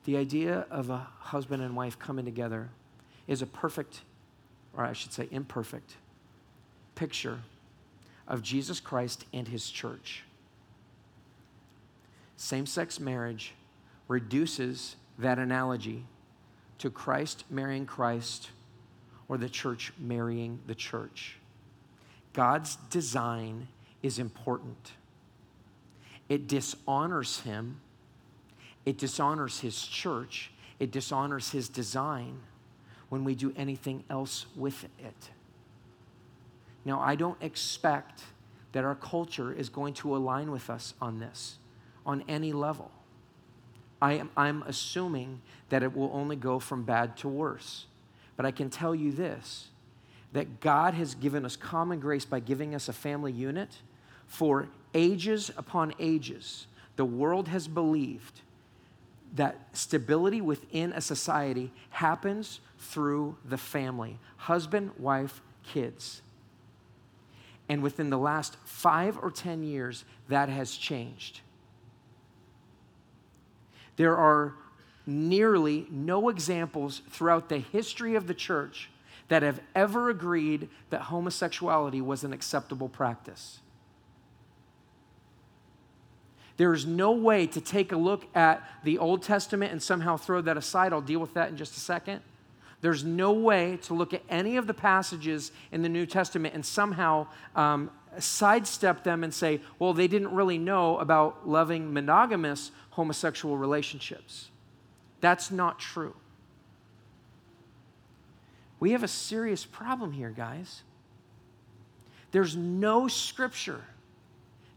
The 0.08 0.16
idea 0.16 0.66
of 0.72 0.89
a 0.89 1.05
husband 1.20 1.62
and 1.62 1.76
wife 1.76 1.99
coming 1.99 2.24
together 2.24 2.70
is 3.28 3.41
a 3.41 3.45
perfect, 3.45 4.03
or 4.74 4.86
I 4.86 4.93
should 4.93 5.12
say 5.12 5.28
imperfect, 5.32 5.95
picture 6.95 7.39
of 8.26 8.41
Jesus 8.41 8.80
Christ 8.80 9.26
and 9.34 9.49
his 9.49 9.70
church. 9.70 10.24
Same 12.38 12.66
sex 12.66 13.01
marriage 13.01 13.53
reduces 14.08 14.95
that 15.20 15.39
analogy 15.39 16.05
to 16.78 16.89
Christ 16.89 17.43
marrying 17.49 17.86
Christ 17.86 18.51
or 19.28 19.38
the 19.38 19.49
church 19.49 19.91
marrying 19.99 20.60
the 20.68 20.76
church. 20.76 21.36
God's 22.32 22.78
design 22.89 23.68
is 24.01 24.20
important. 24.20 24.93
It 26.30 26.47
dishonors 26.47 27.41
him 27.41 27.82
it 28.88 28.98
dishonors 28.98 29.60
his 29.60 29.86
church, 29.86 30.50
it 30.80 30.92
dishonors 30.92 31.52
his 31.52 31.68
design 31.68 32.40
when 33.10 33.26
we 33.26 33.36
do 33.36 33.54
anything 33.58 34.02
else 34.10 34.46
with 34.56 34.86
it. 34.98 35.30
Now, 36.86 37.02
I 37.02 37.16
don't 37.16 37.38
expect 37.44 38.24
that 38.72 38.86
our 38.86 38.96
culture 38.96 39.52
is 39.52 39.68
going 39.68 39.94
to 39.96 40.16
align 40.16 40.52
with 40.52 40.70
us 40.70 40.94
on 41.02 41.20
this 41.20 41.58
on 42.06 42.24
any 42.30 42.54
level. 42.54 42.90
I 44.02 44.14
am, 44.14 44.30
I'm 44.38 44.64
assuming 44.64 45.42
that 45.68 45.84
it 45.84 45.94
will 45.94 46.12
only 46.14 46.38
go 46.38 46.58
from 46.58 46.84
bad 46.84 47.18
to 47.18 47.28
worse. 47.28 47.88
But 48.38 48.46
I 48.46 48.52
can 48.52 48.70
tell 48.70 48.96
you 48.96 49.12
this 49.12 49.68
that 50.32 50.62
God 50.62 50.94
has 50.94 51.14
given 51.14 51.44
us 51.44 51.58
common 51.58 52.00
grace 52.00 52.24
by 52.24 52.40
giving 52.40 52.74
us 52.74 52.88
a 52.88 52.94
family 52.94 53.34
unit 53.34 53.82
for 54.28 54.70
ages 54.94 55.52
upon 55.58 55.94
ages. 56.00 56.68
The 56.96 57.04
world 57.04 57.50
has 57.50 57.68
believed 57.68 58.44
that 59.36 59.57
stability 59.73 60.41
within 60.41 60.93
a 60.93 61.01
society 61.01 61.71
happens 61.89 62.59
through 62.80 63.38
the 63.45 63.57
family 63.57 64.19
husband, 64.38 64.91
wife, 64.97 65.41
kids. 65.63 66.21
And 67.69 67.84
within 67.84 68.09
the 68.09 68.17
last 68.17 68.55
five 68.63 69.17
or 69.21 69.30
10 69.30 69.63
years, 69.63 70.05
that 70.30 70.47
has 70.47 70.75
changed. 70.75 71.41
There 73.97 74.15
are 74.15 74.53
nearly 75.05 75.88
no 75.89 76.30
examples 76.30 77.01
throughout 77.09 77.49
the 77.49 77.57
history 77.57 78.15
of 78.15 78.28
the 78.28 78.34
church 78.34 78.89
that 79.28 79.43
have 79.43 79.59
ever 79.75 80.09
agreed 80.09 80.69
that 80.89 81.01
homosexuality 81.01 81.99
was 81.99 82.23
an 82.23 82.32
acceptable 82.32 82.88
practice. 82.88 83.59
There 86.58 86.74
is 86.74 86.86
no 86.86 87.12
way 87.12 87.45
to 87.47 87.62
take 87.62 87.91
a 87.91 87.97
look 87.97 88.26
at 88.36 88.68
the 88.84 88.97
Old 88.97 89.22
Testament 89.22 89.72
and 89.72 89.82
somehow 89.82 90.18
throw 90.18 90.41
that 90.41 90.58
aside. 90.58 90.91
I'll 90.91 91.01
deal 91.01 91.20
with 91.20 91.36
that 91.36 91.49
in 91.49 91.58
just 91.58 91.78
a 91.78 91.80
second. 91.80 92.22
There's 92.82 93.03
no 93.03 93.32
way 93.32 93.78
to 93.84 93.93
look 93.93 94.14
at 94.14 94.22
any 94.30 94.58
of 94.58 94.68
the 94.68 94.74
passages 94.74 95.51
in 95.72 95.82
the 95.82 95.89
New 95.89 96.05
Testament 96.05 96.53
and 96.53 96.66
somehow 96.66 97.28
um, 97.55 97.91
sidestep 98.20 99.03
them 99.03 99.24
and 99.24 99.34
say, 99.34 99.62
well, 99.80 99.93
they 99.93 100.08
didn't 100.08 100.32
really 100.32 100.58
know 100.58 100.97
about 100.97 101.47
loving 101.47 101.93
monogamous 101.93 102.72
homosexual 102.91 103.58
relationships. 103.58 104.49
That's 105.22 105.51
not 105.51 105.80
true. 105.80 106.16
We 108.80 108.91
have 108.91 109.03
a 109.03 109.08
serious 109.08 109.66
problem 109.66 110.12
here, 110.12 110.30
guys. 110.30 110.84
There's 112.32 112.55
no 112.55 113.08
scripture 113.08 113.84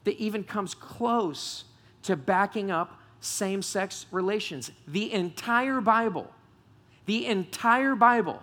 that 0.04 0.16
even 0.16 0.44
comes 0.44 0.74
close 0.74 1.64
to 2.02 2.16
backing 2.16 2.70
up 2.70 3.00
same 3.20 3.62
sex 3.62 4.06
relations. 4.10 4.70
The 4.88 5.12
entire 5.12 5.80
Bible, 5.80 6.30
the 7.06 7.26
entire 7.26 7.94
Bible, 7.94 8.42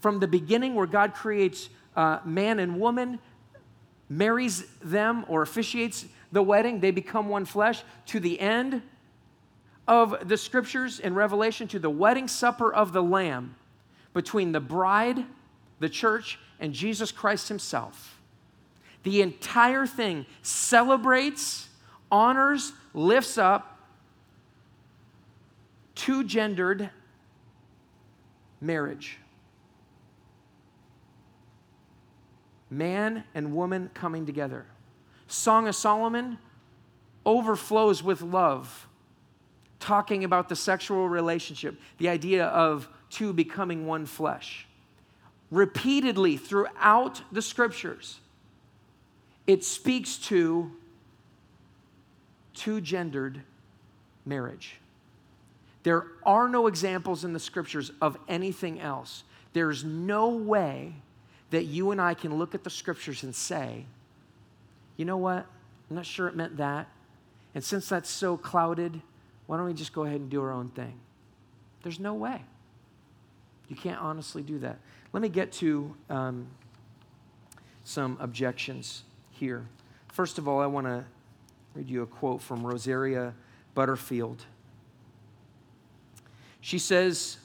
from 0.00 0.20
the 0.20 0.28
beginning 0.28 0.74
where 0.74 0.86
God 0.86 1.14
creates 1.14 1.68
uh, 1.96 2.20
man 2.24 2.58
and 2.58 2.78
woman, 2.78 3.18
marries 4.08 4.64
them 4.82 5.24
or 5.28 5.42
officiates 5.42 6.04
the 6.32 6.42
wedding, 6.42 6.80
they 6.80 6.90
become 6.90 7.28
one 7.28 7.44
flesh, 7.44 7.82
to 8.06 8.20
the 8.20 8.38
end 8.38 8.82
of 9.88 10.28
the 10.28 10.36
scriptures 10.36 11.00
in 11.00 11.14
Revelation, 11.14 11.68
to 11.68 11.78
the 11.78 11.90
wedding 11.90 12.28
supper 12.28 12.72
of 12.72 12.92
the 12.92 13.02
Lamb 13.02 13.54
between 14.12 14.52
the 14.52 14.60
bride, 14.60 15.24
the 15.78 15.88
church, 15.88 16.38
and 16.60 16.72
Jesus 16.72 17.12
Christ 17.12 17.48
Himself. 17.48 18.20
The 19.02 19.22
entire 19.22 19.86
thing 19.86 20.26
celebrates, 20.42 21.68
honors, 22.10 22.72
lifts 22.94 23.38
up 23.38 23.76
two 25.94 26.22
gendered 26.22 26.90
marriage. 28.60 29.18
Man 32.70 33.24
and 33.34 33.54
woman 33.54 33.90
coming 33.94 34.26
together. 34.26 34.66
Song 35.26 35.66
of 35.66 35.74
Solomon 35.74 36.38
overflows 37.24 38.02
with 38.02 38.22
love, 38.22 38.86
talking 39.80 40.22
about 40.22 40.48
the 40.48 40.56
sexual 40.56 41.08
relationship, 41.08 41.80
the 41.98 42.08
idea 42.08 42.46
of 42.46 42.88
two 43.10 43.32
becoming 43.32 43.86
one 43.86 44.06
flesh. 44.06 44.66
Repeatedly 45.50 46.36
throughout 46.36 47.22
the 47.32 47.42
scriptures, 47.42 48.20
it 49.46 49.64
speaks 49.64 50.16
to 50.16 50.72
two 52.56 52.80
gendered 52.80 53.42
marriage. 54.24 54.80
There 55.84 56.06
are 56.24 56.48
no 56.48 56.66
examples 56.66 57.24
in 57.24 57.32
the 57.32 57.38
scriptures 57.38 57.92
of 58.02 58.18
anything 58.26 58.80
else. 58.80 59.22
There's 59.52 59.84
no 59.84 60.30
way 60.30 60.94
that 61.50 61.64
you 61.64 61.92
and 61.92 62.00
I 62.00 62.14
can 62.14 62.36
look 62.36 62.56
at 62.56 62.64
the 62.64 62.70
scriptures 62.70 63.22
and 63.22 63.32
say, 63.32 63.84
you 64.96 65.04
know 65.04 65.16
what? 65.16 65.46
I'm 65.88 65.96
not 65.96 66.06
sure 66.06 66.26
it 66.26 66.34
meant 66.34 66.56
that. 66.56 66.88
And 67.54 67.62
since 67.62 67.88
that's 67.88 68.10
so 68.10 68.36
clouded, 68.36 69.00
why 69.46 69.56
don't 69.56 69.66
we 69.66 69.74
just 69.74 69.92
go 69.92 70.02
ahead 70.02 70.20
and 70.20 70.28
do 70.28 70.42
our 70.42 70.50
own 70.50 70.70
thing? 70.70 70.98
There's 71.84 72.00
no 72.00 72.14
way. 72.14 72.42
You 73.68 73.76
can't 73.76 74.00
honestly 74.00 74.42
do 74.42 74.58
that. 74.58 74.78
Let 75.12 75.22
me 75.22 75.28
get 75.28 75.52
to 75.52 75.94
um, 76.10 76.48
some 77.84 78.16
objections 78.20 79.04
here. 79.30 79.66
First 80.12 80.38
of 80.38 80.48
all, 80.48 80.60
I 80.60 80.66
want 80.66 80.86
to 80.86 81.04
read 81.76 81.90
you 81.90 82.02
a 82.02 82.06
quote 82.06 82.40
from 82.40 82.66
Rosaria 82.66 83.34
Butterfield. 83.74 84.46
She 86.62 86.78
says, 86.78 87.36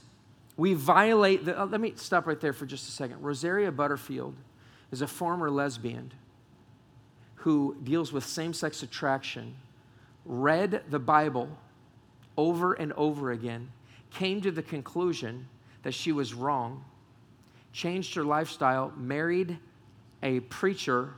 We 0.56 0.74
violate 0.74 1.44
the. 1.44 1.60
Uh, 1.60 1.66
let 1.66 1.82
me 1.82 1.94
stop 1.98 2.26
right 2.26 2.40
there 2.40 2.54
for 2.54 2.66
just 2.66 2.88
a 2.88 2.92
second. 2.92 3.22
Rosaria 3.22 3.72
Butterfield 3.72 4.36
is 4.92 5.02
a 5.02 5.08
former 5.08 5.50
lesbian 5.52 6.14
who 7.36 7.76
deals 7.84 8.14
with 8.14 8.24
same 8.24 8.54
sex 8.54 8.84
attraction, 8.84 9.56
read 10.26 10.84
the 10.90 11.00
Bible 11.00 11.50
over 12.38 12.74
and 12.74 12.94
over 12.94 13.32
again, 13.32 13.70
came 14.12 14.40
to 14.42 14.52
the 14.52 14.62
conclusion 14.62 15.48
that 15.84 15.94
she 15.94 16.12
was 16.12 16.34
wrong, 16.34 16.86
changed 17.74 18.16
her 18.16 18.24
lifestyle, 18.24 18.94
married 18.96 19.58
a 20.24 20.40
preacher, 20.42 21.16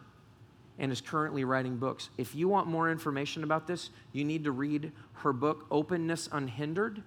and 0.80 0.92
is 0.92 1.02
currently 1.02 1.44
writing 1.44 1.78
books. 1.78 2.10
If 2.18 2.36
you 2.36 2.48
want 2.48 2.68
more 2.68 2.92
information 2.92 3.44
about 3.44 3.68
this, 3.68 3.90
you 4.12 4.24
need 4.24 4.44
to 4.46 4.52
read 4.52 4.92
her 5.16 5.34
book, 5.34 5.66
Openness 5.70 6.28
Unhindered. 6.32 7.04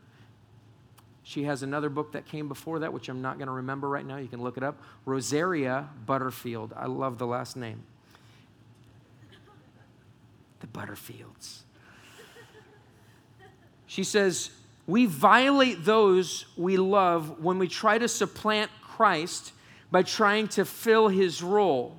She 1.22 1.42
has 1.44 1.62
another 1.62 1.88
book 1.88 2.12
that 2.12 2.26
came 2.26 2.46
before 2.46 2.78
that, 2.78 2.92
which 2.92 3.08
I'm 3.08 3.20
not 3.20 3.38
going 3.38 3.48
to 3.48 3.52
remember 3.52 3.88
right 3.88 4.06
now. 4.06 4.18
You 4.18 4.28
can 4.28 4.42
look 4.42 4.56
it 4.56 4.62
up. 4.62 4.80
Rosaria 5.04 5.88
Butterfield. 6.06 6.72
I 6.76 6.86
love 6.86 7.18
the 7.18 7.26
last 7.26 7.56
name 7.56 7.82
the 10.60 10.66
Butterfields. 10.68 11.60
She 13.86 14.04
says, 14.04 14.50
We 14.86 15.06
violate 15.06 15.84
those 15.84 16.46
we 16.56 16.76
love 16.76 17.42
when 17.42 17.58
we 17.58 17.68
try 17.68 17.98
to 17.98 18.08
supplant 18.08 18.70
Christ 18.82 19.52
by 19.90 20.02
trying 20.02 20.48
to 20.48 20.64
fill 20.64 21.08
his 21.08 21.42
role 21.42 21.96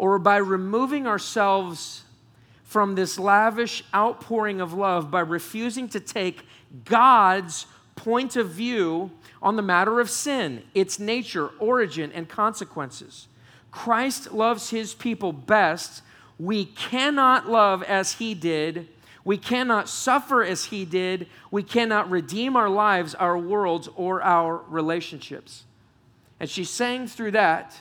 or 0.00 0.18
by 0.18 0.38
removing 0.38 1.06
ourselves 1.06 2.04
from 2.64 2.94
this 2.94 3.18
lavish 3.18 3.84
outpouring 3.94 4.58
of 4.58 4.72
love 4.72 5.10
by 5.10 5.20
refusing 5.20 5.86
to 5.90 6.00
take 6.00 6.46
God's 6.86 7.66
point 7.96 8.34
of 8.34 8.48
view 8.48 9.10
on 9.42 9.56
the 9.56 9.62
matter 9.62 10.00
of 10.00 10.08
sin, 10.08 10.62
its 10.74 10.98
nature, 10.98 11.50
origin, 11.58 12.10
and 12.12 12.30
consequences. 12.30 13.28
Christ 13.70 14.32
loves 14.32 14.70
his 14.70 14.94
people 14.94 15.34
best 15.34 16.00
we 16.38 16.64
cannot 16.64 17.50
love 17.50 17.82
as 17.82 18.14
he 18.14 18.32
did. 18.32 18.88
We 19.22 19.36
cannot 19.36 19.86
suffer 19.86 20.42
as 20.42 20.64
he 20.64 20.86
did. 20.86 21.26
We 21.50 21.62
cannot 21.62 22.10
redeem 22.10 22.56
our 22.56 22.70
lives, 22.70 23.14
our 23.14 23.36
worlds, 23.36 23.86
or 23.96 24.22
our 24.22 24.62
relationships. 24.70 25.64
And 26.40 26.48
she's 26.48 26.70
saying 26.70 27.08
through 27.08 27.32
that, 27.32 27.76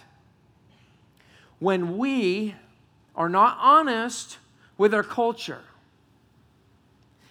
when 1.60 1.98
we 1.98 2.56
are 3.16 3.30
not 3.30 3.58
honest 3.60 4.38
with 4.78 4.94
our 4.94 5.04
culture, 5.04 5.62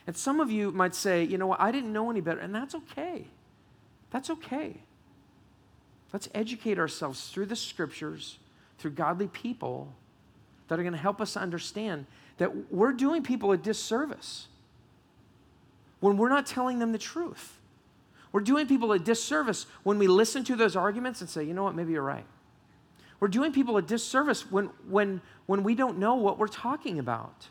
and 0.06 0.16
some 0.16 0.40
of 0.40 0.50
you 0.50 0.70
might 0.70 0.94
say, 0.94 1.22
you 1.22 1.36
know 1.36 1.46
what, 1.46 1.60
I 1.60 1.70
didn't 1.70 1.92
know 1.92 2.10
any 2.10 2.20
better, 2.20 2.40
and 2.40 2.54
that's 2.54 2.74
okay. 2.74 3.26
That's 4.10 4.30
okay. 4.30 4.76
Let's 6.12 6.28
educate 6.34 6.78
ourselves 6.78 7.28
through 7.28 7.46
the 7.46 7.56
scriptures, 7.56 8.38
through 8.78 8.92
godly 8.92 9.28
people 9.28 9.92
that 10.68 10.78
are 10.78 10.82
going 10.82 10.92
to 10.94 10.98
help 10.98 11.20
us 11.20 11.36
understand 11.36 12.06
that 12.38 12.72
we're 12.72 12.92
doing 12.92 13.22
people 13.22 13.52
a 13.52 13.56
disservice 13.58 14.46
when 16.00 16.16
we're 16.16 16.28
not 16.28 16.46
telling 16.46 16.78
them 16.78 16.92
the 16.92 16.98
truth. 16.98 17.58
We're 18.32 18.40
doing 18.40 18.66
people 18.66 18.92
a 18.92 18.98
disservice 18.98 19.66
when 19.82 19.98
we 19.98 20.06
listen 20.06 20.44
to 20.44 20.56
those 20.56 20.76
arguments 20.76 21.20
and 21.20 21.28
say, 21.28 21.44
you 21.44 21.54
know 21.54 21.64
what, 21.64 21.74
maybe 21.74 21.92
you're 21.92 22.02
right. 22.02 22.24
We're 23.20 23.28
doing 23.28 23.52
people 23.52 23.76
a 23.76 23.82
disservice 23.82 24.50
when, 24.50 24.66
when, 24.88 25.20
when 25.46 25.64
we 25.64 25.74
don't 25.74 25.98
know 25.98 26.14
what 26.14 26.38
we're 26.38 26.46
talking 26.46 26.98
about 26.98 27.48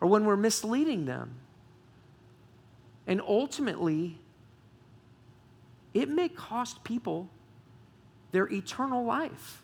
or 0.00 0.08
when 0.08 0.24
we're 0.24 0.36
misleading 0.36 1.06
them. 1.06 1.36
And 3.06 3.20
ultimately, 3.20 4.18
it 5.94 6.08
may 6.08 6.28
cost 6.28 6.84
people 6.84 7.28
their 8.32 8.48
eternal 8.52 9.04
life. 9.04 9.62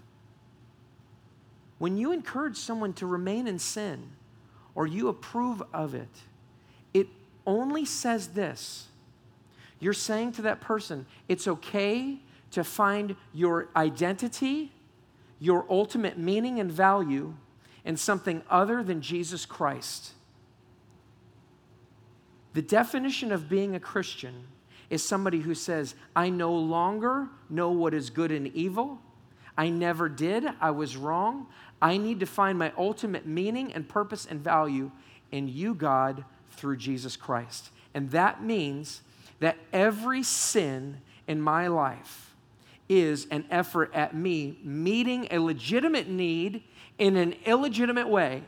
When 1.78 1.97
you 1.97 2.11
encourage 2.12 2.57
someone 2.57 2.94
to 2.94 3.07
remain 3.07 3.47
in 3.47 3.59
sin 3.59 4.11
or 4.74 4.86
you 4.86 5.09
approve 5.09 5.62
of 5.72 5.94
it, 5.94 6.09
it 6.94 7.09
only 7.47 7.84
says 7.84 8.28
this. 8.28 8.86
You're 9.78 9.92
saying 9.92 10.32
to 10.32 10.42
that 10.42 10.61
person, 10.61 11.07
it's 11.28 11.47
okay 11.47 12.18
to 12.53 12.64
find 12.64 13.14
your 13.34 13.68
identity, 13.76 14.72
your 15.39 15.66
ultimate 15.68 16.18
meaning 16.18 16.61
and 16.61 16.70
value 16.70 17.34
in 17.84 17.97
something 17.97 18.43
other 18.51 18.82
than 18.82 19.01
Jesus 19.01 19.47
Christ. 19.47 20.12
The 22.55 22.62
definition 22.62 23.32
of 23.32 23.49
being 23.49 23.74
a 23.74 23.80
Christian 23.80 24.47
is 24.89 25.05
somebody 25.05 25.41
who 25.41 25.55
says, 25.55 25.95
I 26.14 26.30
no 26.30 26.55
longer 26.55 27.28
know 27.51 27.70
what 27.70 27.93
is 27.93 28.11
good 28.11 28.32
and 28.32 28.47
evil. 28.49 29.01
I 29.59 29.68
never 29.68 30.09
did. 30.09 30.47
I 30.61 30.70
was 30.70 30.97
wrong. 30.97 31.47
I 31.80 31.97
need 31.97 32.20
to 32.20 32.26
find 32.26 32.59
my 32.59 32.72
ultimate 32.78 33.26
meaning 33.26 33.72
and 33.72 33.89
purpose 33.89 34.26
and 34.28 34.41
value 34.41 34.91
in 35.32 35.49
you, 35.49 35.74
God, 35.74 36.24
through 36.51 36.76
Jesus 36.76 37.16
Christ. 37.16 37.70
And 37.95 38.11
that 38.11 38.43
means 38.43 39.03
that 39.41 39.59
every 39.72 40.22
sin 40.22 41.01
in 41.26 41.41
my 41.41 41.66
life 41.66 42.25
is 42.89 43.26
an 43.30 43.45
effort 43.51 43.93
at 43.95 44.14
me 44.14 44.59
meeting 44.62 45.26
a 45.30 45.39
legitimate 45.39 46.09
need 46.09 46.62
in 46.99 47.16
an 47.16 47.34
illegitimate 47.45 48.09
way 48.09 48.43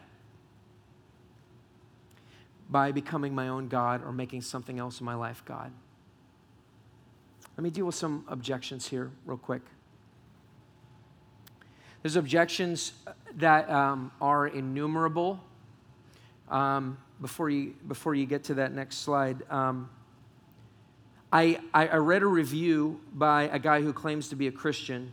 by 2.70 2.93
becoming 2.93 3.34
my 3.34 3.49
own 3.49 3.68
God 3.68 4.05
or 4.05 4.12
making 4.12 4.43
something 4.43 4.78
else 4.78 5.01
in 5.01 5.07
my 5.07 5.14
life 5.14 5.43
God. 5.45 5.72
Let 7.57 7.64
me 7.64 7.70
deal 7.70 7.86
with 7.86 7.95
some 7.95 8.24
objections 8.28 8.86
here, 8.86 9.11
real 9.26 9.39
quick. 9.39 9.62
There's 12.03 12.14
objections 12.14 12.93
that 13.36 13.68
um, 13.68 14.12
are 14.20 14.47
innumerable. 14.47 15.41
Um, 16.49 16.99
before, 17.20 17.51
you, 17.51 17.74
before 17.89 18.14
you 18.14 18.26
get 18.26 18.45
to 18.45 18.55
that 18.55 18.72
next 18.72 18.99
slide, 18.99 19.43
um, 19.51 19.91
I, 21.30 21.58
I, 21.74 21.96
read 21.96 22.22
a 22.22 22.26
review 22.26 23.00
by 23.12 23.42
a 23.44 23.58
guy 23.58 23.82
who 23.82 23.92
claims 23.92 24.28
to 24.30 24.36
be 24.36 24.46
a 24.46 24.52
Christian 24.52 25.12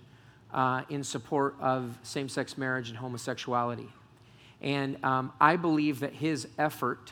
uh, 0.54 0.84
in 0.90 1.04
support 1.04 1.56
of 1.60 1.98
same 2.04 2.30
sex 2.30 2.58
marriage 2.58 2.88
and 2.88 2.98
homosexuality. 2.98 3.90
And 4.62 5.04
um, 5.04 5.34
I 5.42 5.58
believe 5.58 6.00
that 6.00 6.14
his 6.14 6.48
effort 6.58 7.12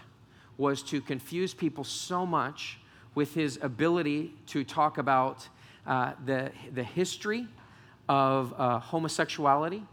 was 0.57 0.81
to 0.83 1.01
confuse 1.01 1.53
people 1.53 1.83
so 1.83 2.25
much 2.25 2.79
with 3.13 3.33
his 3.33 3.59
ability 3.61 4.35
to 4.47 4.63
talk 4.63 4.97
about 4.97 5.49
uh, 5.85 6.13
the, 6.25 6.51
the 6.73 6.83
history 6.83 7.45
of 8.07 8.53
uh, 8.57 8.79
homosexuality, 8.79 9.83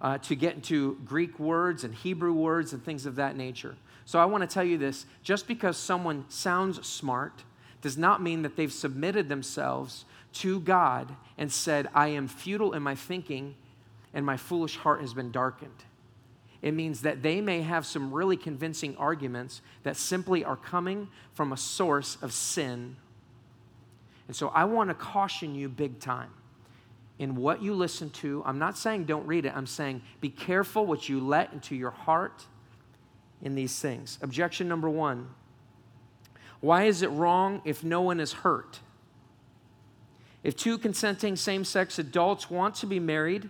uh, 0.00 0.18
to 0.18 0.34
get 0.34 0.56
into 0.56 0.98
Greek 1.04 1.38
words 1.38 1.84
and 1.84 1.94
Hebrew 1.94 2.32
words 2.32 2.72
and 2.72 2.84
things 2.84 3.06
of 3.06 3.14
that 3.16 3.36
nature. 3.36 3.76
So 4.04 4.18
I 4.18 4.24
want 4.24 4.42
to 4.42 4.52
tell 4.52 4.64
you 4.64 4.78
this 4.78 5.06
just 5.22 5.46
because 5.46 5.76
someone 5.76 6.24
sounds 6.28 6.84
smart 6.84 7.44
does 7.80 7.96
not 7.96 8.22
mean 8.22 8.42
that 8.42 8.56
they've 8.56 8.72
submitted 8.72 9.28
themselves 9.28 10.04
to 10.34 10.60
God 10.60 11.14
and 11.36 11.50
said, 11.50 11.88
I 11.94 12.08
am 12.08 12.28
futile 12.28 12.72
in 12.72 12.82
my 12.82 12.94
thinking 12.94 13.54
and 14.12 14.24
my 14.24 14.36
foolish 14.36 14.76
heart 14.76 15.00
has 15.00 15.14
been 15.14 15.30
darkened. 15.30 15.84
It 16.60 16.72
means 16.72 17.02
that 17.02 17.22
they 17.22 17.40
may 17.40 17.62
have 17.62 17.86
some 17.86 18.12
really 18.12 18.36
convincing 18.36 18.96
arguments 18.96 19.60
that 19.84 19.96
simply 19.96 20.44
are 20.44 20.56
coming 20.56 21.08
from 21.32 21.52
a 21.52 21.56
source 21.56 22.18
of 22.20 22.32
sin. 22.32 22.96
And 24.26 24.34
so 24.34 24.48
I 24.48 24.64
want 24.64 24.90
to 24.90 24.94
caution 24.94 25.54
you 25.54 25.68
big 25.68 26.00
time 26.00 26.30
in 27.18 27.36
what 27.36 27.62
you 27.62 27.74
listen 27.74 28.10
to. 28.10 28.42
I'm 28.44 28.58
not 28.58 28.76
saying 28.76 29.04
don't 29.04 29.26
read 29.26 29.44
it, 29.44 29.52
I'm 29.54 29.66
saying 29.66 30.02
be 30.20 30.30
careful 30.30 30.84
what 30.84 31.08
you 31.08 31.20
let 31.20 31.52
into 31.52 31.76
your 31.76 31.90
heart 31.90 32.44
in 33.40 33.54
these 33.54 33.78
things. 33.78 34.18
Objection 34.20 34.68
number 34.68 34.90
one 34.90 35.28
why 36.60 36.84
is 36.84 37.02
it 37.02 37.08
wrong 37.08 37.62
if 37.64 37.84
no 37.84 38.02
one 38.02 38.20
is 38.20 38.32
hurt? 38.32 38.80
If 40.42 40.56
two 40.56 40.78
consenting 40.78 41.36
same 41.36 41.64
sex 41.64 41.98
adults 41.98 42.50
want 42.50 42.74
to 42.76 42.86
be 42.86 43.00
married 43.00 43.48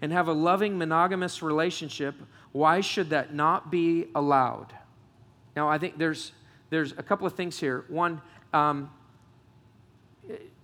and 0.00 0.12
have 0.12 0.28
a 0.28 0.32
loving 0.32 0.76
monogamous 0.76 1.42
relationship, 1.42 2.14
why 2.52 2.80
should 2.80 3.10
that 3.10 3.34
not 3.34 3.70
be 3.70 4.06
allowed? 4.14 4.72
Now, 5.56 5.68
I 5.68 5.78
think 5.78 5.98
there's, 5.98 6.32
there's 6.70 6.92
a 6.92 7.02
couple 7.02 7.26
of 7.26 7.34
things 7.34 7.58
here. 7.58 7.84
One, 7.88 8.20
um, 8.52 8.90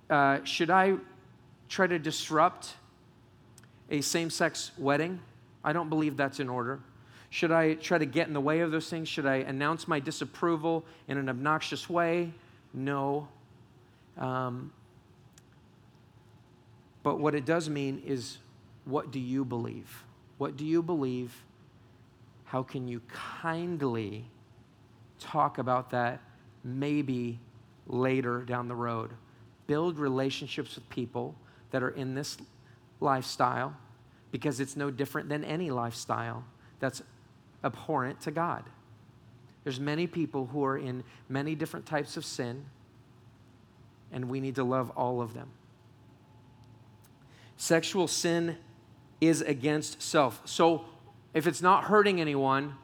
uh, 0.09 0.43
should 0.45 0.71
I 0.71 0.97
try 1.69 1.87
to 1.87 1.99
disrupt 1.99 2.75
a 3.91 4.01
same 4.01 4.31
sex 4.31 4.73
wedding? 4.77 5.21
I 5.63 5.73
don't 5.73 5.89
believe 5.89 6.17
that's 6.17 6.41
in 6.41 6.49
order. 6.49 6.81
Should 7.31 7.53
I 7.53 7.75
try 7.75 7.97
to 7.99 8.07
get 8.07 8.27
in 8.27 8.35
the 8.35 8.41
way 8.41 8.61
of 8.61 8.73
those 8.73 8.91
things? 8.91 9.09
Should 9.09 9.25
I 9.25 9.37
announce 9.37 9.87
my 9.87 10.01
disapproval 10.01 10.85
in 11.07 11.17
an 11.17 11.29
obnoxious 11.29 11.89
way? 11.89 12.33
No. 12.75 13.29
Um, 14.19 14.73
but 17.05 17.21
what 17.21 17.37
it 17.37 17.45
does 17.45 17.69
mean 17.71 18.03
is 18.05 18.39
what 18.85 19.13
do 19.13 19.21
you 19.21 19.45
believe? 19.45 20.05
What 20.39 20.57
do 20.57 20.67
you 20.67 20.83
believe? 20.83 21.45
How 22.45 22.65
can 22.65 22.89
you 22.89 23.01
kindly 23.09 24.25
talk 25.21 25.59
about 25.59 25.91
that 25.91 26.21
maybe 26.65 27.39
later 27.87 28.43
down 28.43 28.67
the 28.67 28.75
road? 28.75 29.13
Build 29.69 30.01
relationships 30.01 30.75
with 30.75 30.89
people 30.91 31.37
that 31.71 31.81
are 31.81 31.91
in 31.91 32.17
this 32.17 32.39
lifestyle 32.99 33.77
because 34.33 34.59
it's 34.59 34.77
no 34.77 34.91
different 34.91 35.29
than 35.29 35.45
any 35.45 35.71
lifestyle 35.71 36.45
that's 36.81 37.03
abhorrent 37.65 38.21
to 38.23 38.31
God. 38.31 38.65
There's 39.65 39.81
many 39.81 40.07
people 40.07 40.47
who 40.47 40.65
are 40.65 40.79
in 40.79 41.05
many 41.29 41.55
different 41.55 41.87
types 41.87 42.17
of 42.17 42.25
sin, 42.25 42.65
and 44.11 44.29
we 44.29 44.41
need 44.41 44.55
to 44.55 44.65
love 44.65 44.91
all 44.91 45.21
of 45.21 45.35
them. 45.35 45.51
Sexual 47.57 48.09
sin 48.09 48.57
is 49.21 49.43
against 49.43 50.01
self. 50.01 50.41
So, 50.47 50.87
if 51.35 51.47
it's 51.47 51.61
not 51.61 51.85
hurting 51.85 52.21
anyone, 52.21 52.75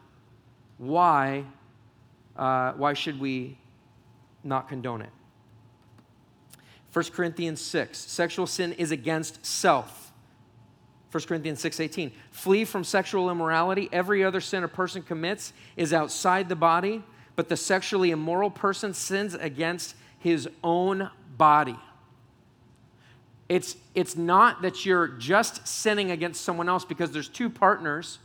why, 0.79 1.45
uh, 2.37 2.73
why 2.73 2.93
should 2.93 3.19
we 3.19 3.59
not 4.45 4.69
condone 4.69 5.01
it? 5.01 5.11
1 6.93 7.05
Corinthians 7.13 7.61
6, 7.61 7.99
sexual 7.99 8.47
sin 8.47 8.73
is 8.75 8.91
against 8.91 9.45
self. 9.45 10.06
1 11.11 11.29
Corinthians 11.29 11.61
6:18. 11.61 12.13
Flee 12.31 12.65
from 12.65 12.85
sexual 12.85 13.31
immorality. 13.31 13.89
Every 13.93 14.25
other 14.25 14.41
sin 14.41 14.65
a 14.65 14.69
person 14.69 15.03
commits 15.03 15.53
is 15.77 15.93
outside 15.93 16.49
the 16.49 16.57
body, 16.57 17.03
but 17.37 17.49
the 17.49 17.57
sexually 17.57 18.11
immoral 18.11 18.51
person 18.51 18.93
sins 18.93 19.35
against 19.35 19.95
his 20.19 20.49
own 20.65 21.11
body. 21.37 21.79
It's, 23.49 23.77
it's 23.95 24.17
not 24.17 24.63
that 24.63 24.85
you're 24.85 25.07
just 25.07 25.69
sinning 25.69 26.11
against 26.11 26.43
someone 26.43 26.69
else 26.69 26.85
because 26.85 27.13
there's 27.13 27.29
two 27.29 27.49
partners 27.49 28.19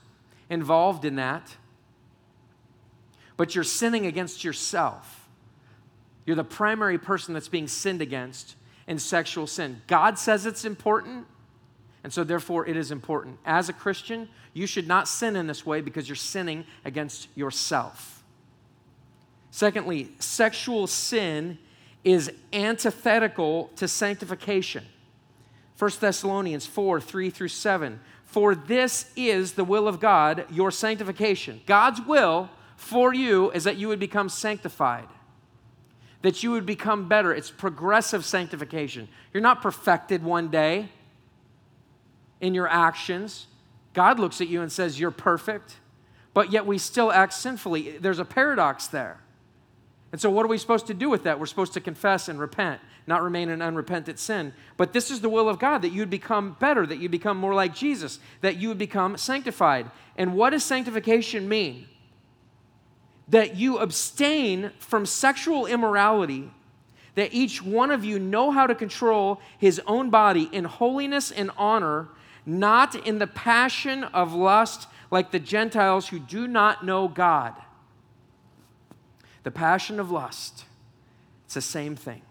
involved 0.49 1.05
in 1.05 1.15
that, 1.17 1.55
but 3.37 3.53
you're 3.53 3.63
sinning 3.63 4.07
against 4.07 4.43
yourself. 4.43 5.29
You're 6.25 6.35
the 6.35 6.43
primary 6.43 6.97
person 6.97 7.33
that's 7.33 7.47
being 7.47 7.67
sinned 7.67 8.01
against 8.01 8.55
in 8.87 8.97
sexual 8.97 9.47
sin. 9.47 9.81
God 9.87 10.17
says 10.17 10.45
it's 10.45 10.65
important, 10.65 11.27
and 12.03 12.11
so 12.11 12.23
therefore 12.23 12.67
it 12.67 12.75
is 12.75 12.91
important. 12.91 13.37
As 13.45 13.69
a 13.69 13.73
Christian, 13.73 14.27
you 14.53 14.65
should 14.65 14.87
not 14.87 15.07
sin 15.07 15.35
in 15.35 15.47
this 15.47 15.65
way 15.65 15.81
because 15.81 16.09
you're 16.09 16.15
sinning 16.15 16.65
against 16.83 17.27
yourself. 17.35 18.23
Secondly, 19.51 20.11
sexual 20.19 20.87
sin 20.87 21.57
is 22.03 22.31
antithetical 22.51 23.69
to 23.75 23.87
sanctification. 23.87 24.85
1 25.77 25.91
Thessalonians 25.99 26.65
4 26.65 27.01
3 27.01 27.29
through 27.29 27.47
7. 27.49 27.99
For 28.25 28.55
this 28.55 29.11
is 29.15 29.53
the 29.53 29.63
will 29.63 29.87
of 29.87 29.99
God, 29.99 30.45
your 30.49 30.71
sanctification. 30.71 31.61
God's 31.65 31.99
will 32.01 32.49
for 32.77 33.13
you 33.13 33.51
is 33.51 33.65
that 33.65 33.77
you 33.77 33.89
would 33.89 33.99
become 33.99 34.29
sanctified, 34.29 35.07
that 36.21 36.41
you 36.41 36.51
would 36.51 36.65
become 36.65 37.07
better. 37.07 37.33
It's 37.33 37.51
progressive 37.51 38.23
sanctification. 38.23 39.09
You're 39.33 39.43
not 39.43 39.61
perfected 39.61 40.23
one 40.23 40.47
day 40.47 40.89
in 42.41 42.53
your 42.53 42.67
actions. 42.67 43.47
God 43.93 44.19
looks 44.19 44.41
at 44.41 44.49
you 44.49 44.61
and 44.61 44.71
says, 44.71 44.99
You're 44.99 45.11
perfect, 45.11 45.77
but 46.33 46.51
yet 46.51 46.65
we 46.65 46.77
still 46.77 47.11
act 47.11 47.33
sinfully. 47.33 47.97
There's 47.97 48.19
a 48.19 48.25
paradox 48.25 48.87
there. 48.87 49.21
And 50.11 50.19
so, 50.19 50.29
what 50.29 50.45
are 50.45 50.49
we 50.49 50.57
supposed 50.57 50.87
to 50.87 50.93
do 50.93 51.09
with 51.09 51.23
that? 51.23 51.39
We're 51.39 51.45
supposed 51.45 51.73
to 51.73 51.81
confess 51.81 52.27
and 52.27 52.39
repent, 52.39 52.81
not 53.07 53.23
remain 53.23 53.49
in 53.49 53.61
unrepentant 53.61 54.19
sin. 54.19 54.53
But 54.75 54.91
this 54.91 55.09
is 55.09 55.21
the 55.21 55.29
will 55.29 55.47
of 55.47 55.57
God 55.57 55.83
that 55.83 55.93
you'd 55.93 56.09
become 56.09 56.57
better, 56.59 56.85
that 56.85 56.97
you'd 56.97 57.11
become 57.11 57.37
more 57.37 57.53
like 57.53 57.73
Jesus, 57.73 58.19
that 58.41 58.57
you 58.57 58.67
would 58.67 58.77
become 58.77 59.15
sanctified. 59.15 59.89
And 60.17 60.33
what 60.33 60.49
does 60.49 60.65
sanctification 60.65 61.47
mean? 61.47 61.87
That 63.29 63.55
you 63.55 63.77
abstain 63.77 64.71
from 64.79 65.05
sexual 65.05 65.65
immorality, 65.65 66.51
that 67.15 67.33
each 67.33 67.63
one 67.63 67.89
of 67.89 68.03
you 68.03 68.19
know 68.19 68.51
how 68.51 68.67
to 68.67 68.75
control 68.75 69.39
his 69.57 69.79
own 69.87 70.09
body 70.09 70.49
in 70.51 70.65
holiness 70.65 71.31
and 71.31 71.51
honor, 71.57 72.09
not 72.45 72.95
in 72.95 73.19
the 73.19 73.27
passion 73.27 74.03
of 74.05 74.33
lust 74.33 74.87
like 75.09 75.31
the 75.31 75.39
Gentiles 75.39 76.07
who 76.07 76.19
do 76.19 76.47
not 76.47 76.85
know 76.85 77.07
God. 77.07 77.53
The 79.43 79.51
passion 79.51 79.99
of 79.99 80.11
lust, 80.11 80.65
it's 81.45 81.55
the 81.55 81.61
same 81.61 81.95
thing. 81.95 82.21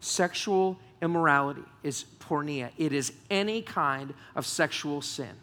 Sexual 0.00 0.78
immorality 1.02 1.62
is 1.82 2.04
porneia, 2.20 2.70
it 2.78 2.92
is 2.92 3.12
any 3.30 3.62
kind 3.62 4.14
of 4.34 4.46
sexual 4.46 5.02
sin. 5.02 5.36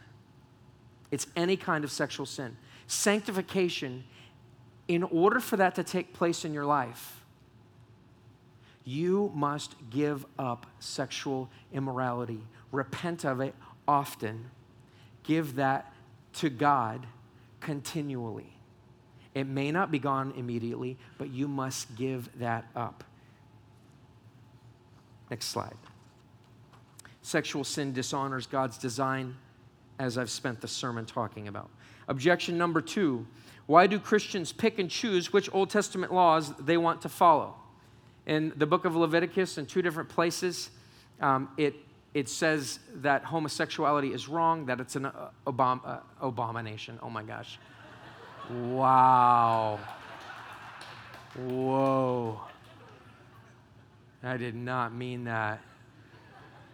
It's 1.12 1.28
any 1.36 1.56
kind 1.56 1.84
of 1.84 1.92
sexual 1.92 2.26
sin. 2.26 2.58
Sanctification, 2.88 4.04
in 4.88 5.04
order 5.04 5.40
for 5.40 5.58
that 5.58 5.76
to 5.76 5.84
take 5.84 6.14
place 6.14 6.44
in 6.44 6.54
your 6.54 6.66
life, 6.66 7.24
you 8.84 9.32
must 9.36 9.76
give 9.90 10.26
up 10.40 10.66
sexual 10.80 11.50
immorality, 11.74 12.40
repent 12.72 13.26
of 13.26 13.42
it 13.42 13.54
often, 13.88 14.50
give 15.24 15.56
that 15.56 15.94
to 16.34 16.50
God 16.50 17.06
continually. 17.60 18.54
It 19.34 19.48
may 19.48 19.72
not 19.72 19.92
be 19.92 20.00
gone 20.00 20.34
immediately, 20.36 20.98
but 21.18 21.30
you 21.30 21.48
must 21.48 21.96
give 21.96 22.30
that 22.40 22.66
up. 22.76 23.04
Next 25.30 25.46
slide. 25.48 25.76
Sexual 27.22 27.64
sin 27.64 27.94
dishonors 27.94 28.48
God's 28.48 28.78
design, 28.78 29.36
as 30.00 30.18
I've 30.18 30.30
spent 30.30 30.62
the 30.62 30.68
sermon 30.68 31.06
talking 31.06 31.48
about. 31.48 31.70
Objection 32.08 32.58
number 32.58 32.82
two 32.82 33.28
why 33.68 33.86
do 33.86 34.00
Christians 34.00 34.54
pick 34.54 34.80
and 34.80 34.90
choose 34.90 35.34
which 35.34 35.54
Old 35.54 35.70
Testament 35.70 36.14
laws 36.14 36.54
they 36.54 36.78
want 36.78 37.02
to 37.02 37.10
follow? 37.10 37.54
In 38.26 38.54
the 38.56 38.66
book 38.66 38.86
of 38.86 38.96
Leviticus, 38.96 39.58
in 39.58 39.66
two 39.66 39.82
different 39.82 40.08
places, 40.08 40.70
um, 41.20 41.50
it, 41.58 41.76
it 42.18 42.28
says 42.30 42.80
that 43.04 43.24
homosexuality 43.24 44.12
is 44.12 44.28
wrong, 44.28 44.66
that 44.66 44.80
it's 44.80 44.96
an 44.96 45.06
uh, 45.06 45.30
uh, 45.46 46.00
abomination. 46.20 46.98
Oh 47.04 47.12
my 47.12 47.24
gosh. 47.24 47.60
Wow. 48.50 49.80
Whoa. 51.36 52.42
I 54.24 54.38
did 54.38 54.56
not 54.56 54.94
mean 54.94 55.26
that. 55.26 55.60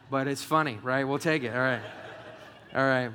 But 0.09 0.27
it's 0.27 0.43
funny, 0.43 0.79
right? 0.81 1.03
We'll 1.03 1.19
take 1.19 1.43
it. 1.43 1.53
All 1.53 1.59
right. 1.59 1.81
All 2.73 2.87
right. 2.95 3.11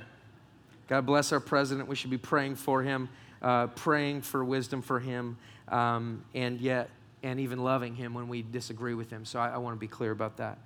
God 0.88 1.06
bless 1.06 1.32
our 1.32 1.40
president. 1.40 1.88
We 1.88 1.96
should 1.96 2.10
be 2.10 2.18
praying 2.18 2.56
for 2.56 2.82
him. 2.82 3.08
uh, 3.42 3.68
praying 3.68 4.22
for 4.22 4.44
wisdom 4.44 4.82
for 4.82 5.00
him, 5.00 5.38
um, 5.68 6.24
and 6.34 6.60
yet, 6.60 6.90
and 7.22 7.40
even 7.40 7.62
loving 7.62 7.94
him 7.94 8.14
when 8.14 8.28
we 8.28 8.42
disagree 8.42 8.94
with 8.94 9.10
him. 9.10 9.24
So 9.24 9.38
I, 9.38 9.50
I 9.50 9.56
want 9.58 9.76
to 9.76 9.80
be 9.80 9.88
clear 9.88 10.10
about 10.10 10.36
that. 10.38 10.58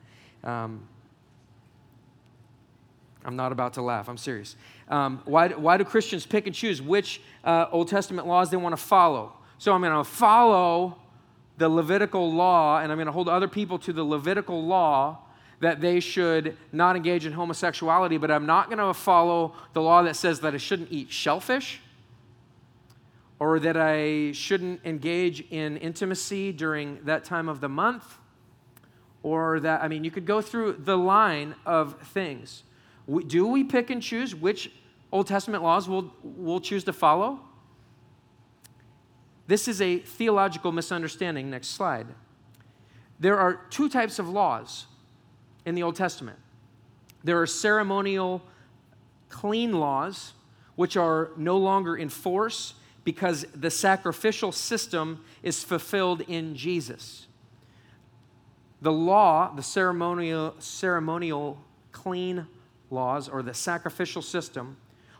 Um, 0.44 0.86
I'm 3.24 3.36
not 3.36 3.52
about 3.52 3.74
to 3.74 3.82
laugh. 3.82 4.08
I'm 4.08 4.16
serious. 4.16 4.56
Um, 4.88 5.22
why, 5.24 5.48
why 5.48 5.76
do 5.76 5.84
Christians 5.84 6.26
pick 6.26 6.46
and 6.46 6.54
choose 6.54 6.82
which 6.82 7.20
uh, 7.44 7.66
Old 7.70 7.88
Testament 7.88 8.26
laws 8.26 8.50
they 8.50 8.56
want 8.56 8.72
to 8.72 8.82
follow? 8.82 9.32
So 9.58 9.72
I'm 9.72 9.80
going 9.80 9.96
to 9.96 10.04
follow 10.04 10.98
the 11.58 11.68
Levitical 11.68 12.32
law, 12.32 12.80
and 12.80 12.90
I'm 12.90 12.98
going 12.98 13.06
to 13.06 13.12
hold 13.12 13.28
other 13.28 13.48
people 13.48 13.78
to 13.80 13.92
the 13.92 14.04
Levitical 14.04 14.64
law 14.64 15.18
that 15.60 15.80
they 15.80 16.00
should 16.00 16.56
not 16.72 16.96
engage 16.96 17.24
in 17.24 17.32
homosexuality, 17.32 18.16
but 18.16 18.32
I'm 18.32 18.46
not 18.46 18.68
going 18.68 18.78
to 18.78 18.92
follow 18.92 19.54
the 19.72 19.80
law 19.80 20.02
that 20.02 20.16
says 20.16 20.40
that 20.40 20.54
I 20.54 20.56
shouldn't 20.56 20.90
eat 20.90 21.12
shellfish 21.12 21.80
or 23.38 23.60
that 23.60 23.76
I 23.76 24.32
shouldn't 24.32 24.80
engage 24.84 25.40
in 25.52 25.76
intimacy 25.76 26.50
during 26.50 26.98
that 27.04 27.24
time 27.24 27.48
of 27.48 27.60
the 27.60 27.68
month 27.68 28.18
or 29.22 29.60
that, 29.60 29.82
I 29.82 29.88
mean, 29.88 30.04
you 30.04 30.10
could 30.10 30.26
go 30.26 30.40
through 30.40 30.78
the 30.84 30.98
line 30.98 31.54
of 31.64 32.00
things. 32.08 32.64
Do 33.26 33.46
we 33.46 33.64
pick 33.64 33.90
and 33.90 34.02
choose 34.02 34.34
which 34.34 34.70
Old 35.10 35.26
Testament 35.26 35.62
laws 35.62 35.88
we'll, 35.88 36.12
we'll 36.22 36.60
choose 36.60 36.84
to 36.84 36.92
follow? 36.92 37.40
This 39.46 39.68
is 39.68 39.80
a 39.80 39.98
theological 39.98 40.72
misunderstanding. 40.72 41.50
Next 41.50 41.68
slide. 41.68 42.06
There 43.18 43.38
are 43.38 43.54
two 43.70 43.88
types 43.88 44.18
of 44.18 44.28
laws 44.28 44.86
in 45.64 45.74
the 45.74 45.82
Old 45.82 45.96
Testament 45.96 46.38
there 47.24 47.40
are 47.40 47.46
ceremonial 47.46 48.42
clean 49.28 49.72
laws, 49.72 50.32
which 50.74 50.96
are 50.96 51.30
no 51.36 51.56
longer 51.56 51.96
in 51.96 52.08
force 52.08 52.74
because 53.04 53.46
the 53.54 53.70
sacrificial 53.70 54.52
system 54.52 55.24
is 55.42 55.62
fulfilled 55.62 56.22
in 56.22 56.54
Jesus. 56.54 57.26
The 58.80 58.92
law, 58.92 59.54
the 59.54 59.62
ceremonial, 59.62 60.54
ceremonial 60.58 61.58
clean 61.92 62.46
laws, 62.92 63.28
or 63.28 63.42
the 63.42 63.54
sacrificial 63.54 64.22
system, 64.22 64.76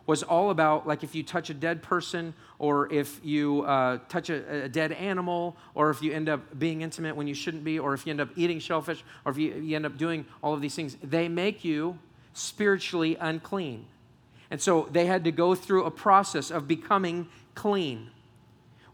was 0.07 0.23
all 0.23 0.51
about 0.51 0.87
like 0.87 1.05
if 1.05 1.15
you 1.15 1.23
touch 1.23 1.51
a 1.51 1.55
dead 1.55 1.83
person 1.83 2.35
or 2.59 2.93
if 2.93 3.21
you 3.23 3.63
uh, 3.63 3.99
touch 4.09 4.31
a, 4.31 4.65
a, 4.65 4.69
dead 4.69 4.93
animal 4.93 5.57
or 5.75 5.91
if 5.91 6.03
you 6.03 6.13
end 6.13 6.29
up 6.29 6.59
being 6.59 6.83
intimate 6.83 7.15
when 7.15 7.27
you 7.27 7.35
shouldn't 7.35 7.65
be 7.65 7.79
or 7.79 7.95
if 7.95 8.07
you 8.07 8.11
end 8.11 8.21
up 8.21 8.29
eating 8.37 8.59
shellfish 8.59 9.05
or 9.25 9.33
if 9.33 9.39
you, 9.39 9.55
you 9.55 9.77
end 9.77 9.87
up 9.87 9.97
doing 9.97 10.25
all 10.43 10.53
of 10.55 10.61
these 10.61 10.75
things 10.75 10.97
they 11.03 11.29
make 11.29 11.65
you 11.65 11.99
spiritually 12.33 13.17
unclean. 13.21 13.87
And 14.51 14.61
so 14.61 14.89
they 14.91 15.07
had 15.07 15.25
to 15.25 15.33
go 15.33 15.55
through 15.55 15.85
a 15.85 15.91
process 15.91 16.51
of 16.51 16.67
becoming 16.67 17.29
clean. 17.55 18.11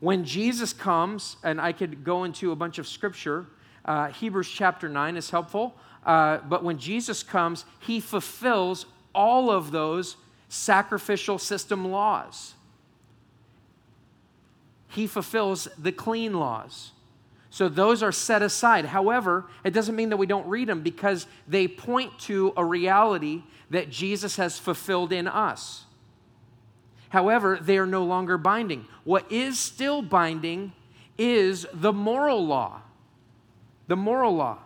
When 0.01 0.24
jesus 0.24 0.72
comes 0.72 1.37
and 1.43 1.61
i 1.61 1.72
could 1.72 2.05
go 2.05 2.24
into 2.24 2.53
a 2.53 2.57
bunch 2.57 2.79
of 2.79 2.87
scripture 2.87 3.47
uh, 3.85 4.09
hebrews 4.09 4.49
chapter 4.49 4.89
9 4.89 5.16
is 5.16 5.31
helpful 5.31 5.74
uh, 6.09 6.38
but 6.48 6.64
when 6.64 6.78
jesus 6.78 7.22
comes 7.22 7.64
he 7.78 8.00
fulfills 8.00 8.86
all 9.14 9.50
of 9.50 9.70
those 9.70 10.16
sacrificial 10.48 11.38
system 11.38 11.90
laws. 11.90 12.54
He 14.88 15.06
fulfills 15.06 15.68
the 15.78 15.92
clean 15.92 16.34
laws. 16.34 16.92
So 17.50 17.68
those 17.68 18.02
are 18.02 18.12
set 18.12 18.42
aside. 18.42 18.86
However, 18.86 19.46
it 19.64 19.72
doesn't 19.72 19.96
mean 19.96 20.11
that 20.11 20.16
we 20.16 20.26
don't 20.26 20.46
read 20.46 20.68
them 20.68 20.82
because 20.82 21.26
they 21.46 21.68
point 21.68 22.18
to 22.20 22.52
a 22.56 22.64
reality 22.64 23.42
that 23.70 23.90
Jesus 23.90 24.36
has 24.36 24.59
fulfilled 24.59 25.12
in 25.12 25.26
us. 25.26 25.84
However, 27.11 27.59
they 27.61 27.78
are 27.78 27.86
no 27.86 28.04
longer 28.04 28.38
binding. 28.38 28.86
What 29.04 29.30
is 29.32 29.59
still 29.59 30.02
binding 30.02 30.72
is 31.16 31.66
the 31.72 31.92
moral 31.92 32.46
law. 32.46 32.82
The 33.88 33.96
moral 33.96 34.36
law. 34.36 34.59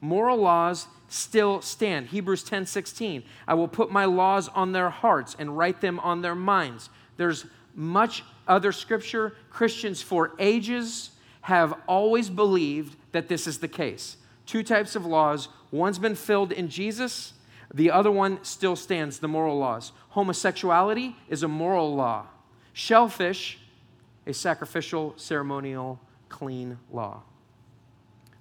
Moral 0.00 0.38
laws 0.38 0.86
still 1.08 1.60
stand. 1.60 2.08
Hebrews 2.08 2.42
10 2.44 2.66
16. 2.66 3.22
I 3.46 3.54
will 3.54 3.68
put 3.68 3.90
my 3.90 4.04
laws 4.04 4.48
on 4.48 4.72
their 4.72 4.90
hearts 4.90 5.36
and 5.38 5.56
write 5.56 5.80
them 5.80 5.98
on 6.00 6.22
their 6.22 6.34
minds. 6.34 6.88
There's 7.16 7.46
much 7.74 8.24
other 8.48 8.72
scripture. 8.72 9.34
Christians 9.50 10.00
for 10.02 10.32
ages 10.38 11.10
have 11.42 11.74
always 11.86 12.30
believed 12.30 12.96
that 13.12 13.28
this 13.28 13.46
is 13.46 13.58
the 13.58 13.68
case. 13.68 14.16
Two 14.46 14.62
types 14.62 14.96
of 14.96 15.06
laws. 15.06 15.48
One's 15.70 15.98
been 15.98 16.16
filled 16.16 16.50
in 16.50 16.68
Jesus, 16.68 17.34
the 17.72 17.90
other 17.90 18.10
one 18.10 18.42
still 18.42 18.74
stands 18.74 19.20
the 19.20 19.28
moral 19.28 19.58
laws. 19.58 19.92
Homosexuality 20.10 21.16
is 21.28 21.44
a 21.44 21.48
moral 21.48 21.94
law, 21.94 22.26
shellfish, 22.72 23.58
a 24.26 24.34
sacrificial, 24.34 25.14
ceremonial, 25.16 26.00
clean 26.28 26.78
law. 26.90 27.22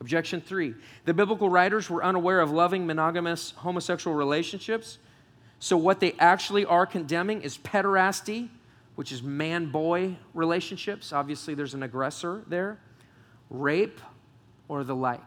Objection 0.02 0.40
three 0.40 0.76
the 1.06 1.14
biblical 1.14 1.50
writers 1.50 1.90
were 1.90 2.04
unaware 2.04 2.40
of 2.40 2.52
loving 2.52 2.86
monogamous 2.86 3.52
homosexual 3.58 4.16
relationships. 4.16 4.98
So, 5.60 5.76
what 5.76 6.00
they 6.00 6.14
actually 6.20 6.66
are 6.66 6.86
condemning 6.86 7.42
is 7.42 7.58
pederasty, 7.58 8.48
which 8.96 9.12
is 9.12 9.22
man 9.22 9.72
boy 9.72 10.16
relationships. 10.34 11.12
Obviously, 11.12 11.54
there's 11.54 11.74
an 11.74 11.84
aggressor 11.84 12.44
there, 12.48 12.80
rape, 13.50 14.00
or 14.70 14.86
the 14.86 14.96
like. 14.96 15.20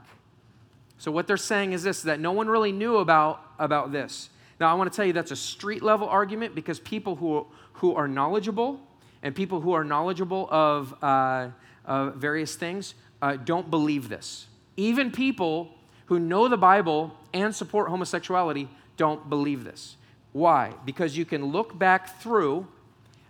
So, 0.97 1.11
what 1.11 1.27
they're 1.27 1.37
saying 1.37 1.73
is 1.73 1.83
this 1.83 2.03
that 2.03 2.19
no 2.19 2.33
one 2.33 2.49
really 2.49 2.73
knew 2.73 2.97
about, 2.97 3.43
about 3.59 3.93
this. 3.93 4.31
Now, 4.59 4.71
I 4.71 4.75
want 4.75 4.91
to 4.91 4.97
tell 4.97 5.05
you 5.05 5.13
that's 5.13 5.33
a 5.33 5.37
street 5.37 5.83
level 5.83 6.09
argument 6.09 6.55
because 6.55 6.79
people 6.81 7.17
who, 7.17 7.47
who 7.75 7.95
are 7.95 8.09
knowledgeable 8.09 8.81
and 9.23 9.35
people 9.35 9.61
who 9.61 9.73
are 9.73 9.85
knowledgeable 9.85 10.49
of 10.51 10.95
uh, 11.03 11.49
uh, 11.85 12.11
various 12.11 12.55
things 12.55 12.95
uh, 13.21 13.37
don't 13.37 13.71
believe 13.71 14.09
this. 14.09 14.47
Even 14.77 15.11
people 15.11 15.75
who 16.07 16.19
know 16.19 16.49
the 16.49 16.57
Bible 16.57 17.17
and 17.33 17.55
support 17.55 17.89
homosexuality 17.89 18.69
don't 18.97 19.29
believe 19.29 19.65
this. 19.65 19.97
Why? 20.33 20.73
Because 20.85 21.17
you 21.17 21.25
can 21.25 21.47
look 21.47 21.79
back 21.79 22.21
through 22.21 22.67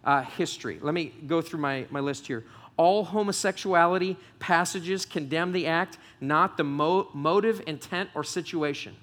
uh, 0.04 0.22
history. 0.22 0.78
Let 0.80 0.94
me 0.94 1.12
go 1.26 1.40
through 1.40 1.60
my, 1.60 1.86
my 1.90 2.00
list 2.00 2.26
here. 2.26 2.44
All 2.76 3.04
homosexuality 3.04 4.16
passages 4.38 5.04
condemn 5.04 5.52
the 5.52 5.66
act, 5.66 5.98
not 6.20 6.56
the 6.56 6.64
mo- 6.64 7.08
motive, 7.12 7.62
intent, 7.66 8.10
or 8.14 8.24
situation. 8.24 8.96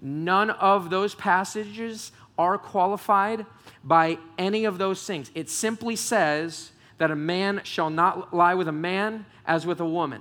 None 0.00 0.50
of 0.50 0.90
those 0.90 1.14
passages 1.14 2.12
are 2.36 2.58
qualified 2.58 3.46
by 3.82 4.18
any 4.36 4.64
of 4.64 4.78
those 4.78 5.06
things. 5.06 5.30
It 5.34 5.48
simply 5.48 5.96
says 5.96 6.72
that 6.98 7.10
a 7.10 7.16
man 7.16 7.60
shall 7.64 7.90
not 7.90 8.34
lie 8.34 8.54
with 8.54 8.68
a 8.68 8.72
man 8.72 9.24
as 9.46 9.66
with 9.66 9.80
a 9.80 9.86
woman. 9.86 10.20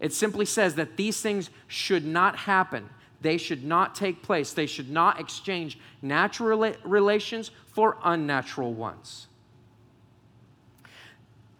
It 0.00 0.12
simply 0.12 0.44
says 0.44 0.74
that 0.74 0.96
these 0.96 1.20
things 1.20 1.50
should 1.66 2.04
not 2.04 2.36
happen. 2.36 2.88
They 3.22 3.38
should 3.38 3.64
not 3.64 3.94
take 3.94 4.22
place. 4.22 4.52
They 4.52 4.66
should 4.66 4.90
not 4.90 5.18
exchange 5.18 5.78
natural 6.02 6.74
relations 6.84 7.50
for 7.66 7.96
unnatural 8.04 8.74
ones. 8.74 9.26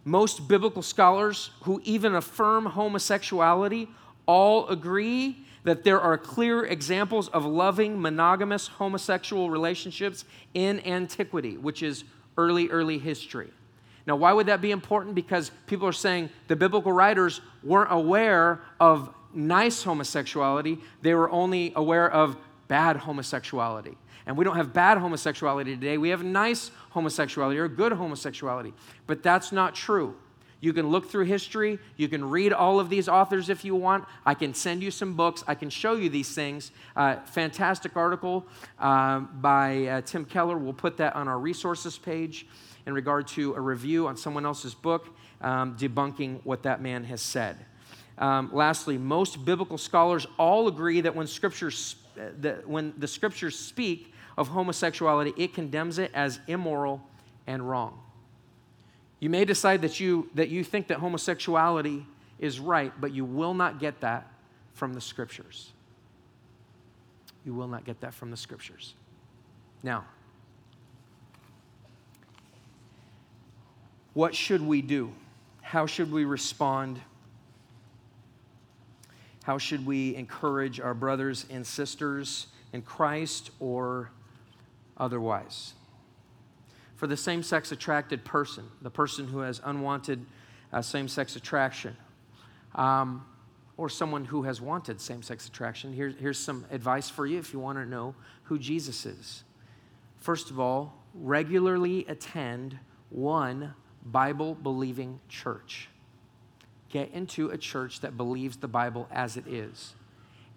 Most 0.05 0.47
biblical 0.47 0.83
scholars 0.83 1.51
who 1.63 1.81
even 1.85 2.15
affirm 2.15 2.67
homosexuality 2.67 3.89
all 4.27 4.69
agree 4.69 5.45
that 5.65 5.83
there 5.83 6.01
are 6.01 6.17
clear 6.17 6.65
examples 6.65 7.27
of 7.29 7.45
loving 7.45 8.01
monogamous 8.01 8.69
homosexual 8.69 9.51
relationships 9.51 10.25
in 10.55 10.79
antiquity, 10.87 11.57
which 11.57 11.83
is 11.83 12.05
early, 12.39 12.69
early 12.69 12.99
history. 12.99 13.51
Now, 14.07 14.17
why 14.17 14.33
would 14.33 14.47
that 14.47 14.61
be 14.61 14.71
important? 14.71 15.15
Because 15.15 15.51
people 15.67 15.87
are 15.89 15.93
saying 15.93 16.31
the 16.47 16.57
biblical 16.57 16.93
writers 16.93 17.41
weren't 17.63 17.93
aware 17.93 18.61
of 18.79 19.13
nice 19.35 19.83
homosexuality, 19.83 20.79
they 21.03 21.15
were 21.15 21.31
only 21.31 21.73
aware 21.77 22.11
of 22.11 22.37
bad 22.69 22.97
homosexuality. 22.97 23.97
And 24.27 24.37
we 24.37 24.45
don't 24.45 24.57
have 24.57 24.73
bad 24.73 24.99
homosexuality 24.99 25.75
today, 25.75 25.99
we 25.99 26.09
have 26.11 26.25
nice 26.25 26.71
homosexuality 26.91 27.59
or 27.59 27.69
good 27.69 27.93
homosexuality. 27.93 28.73
But 29.07 29.23
that's 29.23 29.53
not 29.53 29.75
true. 29.75 30.17
You 30.61 30.73
can 30.73 30.89
look 30.89 31.11
through 31.11 31.27
history. 31.27 31.79
You 31.97 32.09
can 32.09 32.29
read 32.29 32.53
all 32.53 32.81
of 32.81 32.89
these 32.89 33.09
authors 33.09 33.51
if 33.51 33.65
you 33.65 33.75
want. 33.75 34.05
I 34.25 34.35
can 34.35 34.55
send 34.55 34.83
you 34.83 34.91
some 34.91 35.15
books. 35.15 35.45
I 35.47 35.55
can 35.55 35.69
show 35.69 35.95
you 35.95 36.09
these 36.09 36.35
things. 36.35 36.73
Uh, 36.97 37.17
fantastic 37.27 37.95
article 37.95 38.47
uh, 38.79 39.21
by 39.21 39.87
uh, 39.87 40.01
Tim 40.01 40.25
Keller. 40.25 40.57
We'll 40.57 40.73
put 40.73 40.97
that 40.97 41.15
on 41.15 41.29
our 41.29 41.39
resources 41.39 41.99
page 41.99 42.47
in 42.87 42.95
regard 42.95 43.27
to 43.27 43.55
a 43.55 43.61
review 43.61 44.07
on 44.07 44.17
someone 44.17 44.47
else's 44.47 44.75
book 44.75 45.09
um, 45.41 45.77
debunking 45.77 46.41
what 46.45 46.63
that 46.63 46.81
man 46.81 47.05
has 47.05 47.21
said. 47.21 47.57
Um, 48.19 48.51
lastly, 48.53 48.97
most 48.97 49.45
biblical 49.45 49.77
scholars 49.77 50.27
all 50.39 50.69
agree 50.69 51.03
that 51.03 51.15
when 51.15 51.27
scriptures, 51.27 51.97
that 52.15 52.67
when 52.67 52.95
the 52.97 53.09
scriptures 53.09 53.59
speak 53.59 54.13
of 54.39 54.49
homosexuality, 54.49 55.35
it 55.37 55.53
condemns 55.53 55.99
it 55.99 56.11
as 56.15 56.41
immoral 56.47 57.03
and 57.47 57.69
wrong. 57.69 58.01
You 59.21 59.31
may 59.31 59.45
decide 59.45 59.83
that 59.83 60.01
you, 60.01 60.31
that 60.35 60.49
you 60.49 60.63
think 60.65 60.89
that 60.89 60.99
homosexuality 60.99 62.07
is 62.39 62.61
right, 62.61 62.93
but 63.01 63.13
you 63.13 63.25
will 63.25 63.55
not 63.55 63.81
get 63.81 64.01
that 64.01 64.31
from 64.73 64.95
the 64.95 65.01
scriptures. 65.01 65.73
You 67.45 67.55
will 67.55 67.69
not 67.69 67.85
get 67.85 68.01
that 68.01 68.13
from 68.13 68.31
the 68.31 68.37
scriptures. 68.37 68.95
Now, 69.83 70.05
What 74.17 74.35
should 74.35 74.63
we 74.63 74.81
do? 74.81 75.13
How 75.61 75.85
should 75.85 76.11
we 76.11 76.25
respond? 76.25 77.03
How 79.43 79.59
should 79.59 79.85
we 79.85 80.17
encourage 80.17 80.81
our 80.81 80.95
brothers 80.95 81.45
and 81.51 81.67
sisters 81.67 82.47
in 82.73 82.81
Christ 82.81 83.51
or 83.61 84.11
otherwise? 84.97 85.75
For 86.95 87.07
the 87.07 87.17
same 87.19 87.43
sex 87.43 87.73
attracted 87.73 88.25
person, 88.25 88.65
the 88.81 88.89
person 88.89 89.29
who 89.29 89.41
has 89.41 89.61
unwanted 89.63 90.25
uh, 90.73 90.81
same 90.81 91.09
sex 91.09 91.37
attraction, 91.37 91.95
um, 92.75 93.23
or 93.77 93.91
someone 93.91 94.25
who 94.25 94.45
has 94.45 94.63
wanted 94.63 94.99
same 94.99 95.23
sex 95.23 95.47
attraction, 95.47 95.93
here, 95.93 96.09
here's 96.09 96.39
some 96.39 96.65
advice 96.71 97.11
for 97.11 97.27
you 97.27 97.39
if 97.39 97.53
you 97.53 97.59
want 97.59 97.77
to 97.77 97.85
know 97.85 98.15
who 98.45 98.59
Jesus 98.59 99.05
is. 99.05 99.45
First 100.17 100.51
of 100.51 100.59
all, 100.59 101.05
regularly 101.13 102.07
attend 102.09 102.79
one 103.11 103.75
Bible 104.07 104.55
believing 104.55 105.21
church 105.29 105.89
get 106.91 107.11
into 107.13 107.51
a 107.51 107.59
church 107.59 108.01
that 108.01 108.17
believes 108.17 108.57
the 108.57 108.69
Bible 108.69 109.09
as 109.11 109.37
it 109.37 109.47
is. 109.47 109.95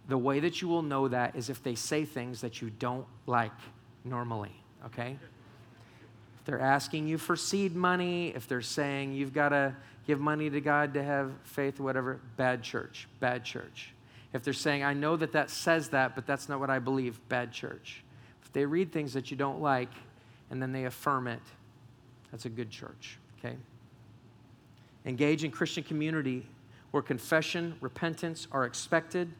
The 0.08 0.18
way 0.18 0.40
that 0.40 0.62
you 0.62 0.68
will 0.68 0.82
know 0.82 1.08
that 1.08 1.36
is 1.36 1.50
if 1.50 1.62
they 1.64 1.76
say 1.76 2.06
things 2.06 2.42
that 2.42 2.62
you 2.62 2.70
don't 2.70 3.06
like 3.26 3.52
normally, 4.06 4.54
okay? 4.86 5.18
If 6.40 6.46
they're 6.46 6.62
asking 6.62 7.08
you 7.08 7.18
for 7.18 7.36
seed 7.36 7.76
money, 7.76 8.30
if 8.30 8.48
they're 8.48 8.62
saying 8.62 9.14
you've 9.14 9.34
got 9.34 9.50
to 9.50 9.76
give 10.08 10.20
money 10.20 10.50
to 10.50 10.62
God 10.62 10.94
to 10.94 11.04
have 11.04 11.32
faith, 11.44 11.80
whatever, 11.80 12.20
bad 12.38 12.64
church, 12.64 13.08
bad 13.20 13.44
church. 13.44 13.94
If 14.34 14.44
they're 14.44 14.54
saying, 14.54 14.84
I 14.84 14.94
know 14.94 15.16
that 15.18 15.34
that 15.34 15.50
says 15.50 15.90
that, 15.90 16.16
but 16.16 16.26
that's 16.26 16.50
not 16.50 16.60
what 16.60 16.70
I 16.70 16.80
believe, 16.80 17.20
bad 17.30 17.52
church. 17.52 18.04
If 18.44 18.52
they 18.54 18.66
read 18.66 18.92
things 18.92 19.14
that 19.14 19.30
you 19.30 19.38
don't 19.38 19.62
like 19.62 19.92
and 20.50 20.62
then 20.62 20.72
they 20.72 20.86
affirm 20.86 21.28
it, 21.28 21.42
that's 22.32 22.46
a 22.46 22.50
good 22.50 22.70
church, 22.70 23.20
okay? 23.40 23.56
Engage 25.06 25.44
in 25.44 25.52
Christian 25.52 25.84
community 25.84 26.46
where 26.92 27.04
confession, 27.04 27.76
repentance 27.82 28.48
are 28.52 28.66
expected, 28.66 29.32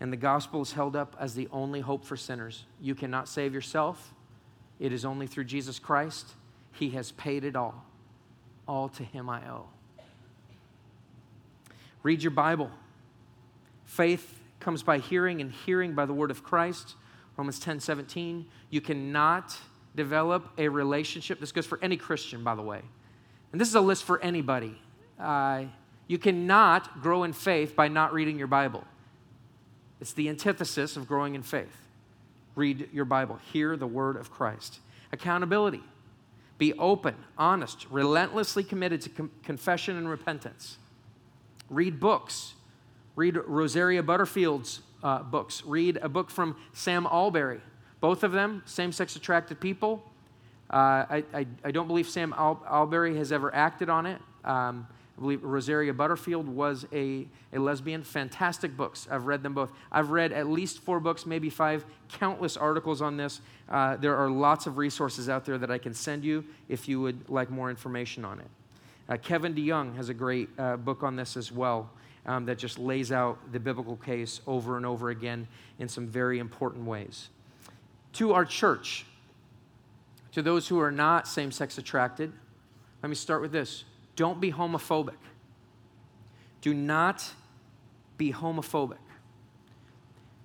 and 0.00 0.12
the 0.12 0.16
gospel 0.16 0.62
is 0.62 0.72
held 0.72 0.96
up 0.96 1.16
as 1.20 1.34
the 1.34 1.48
only 1.52 1.80
hope 1.80 2.04
for 2.04 2.16
sinners. 2.16 2.64
You 2.80 2.94
cannot 2.94 3.28
save 3.28 3.54
yourself, 3.54 4.12
it 4.80 4.92
is 4.92 5.04
only 5.04 5.26
through 5.26 5.44
Jesus 5.44 5.78
Christ. 5.78 6.26
He 6.72 6.90
has 6.90 7.12
paid 7.12 7.44
it 7.44 7.54
all. 7.54 7.84
All 8.66 8.88
to 8.90 9.04
Him 9.04 9.28
I 9.28 9.48
owe. 9.48 9.68
Read 12.02 12.22
your 12.22 12.30
Bible. 12.30 12.70
Faith 13.84 14.40
comes 14.58 14.82
by 14.82 14.98
hearing, 14.98 15.40
and 15.40 15.52
hearing 15.52 15.94
by 15.94 16.06
the 16.06 16.14
word 16.14 16.30
of 16.30 16.42
Christ. 16.42 16.96
Romans 17.36 17.60
10 17.60 17.78
17. 17.78 18.46
You 18.70 18.80
cannot 18.80 19.56
develop 19.94 20.48
a 20.58 20.68
relationship. 20.68 21.38
This 21.38 21.52
goes 21.52 21.66
for 21.66 21.78
any 21.82 21.96
Christian, 21.96 22.42
by 22.42 22.54
the 22.54 22.62
way 22.62 22.82
and 23.52 23.60
this 23.60 23.68
is 23.68 23.74
a 23.74 23.80
list 23.80 24.04
for 24.04 24.20
anybody. 24.20 24.76
Uh, 25.20 25.64
you 26.08 26.18
cannot 26.18 27.00
grow 27.00 27.22
in 27.22 27.32
faith 27.32 27.76
by 27.76 27.88
not 27.88 28.12
reading 28.12 28.38
your 28.38 28.48
Bible. 28.48 28.84
It's 30.00 30.12
the 30.12 30.28
antithesis 30.28 30.96
of 30.96 31.06
growing 31.06 31.34
in 31.34 31.42
faith. 31.42 31.76
Read 32.54 32.88
your 32.92 33.04
Bible, 33.04 33.38
hear 33.52 33.76
the 33.76 33.86
word 33.86 34.16
of 34.16 34.30
Christ. 34.30 34.80
Accountability. 35.12 35.82
Be 36.58 36.72
open, 36.74 37.14
honest, 37.38 37.86
relentlessly 37.90 38.62
committed 38.62 39.00
to 39.02 39.08
com- 39.08 39.30
confession 39.42 39.96
and 39.96 40.08
repentance. 40.08 40.76
Read 41.70 41.98
books. 41.98 42.54
Read 43.16 43.36
Rosaria 43.36 44.02
Butterfield's 44.02 44.80
uh, 45.02 45.22
books. 45.22 45.62
Read 45.64 45.98
a 46.02 46.08
book 46.08 46.30
from 46.30 46.56
Sam 46.72 47.06
Allberry. 47.06 47.60
Both 48.00 48.22
of 48.22 48.32
them, 48.32 48.62
same 48.64 48.92
sex 48.92 49.16
attracted 49.16 49.60
people, 49.60 50.11
I, 50.72 51.24
I, 51.34 51.46
I, 51.64 51.70
don't 51.70 51.86
believe 51.86 52.08
Sam 52.08 52.34
Al- 52.36 52.62
Allberry 52.66 53.16
has 53.16 53.30
ever 53.30 53.54
acted 53.54 53.90
on 53.90 54.06
it. 54.06 54.20
Um, 54.44 54.86
I 55.16 55.20
believe 55.20 55.44
Rosaria 55.44 55.92
Butterfield 55.92 56.48
was 56.48 56.86
a, 56.92 57.26
a 57.52 57.58
lesbian. 57.58 58.02
Fantastic 58.02 58.76
books. 58.76 59.06
I've 59.10 59.26
read 59.26 59.42
them 59.42 59.52
both. 59.52 59.70
I've 59.90 60.10
read 60.10 60.32
at 60.32 60.48
least 60.48 60.80
four 60.80 61.00
books, 61.00 61.26
maybe 61.26 61.50
five, 61.50 61.84
countless 62.08 62.56
articles 62.56 63.02
on 63.02 63.16
this. 63.16 63.40
Uh, 63.68 63.96
there 63.96 64.16
are 64.16 64.30
lots 64.30 64.66
of 64.66 64.78
resources 64.78 65.28
out 65.28 65.44
there 65.44 65.58
that 65.58 65.70
I 65.70 65.78
can 65.78 65.92
send 65.92 66.24
you 66.24 66.44
if 66.68 66.88
you 66.88 67.00
would 67.00 67.28
like 67.28 67.50
more 67.50 67.68
information 67.68 68.24
on 68.24 68.40
it. 68.40 68.48
Uh, 69.08 69.16
Kevin 69.18 69.54
DeYoung 69.54 69.94
has 69.96 70.08
a 70.08 70.14
great 70.14 70.48
uh, 70.58 70.76
book 70.78 71.02
on 71.02 71.16
this 71.16 71.36
as 71.36 71.52
well 71.52 71.90
um, 72.24 72.46
that 72.46 72.56
just 72.56 72.78
lays 72.78 73.12
out 73.12 73.38
the 73.52 73.60
biblical 73.60 73.96
case 73.96 74.40
over 74.46 74.76
and 74.76 74.86
over 74.86 75.10
again 75.10 75.46
in 75.78 75.88
some 75.88 76.06
very 76.06 76.38
important 76.38 76.86
ways. 76.86 77.28
To 78.14 78.32
our 78.32 78.44
church, 78.44 79.04
to 80.32 80.42
those 80.42 80.68
who 80.68 80.80
are 80.80 80.90
not 80.90 81.28
same 81.28 81.52
sex 81.52 81.78
attracted, 81.78 82.32
let 83.02 83.08
me 83.08 83.14
start 83.14 83.42
with 83.42 83.52
this 83.52 83.84
don't 84.16 84.40
be 84.40 84.52
homophobic. 84.52 85.16
Do 86.60 86.74
not 86.74 87.28
be 88.18 88.32
homophobic. 88.32 88.98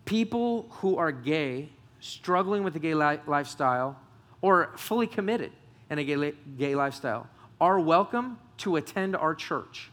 People 0.05 0.67
who 0.79 0.97
are 0.97 1.11
gay, 1.11 1.69
struggling 1.99 2.63
with 2.63 2.73
the 2.73 2.79
gay 2.79 2.93
li- 2.93 3.19
lifestyle, 3.27 3.99
or 4.41 4.71
fully 4.77 5.05
committed 5.05 5.51
in 5.89 5.99
a 5.99 6.03
gay, 6.03 6.15
li- 6.15 6.33
gay 6.57 6.75
lifestyle, 6.75 7.27
are 7.59 7.79
welcome 7.79 8.39
to 8.57 8.77
attend 8.77 9.15
our 9.15 9.35
church. 9.35 9.91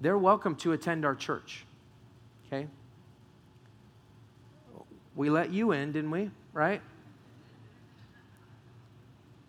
They're 0.00 0.18
welcome 0.18 0.56
to 0.56 0.72
attend 0.72 1.04
our 1.04 1.14
church. 1.14 1.64
Okay? 2.46 2.66
We 5.14 5.30
let 5.30 5.50
you 5.50 5.72
in, 5.72 5.92
didn't 5.92 6.10
we? 6.10 6.30
Right? 6.56 6.80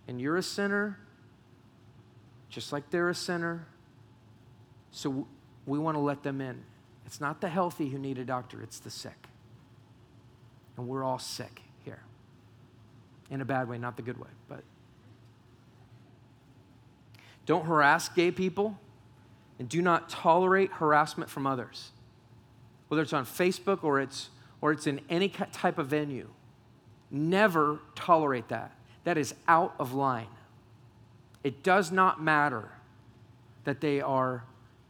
And 0.10 0.20
you're 0.20 0.36
a 0.36 0.44
sinner, 0.44 1.00
just 2.50 2.74
like 2.74 2.90
they're 2.90 3.08
a 3.08 3.16
sinner. 3.16 3.66
So 4.92 5.26
we 5.66 5.80
want 5.80 5.96
to 5.96 6.02
let 6.02 6.22
them 6.22 6.42
in. 6.42 6.64
It's 7.06 7.22
not 7.22 7.40
the 7.40 7.48
healthy 7.48 7.88
who 7.88 7.98
need 7.98 8.18
a 8.18 8.26
doctor, 8.26 8.62
it's 8.62 8.80
the 8.80 8.90
sick. 8.90 9.28
And 10.76 10.88
we're 10.88 11.04
all 11.04 11.18
sick 11.18 11.62
here. 11.86 12.02
In 13.32 13.40
a 13.40 13.46
bad 13.46 13.70
way, 13.70 13.78
not 13.78 13.96
the 13.96 14.04
good 14.04 14.20
way, 14.20 14.30
but. 14.50 14.64
Don't 17.46 17.66
harass 17.66 18.10
gay 18.10 18.32
people 18.32 18.78
and 19.60 19.70
do 19.70 19.82
not 19.82 20.10
tolerate 20.10 20.74
harassment 20.74 21.30
from 21.30 21.48
others. 21.48 21.92
Whether 22.90 23.02
it's 23.02 23.14
on 23.14 23.26
Facebook 23.26 23.86
or 23.86 24.02
it's, 24.02 24.30
or 24.60 24.74
it's 24.74 24.88
in 24.88 25.00
any 25.10 25.30
type 25.30 25.78
of 25.78 25.88
venue. 25.88 26.28
Never 27.10 27.80
tolerate 27.96 28.50
that. 28.50 28.72
That 29.04 29.18
is 29.18 29.34
out 29.48 29.76
of 29.80 29.94
line. 29.94 30.28
It 31.44 31.64
does 31.64 31.92
not 31.92 32.22
matter 32.22 32.70
that 33.64 33.80
they 33.82 34.02
are 34.02 34.44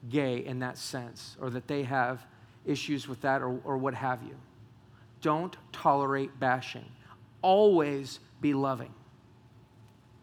gay 0.10 0.44
in 0.46 0.60
that 0.60 0.78
sense 0.78 1.38
or 1.40 1.50
that 1.52 1.68
they 1.68 1.84
have 1.84 2.26
issues 2.66 3.08
with 3.08 3.22
that 3.22 3.42
or, 3.42 3.60
or 3.64 3.78
what 3.78 3.94
have 3.94 4.24
you. 4.24 4.36
Don't 5.22 5.56
tolerate 5.72 6.40
bashing. 6.40 6.86
Always 7.42 8.20
be 8.42 8.54
loving. 8.54 8.94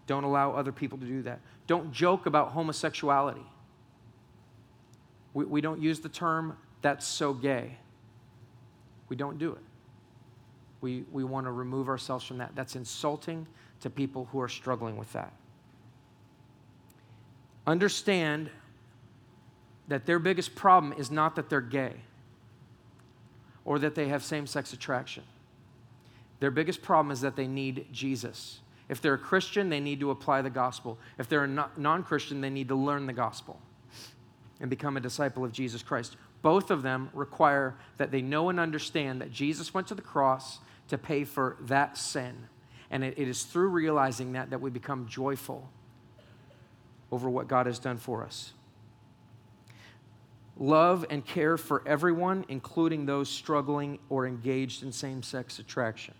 Don't 0.07 0.25
allow 0.25 0.53
other 0.53 0.73
people 0.73 0.99
to 0.99 1.07
do 1.07 1.23
that. 1.23 1.41
Don't 1.67 1.93
joke 1.93 2.27
about 2.27 2.51
homosexuality. 2.51 3.45
We, 5.33 5.45
we 5.45 5.61
don't 5.61 5.81
use 5.81 6.01
the 6.01 6.09
term, 6.09 6.57
that's 6.83 7.07
so 7.07 7.33
gay. 7.33 7.79
We 9.09 9.17
don't 9.17 9.39
do 9.39 9.53
it. 9.53 9.63
We, 10.85 11.07
we 11.11 11.25
want 11.25 11.47
to 11.47 11.51
remove 11.51 11.89
ourselves 11.89 12.27
from 12.27 12.37
that. 12.39 12.55
That's 12.55 12.77
insulting 12.77 13.47
to 13.81 13.89
people 13.89 14.29
who 14.31 14.41
are 14.43 14.51
struggling 14.51 14.99
with 14.99 15.11
that. 15.15 15.33
Understand 17.67 18.51
that 19.89 20.05
their 20.05 20.19
biggest 20.19 20.55
problem 20.55 20.93
is 20.99 21.11
not 21.11 21.37
that 21.37 21.49
they're 21.49 21.63
gay 21.63 21.95
or 23.65 23.79
that 23.79 23.95
they 23.95 24.09
have 24.09 24.23
same 24.23 24.47
sex 24.47 24.75
attraction. 24.75 25.23
Their 26.41 26.51
biggest 26.51 26.83
problem 26.83 27.11
is 27.13 27.23
that 27.23 27.35
they 27.35 27.47
need 27.47 27.87
Jesus. 27.91 28.61
If 28.91 29.01
they're 29.01 29.15
a 29.15 29.19
Christian, 29.19 29.71
they 29.71 29.81
need 29.81 30.01
to 30.01 30.11
apply 30.11 30.43
the 30.43 30.51
gospel. 30.51 30.99
If 31.17 31.31
they're 31.31 31.45
a 31.45 31.69
non 31.79 32.03
Christian, 32.03 32.43
they 32.43 32.51
need 32.51 32.69
to 32.69 32.75
learn 32.75 33.07
the 33.07 33.15
gospel 33.15 33.59
and 34.61 34.69
become 34.69 34.99
a 34.99 35.01
disciple 35.01 35.47
of 35.47 35.53
Jesus 35.53 35.83
Christ. 35.83 36.19
Both 36.43 36.71
of 36.71 36.83
them 36.83 37.09
require 37.15 37.75
that 37.97 38.11
they 38.11 38.21
know 38.21 38.51
and 38.51 38.61
understand 38.61 39.23
that 39.23 39.33
Jesus 39.33 39.73
went 39.73 39.87
to 39.87 39.95
the 39.95 40.03
cross 40.03 40.59
to 40.89 40.99
pay 40.99 41.25
for 41.25 41.57
that 41.61 41.97
sin. 41.97 42.49
And 42.91 43.03
it, 43.03 43.19
it 43.19 43.29
is 43.29 43.43
through 43.45 43.69
realizing 43.69 44.33
that 44.33 44.51
that 44.51 44.61
we 44.61 44.71
become 44.71 45.07
joyful 45.09 45.69
over 47.11 47.31
what 47.31 47.49
God 47.49 47.67
has 47.67 47.79
done 47.79 47.97
for 47.97 48.25
us. 48.25 48.53
Love 50.57 51.05
and 51.11 51.25
care 51.27 51.57
for 51.57 51.83
everyone, 51.87 52.45
including 52.49 53.07
those 53.07 53.29
struggling 53.29 53.99
or 54.09 54.27
engaged 54.27 54.83
in 54.83 54.93
same 54.93 55.23
sex 55.23 55.59
attraction. 55.59 56.15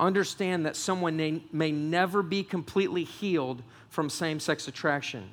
Understand 0.00 0.64
that 0.64 0.76
someone 0.76 1.16
may, 1.16 1.42
may 1.52 1.72
never 1.72 2.22
be 2.22 2.42
completely 2.42 3.04
healed 3.04 3.62
from 3.90 4.08
same 4.08 4.40
sex 4.40 4.68
attraction. 4.68 5.28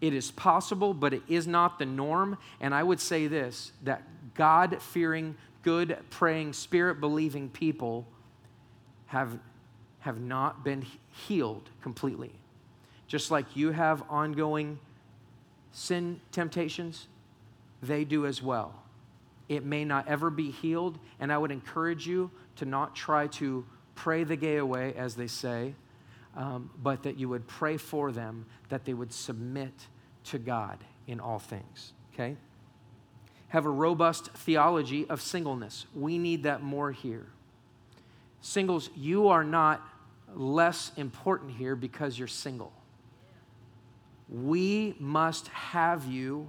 It 0.00 0.12
is 0.12 0.30
possible, 0.30 0.94
but 0.94 1.14
it 1.14 1.22
is 1.28 1.46
not 1.46 1.78
the 1.78 1.86
norm. 1.86 2.36
And 2.60 2.74
I 2.74 2.82
would 2.82 3.00
say 3.00 3.26
this 3.26 3.72
that 3.82 4.02
God 4.34 4.82
fearing 4.82 5.36
good, 5.62 5.96
praying, 6.10 6.52
spirit 6.52 7.00
believing 7.00 7.48
people 7.48 8.06
have 9.06 9.38
have 10.00 10.20
not 10.20 10.64
been 10.64 10.84
healed 11.10 11.70
completely. 11.80 12.32
Just 13.06 13.30
like 13.30 13.54
you 13.54 13.70
have 13.70 14.02
ongoing 14.10 14.80
sin 15.70 16.20
temptations, 16.32 17.06
they 17.82 18.04
do 18.04 18.26
as 18.26 18.42
well. 18.42 18.74
It 19.48 19.64
may 19.64 19.84
not 19.84 20.08
ever 20.08 20.28
be 20.28 20.50
healed, 20.50 20.98
and 21.20 21.32
I 21.32 21.38
would 21.38 21.52
encourage 21.52 22.06
you 22.06 22.30
to 22.56 22.64
not 22.64 22.96
try 22.96 23.28
to 23.28 23.64
pray 23.94 24.24
the 24.24 24.34
gay 24.34 24.56
away, 24.56 24.94
as 24.94 25.14
they 25.14 25.26
say, 25.28 25.74
um, 26.36 26.70
but 26.82 27.04
that 27.04 27.16
you 27.16 27.28
would 27.28 27.46
pray 27.46 27.76
for 27.76 28.10
them, 28.10 28.46
that 28.70 28.84
they 28.84 28.94
would 28.94 29.12
submit 29.12 29.86
to 30.24 30.38
God 30.38 30.78
in 31.06 31.20
all 31.20 31.38
things, 31.38 31.92
okay? 32.12 32.36
Have 33.52 33.66
a 33.66 33.70
robust 33.70 34.28
theology 34.28 35.06
of 35.10 35.20
singleness. 35.20 35.84
We 35.94 36.16
need 36.16 36.44
that 36.44 36.62
more 36.62 36.90
here. 36.90 37.26
Singles, 38.40 38.88
you 38.96 39.28
are 39.28 39.44
not 39.44 39.86
less 40.34 40.90
important 40.96 41.50
here 41.52 41.76
because 41.76 42.18
you're 42.18 42.28
single. 42.28 42.72
We 44.30 44.96
must 44.98 45.48
have 45.48 46.06
you 46.06 46.48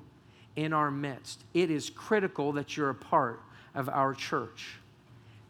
in 0.55 0.71
our 0.71 0.89
midst. 0.89 1.43
It 1.53 1.69
is 1.69 1.89
critical 1.89 2.53
that 2.53 2.77
you're 2.77 2.91
a 2.91 2.95
part 2.95 3.41
of 3.75 3.89
our 3.89 4.13
church. 4.13 4.77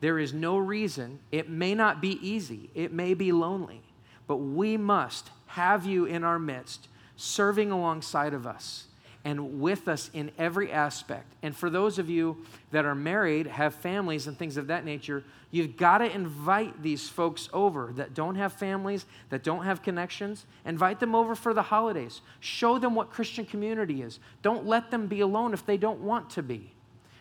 There 0.02 0.18
is 0.18 0.34
no 0.34 0.58
reason, 0.58 1.20
it 1.32 1.52
may 1.52 1.76
not 1.76 2.02
be 2.02 2.18
easy, 2.28 2.72
it 2.74 2.92
may 2.92 3.14
be 3.14 3.32
lonely, 3.32 3.84
but 4.26 4.38
we 4.38 4.76
must 4.76 5.30
have 5.46 5.86
you 5.86 6.06
in 6.06 6.24
our 6.24 6.40
midst, 6.40 6.88
serving 7.16 7.70
alongside 7.70 8.34
of 8.34 8.48
us 8.48 8.88
and 9.26 9.62
with 9.62 9.88
us 9.88 10.10
in 10.14 10.32
every 10.38 10.72
aspect. 10.72 11.34
And 11.42 11.56
for 11.56 11.70
those 11.70 11.98
of 11.98 12.10
you 12.10 12.46
that 12.72 12.86
are 12.86 12.96
married, 12.96 13.48
have 13.48 13.74
families, 13.74 14.28
and 14.28 14.38
things 14.38 14.58
of 14.58 14.68
that 14.68 14.84
nature, 14.84 15.24
you've 15.50 15.78
got 15.78 16.00
to 16.00 16.14
invite 16.14 16.84
these 16.84 17.08
folks 17.08 17.48
over 17.54 17.94
that 17.96 18.14
don't 18.14 18.36
have 18.36 18.52
families, 18.52 19.06
that 19.30 19.44
don't 19.44 19.64
have 19.64 19.82
connections. 19.82 20.46
Invite 20.66 21.00
them 21.00 21.16
over 21.16 21.36
for 21.36 21.54
the 21.54 21.62
holidays. 21.62 22.22
Show 22.42 22.80
them 22.80 22.96
what 22.96 23.12
Christian 23.12 23.46
community 23.46 24.02
is. 24.02 24.20
Don't 24.42 24.66
let 24.66 24.92
them 24.92 25.08
be 25.08 25.22
alone 25.22 25.54
if 25.54 25.66
they 25.66 25.78
don't 25.78 26.02
want 26.02 26.30
to 26.32 26.44
be, 26.44 26.74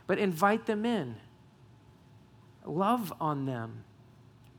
but 0.09 0.19
invite 0.19 0.67
them 0.67 0.85
in. 0.85 1.15
Love 2.65 3.13
on 3.21 3.47
them. 3.47 3.85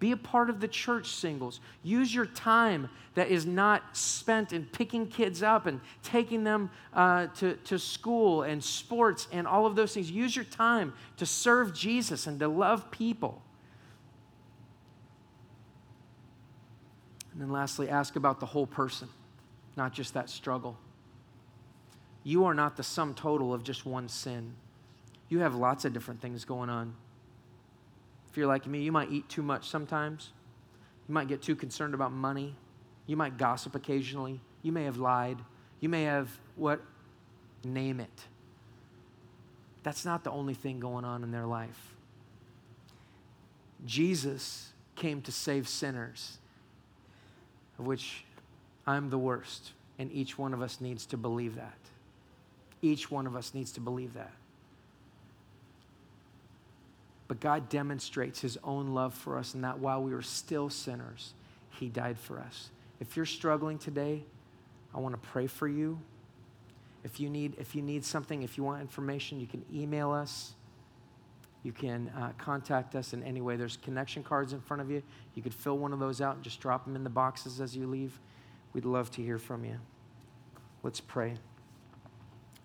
Be 0.04 0.12
a 0.12 0.18
part 0.18 0.50
of 0.50 0.60
the 0.60 0.68
church 0.68 1.08
singles. 1.08 1.62
Use 1.82 2.14
your 2.14 2.26
time 2.26 2.90
that 3.16 3.30
is 3.30 3.46
not 3.46 3.96
spent 3.96 4.52
in 4.52 4.66
picking 4.66 5.08
kids 5.08 5.42
up 5.42 5.66
and 5.66 5.80
taking 6.04 6.44
them 6.44 6.72
uh, 6.94 7.28
to, 7.38 7.56
to 7.64 7.80
school 7.80 8.42
and 8.42 8.62
sports 8.62 9.30
and 9.32 9.48
all 9.48 9.66
of 9.66 9.78
those 9.78 9.94
things. 9.94 10.12
Use 10.12 10.36
your 10.36 10.44
time 10.44 10.92
to 11.16 11.26
serve 11.26 11.74
Jesus 11.74 12.28
and 12.28 12.38
to 12.42 12.50
love 12.50 12.92
people. 12.92 13.42
And 17.32 17.42
then 17.42 17.50
lastly, 17.50 17.88
ask 17.88 18.18
about 18.18 18.42
the 18.42 18.48
whole 18.48 18.68
person, 18.68 19.08
not 19.78 19.94
just 19.94 20.14
that 20.16 20.30
struggle. 20.30 20.78
You 22.26 22.44
are 22.44 22.54
not 22.54 22.76
the 22.76 22.84
sum 22.84 23.14
total 23.14 23.54
of 23.54 23.64
just 23.64 23.86
one 23.86 24.10
sin. 24.10 24.56
You 25.30 25.40
have 25.40 25.56
lots 25.56 25.86
of 25.86 25.94
different 25.94 26.20
things 26.20 26.44
going 26.44 26.70
on. 26.70 26.94
If 28.34 28.38
you're 28.38 28.48
like 28.48 28.66
me, 28.66 28.82
you 28.82 28.92
might 28.92 29.12
eat 29.12 29.30
too 29.30 29.44
much 29.44 29.70
sometimes. 29.70 30.32
You 31.08 31.14
might 31.14 31.28
get 31.28 31.44
too 31.44 31.56
concerned 31.56 31.94
about 31.94 32.12
money. 32.12 32.56
You 33.06 33.16
might 33.16 33.38
gossip 33.38 33.76
occasionally. 33.76 34.42
You 34.64 34.72
may 34.72 34.86
have 34.86 34.98
lied. 34.98 35.38
You 35.82 35.88
may 35.88 36.06
have 36.06 36.32
what? 36.56 36.82
Name 37.64 38.00
it. 38.00 38.24
That's 39.84 40.04
not 40.04 40.24
the 40.24 40.32
only 40.32 40.56
thing 40.56 40.80
going 40.80 41.06
on 41.06 41.24
in 41.24 41.30
their 41.30 41.46
life. 41.46 41.94
Jesus 43.86 44.74
came 44.96 45.22
to 45.22 45.32
save 45.32 45.68
sinners, 45.68 46.40
of 47.78 47.86
which 47.86 48.26
I'm 48.88 49.12
the 49.12 49.20
worst, 49.20 49.74
and 50.00 50.12
each 50.12 50.40
one 50.40 50.56
of 50.56 50.62
us 50.64 50.82
needs 50.82 51.06
to 51.06 51.18
believe 51.18 51.54
that. 51.54 51.78
Each 52.82 53.12
one 53.12 53.28
of 53.28 53.36
us 53.36 53.54
needs 53.54 53.72
to 53.74 53.80
believe 53.80 54.16
that. 54.16 54.34
But 57.28 57.40
God 57.40 57.70
demonstrates 57.70 58.42
his 58.42 58.58
own 58.64 58.90
love 58.90 59.14
for 59.14 59.38
us, 59.38 59.54
and 59.54 59.64
that 59.64 59.80
while 59.80 60.04
we 60.04 60.14
were 60.14 60.22
still 60.22 60.70
sinners, 60.70 61.34
he 61.72 61.90
died 61.90 62.20
for 62.20 62.40
us. 62.40 62.70
If 63.00 63.16
you're 63.16 63.26
struggling 63.26 63.78
today, 63.78 64.24
I 64.94 65.00
want 65.00 65.16
to 65.16 65.30
pray 65.30 65.48
for 65.48 65.68
you. 65.68 66.00
If 67.04 67.20
you 67.20 67.30
need, 67.30 67.56
if 67.60 67.76
you 67.76 67.82
need 67.82 68.06
something, 68.06 68.44
if 68.44 68.58
you 68.58 68.64
want 68.64 68.82
information, 68.82 69.40
you 69.40 69.48
can 69.48 69.66
email 69.74 70.12
us. 70.12 70.54
You 71.64 71.72
can 71.72 72.10
uh, 72.10 72.32
contact 72.38 72.94
us 72.94 73.14
in 73.14 73.24
any 73.24 73.40
way. 73.40 73.56
There's 73.56 73.78
connection 73.78 74.22
cards 74.22 74.52
in 74.52 74.60
front 74.60 74.82
of 74.82 74.92
you. 74.92 75.02
You 75.34 75.42
could 75.42 75.54
fill 75.54 75.78
one 75.78 75.94
of 75.94 76.00
those 76.00 76.20
out 76.20 76.36
and 76.36 76.44
just 76.44 76.60
drop 76.60 76.86
them 76.86 76.96
in 76.96 77.04
the 77.04 77.10
boxes 77.10 77.62
as 77.62 77.76
you 77.76 77.88
leave. 77.88 78.20
We'd 78.74 78.86
love 78.86 79.10
to 79.12 79.22
hear 79.22 79.40
from 79.40 79.64
you. 79.64 79.80
Let's 80.84 81.00
pray. 81.00 81.36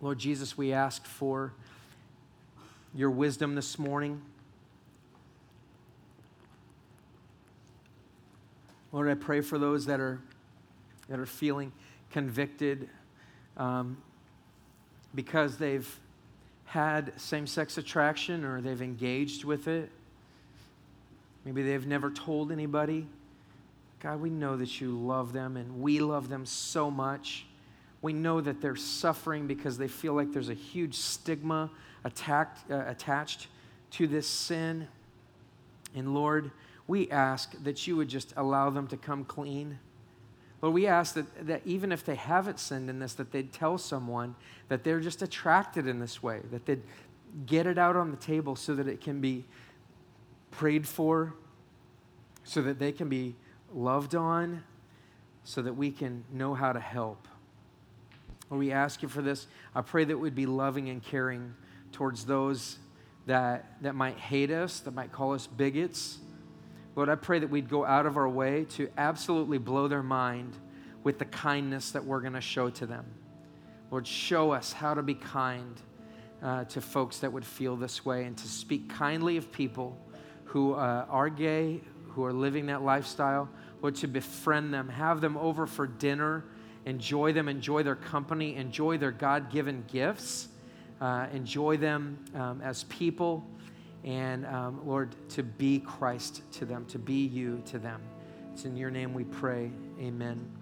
Lord 0.00 0.18
Jesus, 0.18 0.58
we 0.58 0.72
ask 0.72 1.06
for 1.06 1.52
your 2.92 3.10
wisdom 3.10 3.54
this 3.54 3.78
morning. 3.78 4.20
Lord, 8.92 9.08
I 9.08 9.14
pray 9.14 9.40
for 9.40 9.58
those 9.58 9.86
that 9.86 10.00
are, 10.00 10.20
that 11.08 11.18
are 11.18 11.26
feeling 11.26 11.72
convicted 12.10 12.88
um, 13.56 13.98
because 15.14 15.58
they've 15.58 15.98
had 16.64 17.18
same 17.20 17.46
sex 17.46 17.78
attraction 17.78 18.44
or 18.44 18.60
they've 18.60 18.80
engaged 18.80 19.44
with 19.44 19.68
it. 19.68 19.90
Maybe 21.44 21.62
they've 21.62 21.86
never 21.86 22.10
told 22.10 22.52
anybody. 22.52 23.06
God, 24.00 24.20
we 24.20 24.30
know 24.30 24.56
that 24.56 24.80
you 24.80 24.96
love 24.96 25.32
them 25.32 25.56
and 25.56 25.80
we 25.80 25.98
love 25.98 26.28
them 26.28 26.46
so 26.46 26.90
much. 26.90 27.46
We 28.00 28.12
know 28.12 28.40
that 28.40 28.60
they're 28.60 28.76
suffering 28.76 29.46
because 29.46 29.76
they 29.76 29.88
feel 29.88 30.14
like 30.14 30.32
there's 30.32 30.50
a 30.50 30.54
huge 30.54 30.94
stigma 30.94 31.70
attacked, 32.04 32.70
uh, 32.70 32.84
attached 32.86 33.48
to 33.92 34.06
this 34.06 34.26
sin. 34.26 34.86
And 35.94 36.14
Lord, 36.14 36.52
we 36.88 37.08
ask 37.10 37.52
that 37.62 37.86
you 37.86 37.96
would 37.96 38.08
just 38.08 38.32
allow 38.36 38.70
them 38.70 38.88
to 38.88 38.96
come 38.96 39.22
clean. 39.22 39.78
Lord, 40.60 40.74
we 40.74 40.86
ask 40.88 41.14
that, 41.14 41.46
that 41.46 41.62
even 41.64 41.92
if 41.92 42.04
they 42.04 42.16
haven't 42.16 42.58
sinned 42.58 42.90
in 42.90 42.98
this, 42.98 43.12
that 43.14 43.30
they'd 43.30 43.52
tell 43.52 43.78
someone 43.78 44.34
that 44.68 44.82
they're 44.82 44.98
just 44.98 45.22
attracted 45.22 45.86
in 45.86 46.00
this 46.00 46.22
way, 46.22 46.40
that 46.50 46.66
they'd 46.66 46.82
get 47.46 47.66
it 47.66 47.78
out 47.78 47.94
on 47.94 48.10
the 48.10 48.16
table 48.16 48.56
so 48.56 48.74
that 48.74 48.88
it 48.88 49.02
can 49.02 49.20
be 49.20 49.44
prayed 50.50 50.88
for, 50.88 51.34
so 52.42 52.62
that 52.62 52.78
they 52.78 52.90
can 52.90 53.08
be 53.08 53.36
loved 53.72 54.14
on, 54.14 54.64
so 55.44 55.60
that 55.60 55.74
we 55.74 55.90
can 55.90 56.24
know 56.32 56.54
how 56.54 56.72
to 56.72 56.80
help. 56.80 57.28
Lord, 58.48 58.60
we 58.60 58.72
ask 58.72 59.02
you 59.02 59.10
for 59.10 59.20
this. 59.20 59.46
I 59.74 59.82
pray 59.82 60.04
that 60.04 60.16
we'd 60.16 60.34
be 60.34 60.46
loving 60.46 60.88
and 60.88 61.02
caring 61.02 61.54
towards 61.92 62.24
those 62.24 62.78
that, 63.26 63.76
that 63.82 63.94
might 63.94 64.16
hate 64.16 64.50
us, 64.50 64.80
that 64.80 64.94
might 64.94 65.12
call 65.12 65.34
us 65.34 65.46
bigots 65.46 66.18
Lord, 66.98 67.08
I 67.08 67.14
pray 67.14 67.38
that 67.38 67.48
we'd 67.48 67.68
go 67.68 67.84
out 67.84 68.06
of 68.06 68.16
our 68.16 68.28
way 68.28 68.64
to 68.70 68.90
absolutely 68.98 69.58
blow 69.58 69.86
their 69.86 70.02
mind 70.02 70.56
with 71.04 71.20
the 71.20 71.26
kindness 71.26 71.92
that 71.92 72.04
we're 72.04 72.20
going 72.20 72.32
to 72.32 72.40
show 72.40 72.70
to 72.70 72.86
them. 72.86 73.06
Lord, 73.92 74.04
show 74.04 74.50
us 74.50 74.72
how 74.72 74.94
to 74.94 75.02
be 75.04 75.14
kind 75.14 75.80
uh, 76.42 76.64
to 76.64 76.80
folks 76.80 77.18
that 77.18 77.32
would 77.32 77.44
feel 77.44 77.76
this 77.76 78.04
way 78.04 78.24
and 78.24 78.36
to 78.38 78.48
speak 78.48 78.88
kindly 78.88 79.36
of 79.36 79.52
people 79.52 79.96
who 80.46 80.74
uh, 80.74 81.06
are 81.08 81.30
gay, 81.30 81.82
who 82.08 82.24
are 82.24 82.32
living 82.32 82.66
that 82.66 82.82
lifestyle. 82.82 83.48
Lord, 83.80 83.94
to 83.94 84.08
befriend 84.08 84.74
them, 84.74 84.88
have 84.88 85.20
them 85.20 85.36
over 85.36 85.68
for 85.68 85.86
dinner, 85.86 86.42
enjoy 86.84 87.32
them, 87.32 87.48
enjoy 87.48 87.84
their 87.84 87.94
company, 87.94 88.56
enjoy 88.56 88.98
their 88.98 89.12
God 89.12 89.52
given 89.52 89.84
gifts, 89.86 90.48
uh, 91.00 91.28
enjoy 91.32 91.76
them 91.76 92.18
um, 92.34 92.60
as 92.60 92.82
people 92.82 93.46
and 94.04 94.46
um, 94.46 94.86
Lord, 94.86 95.14
to 95.30 95.42
be 95.42 95.80
Christ 95.80 96.42
to 96.52 96.64
them, 96.64 96.84
to 96.86 96.98
be 96.98 97.26
you 97.26 97.62
to 97.66 97.78
them. 97.78 98.00
It's 98.52 98.64
in 98.64 98.76
your 98.76 98.90
name 98.90 99.14
we 99.14 99.24
pray. 99.24 99.70
Amen. 100.00 100.57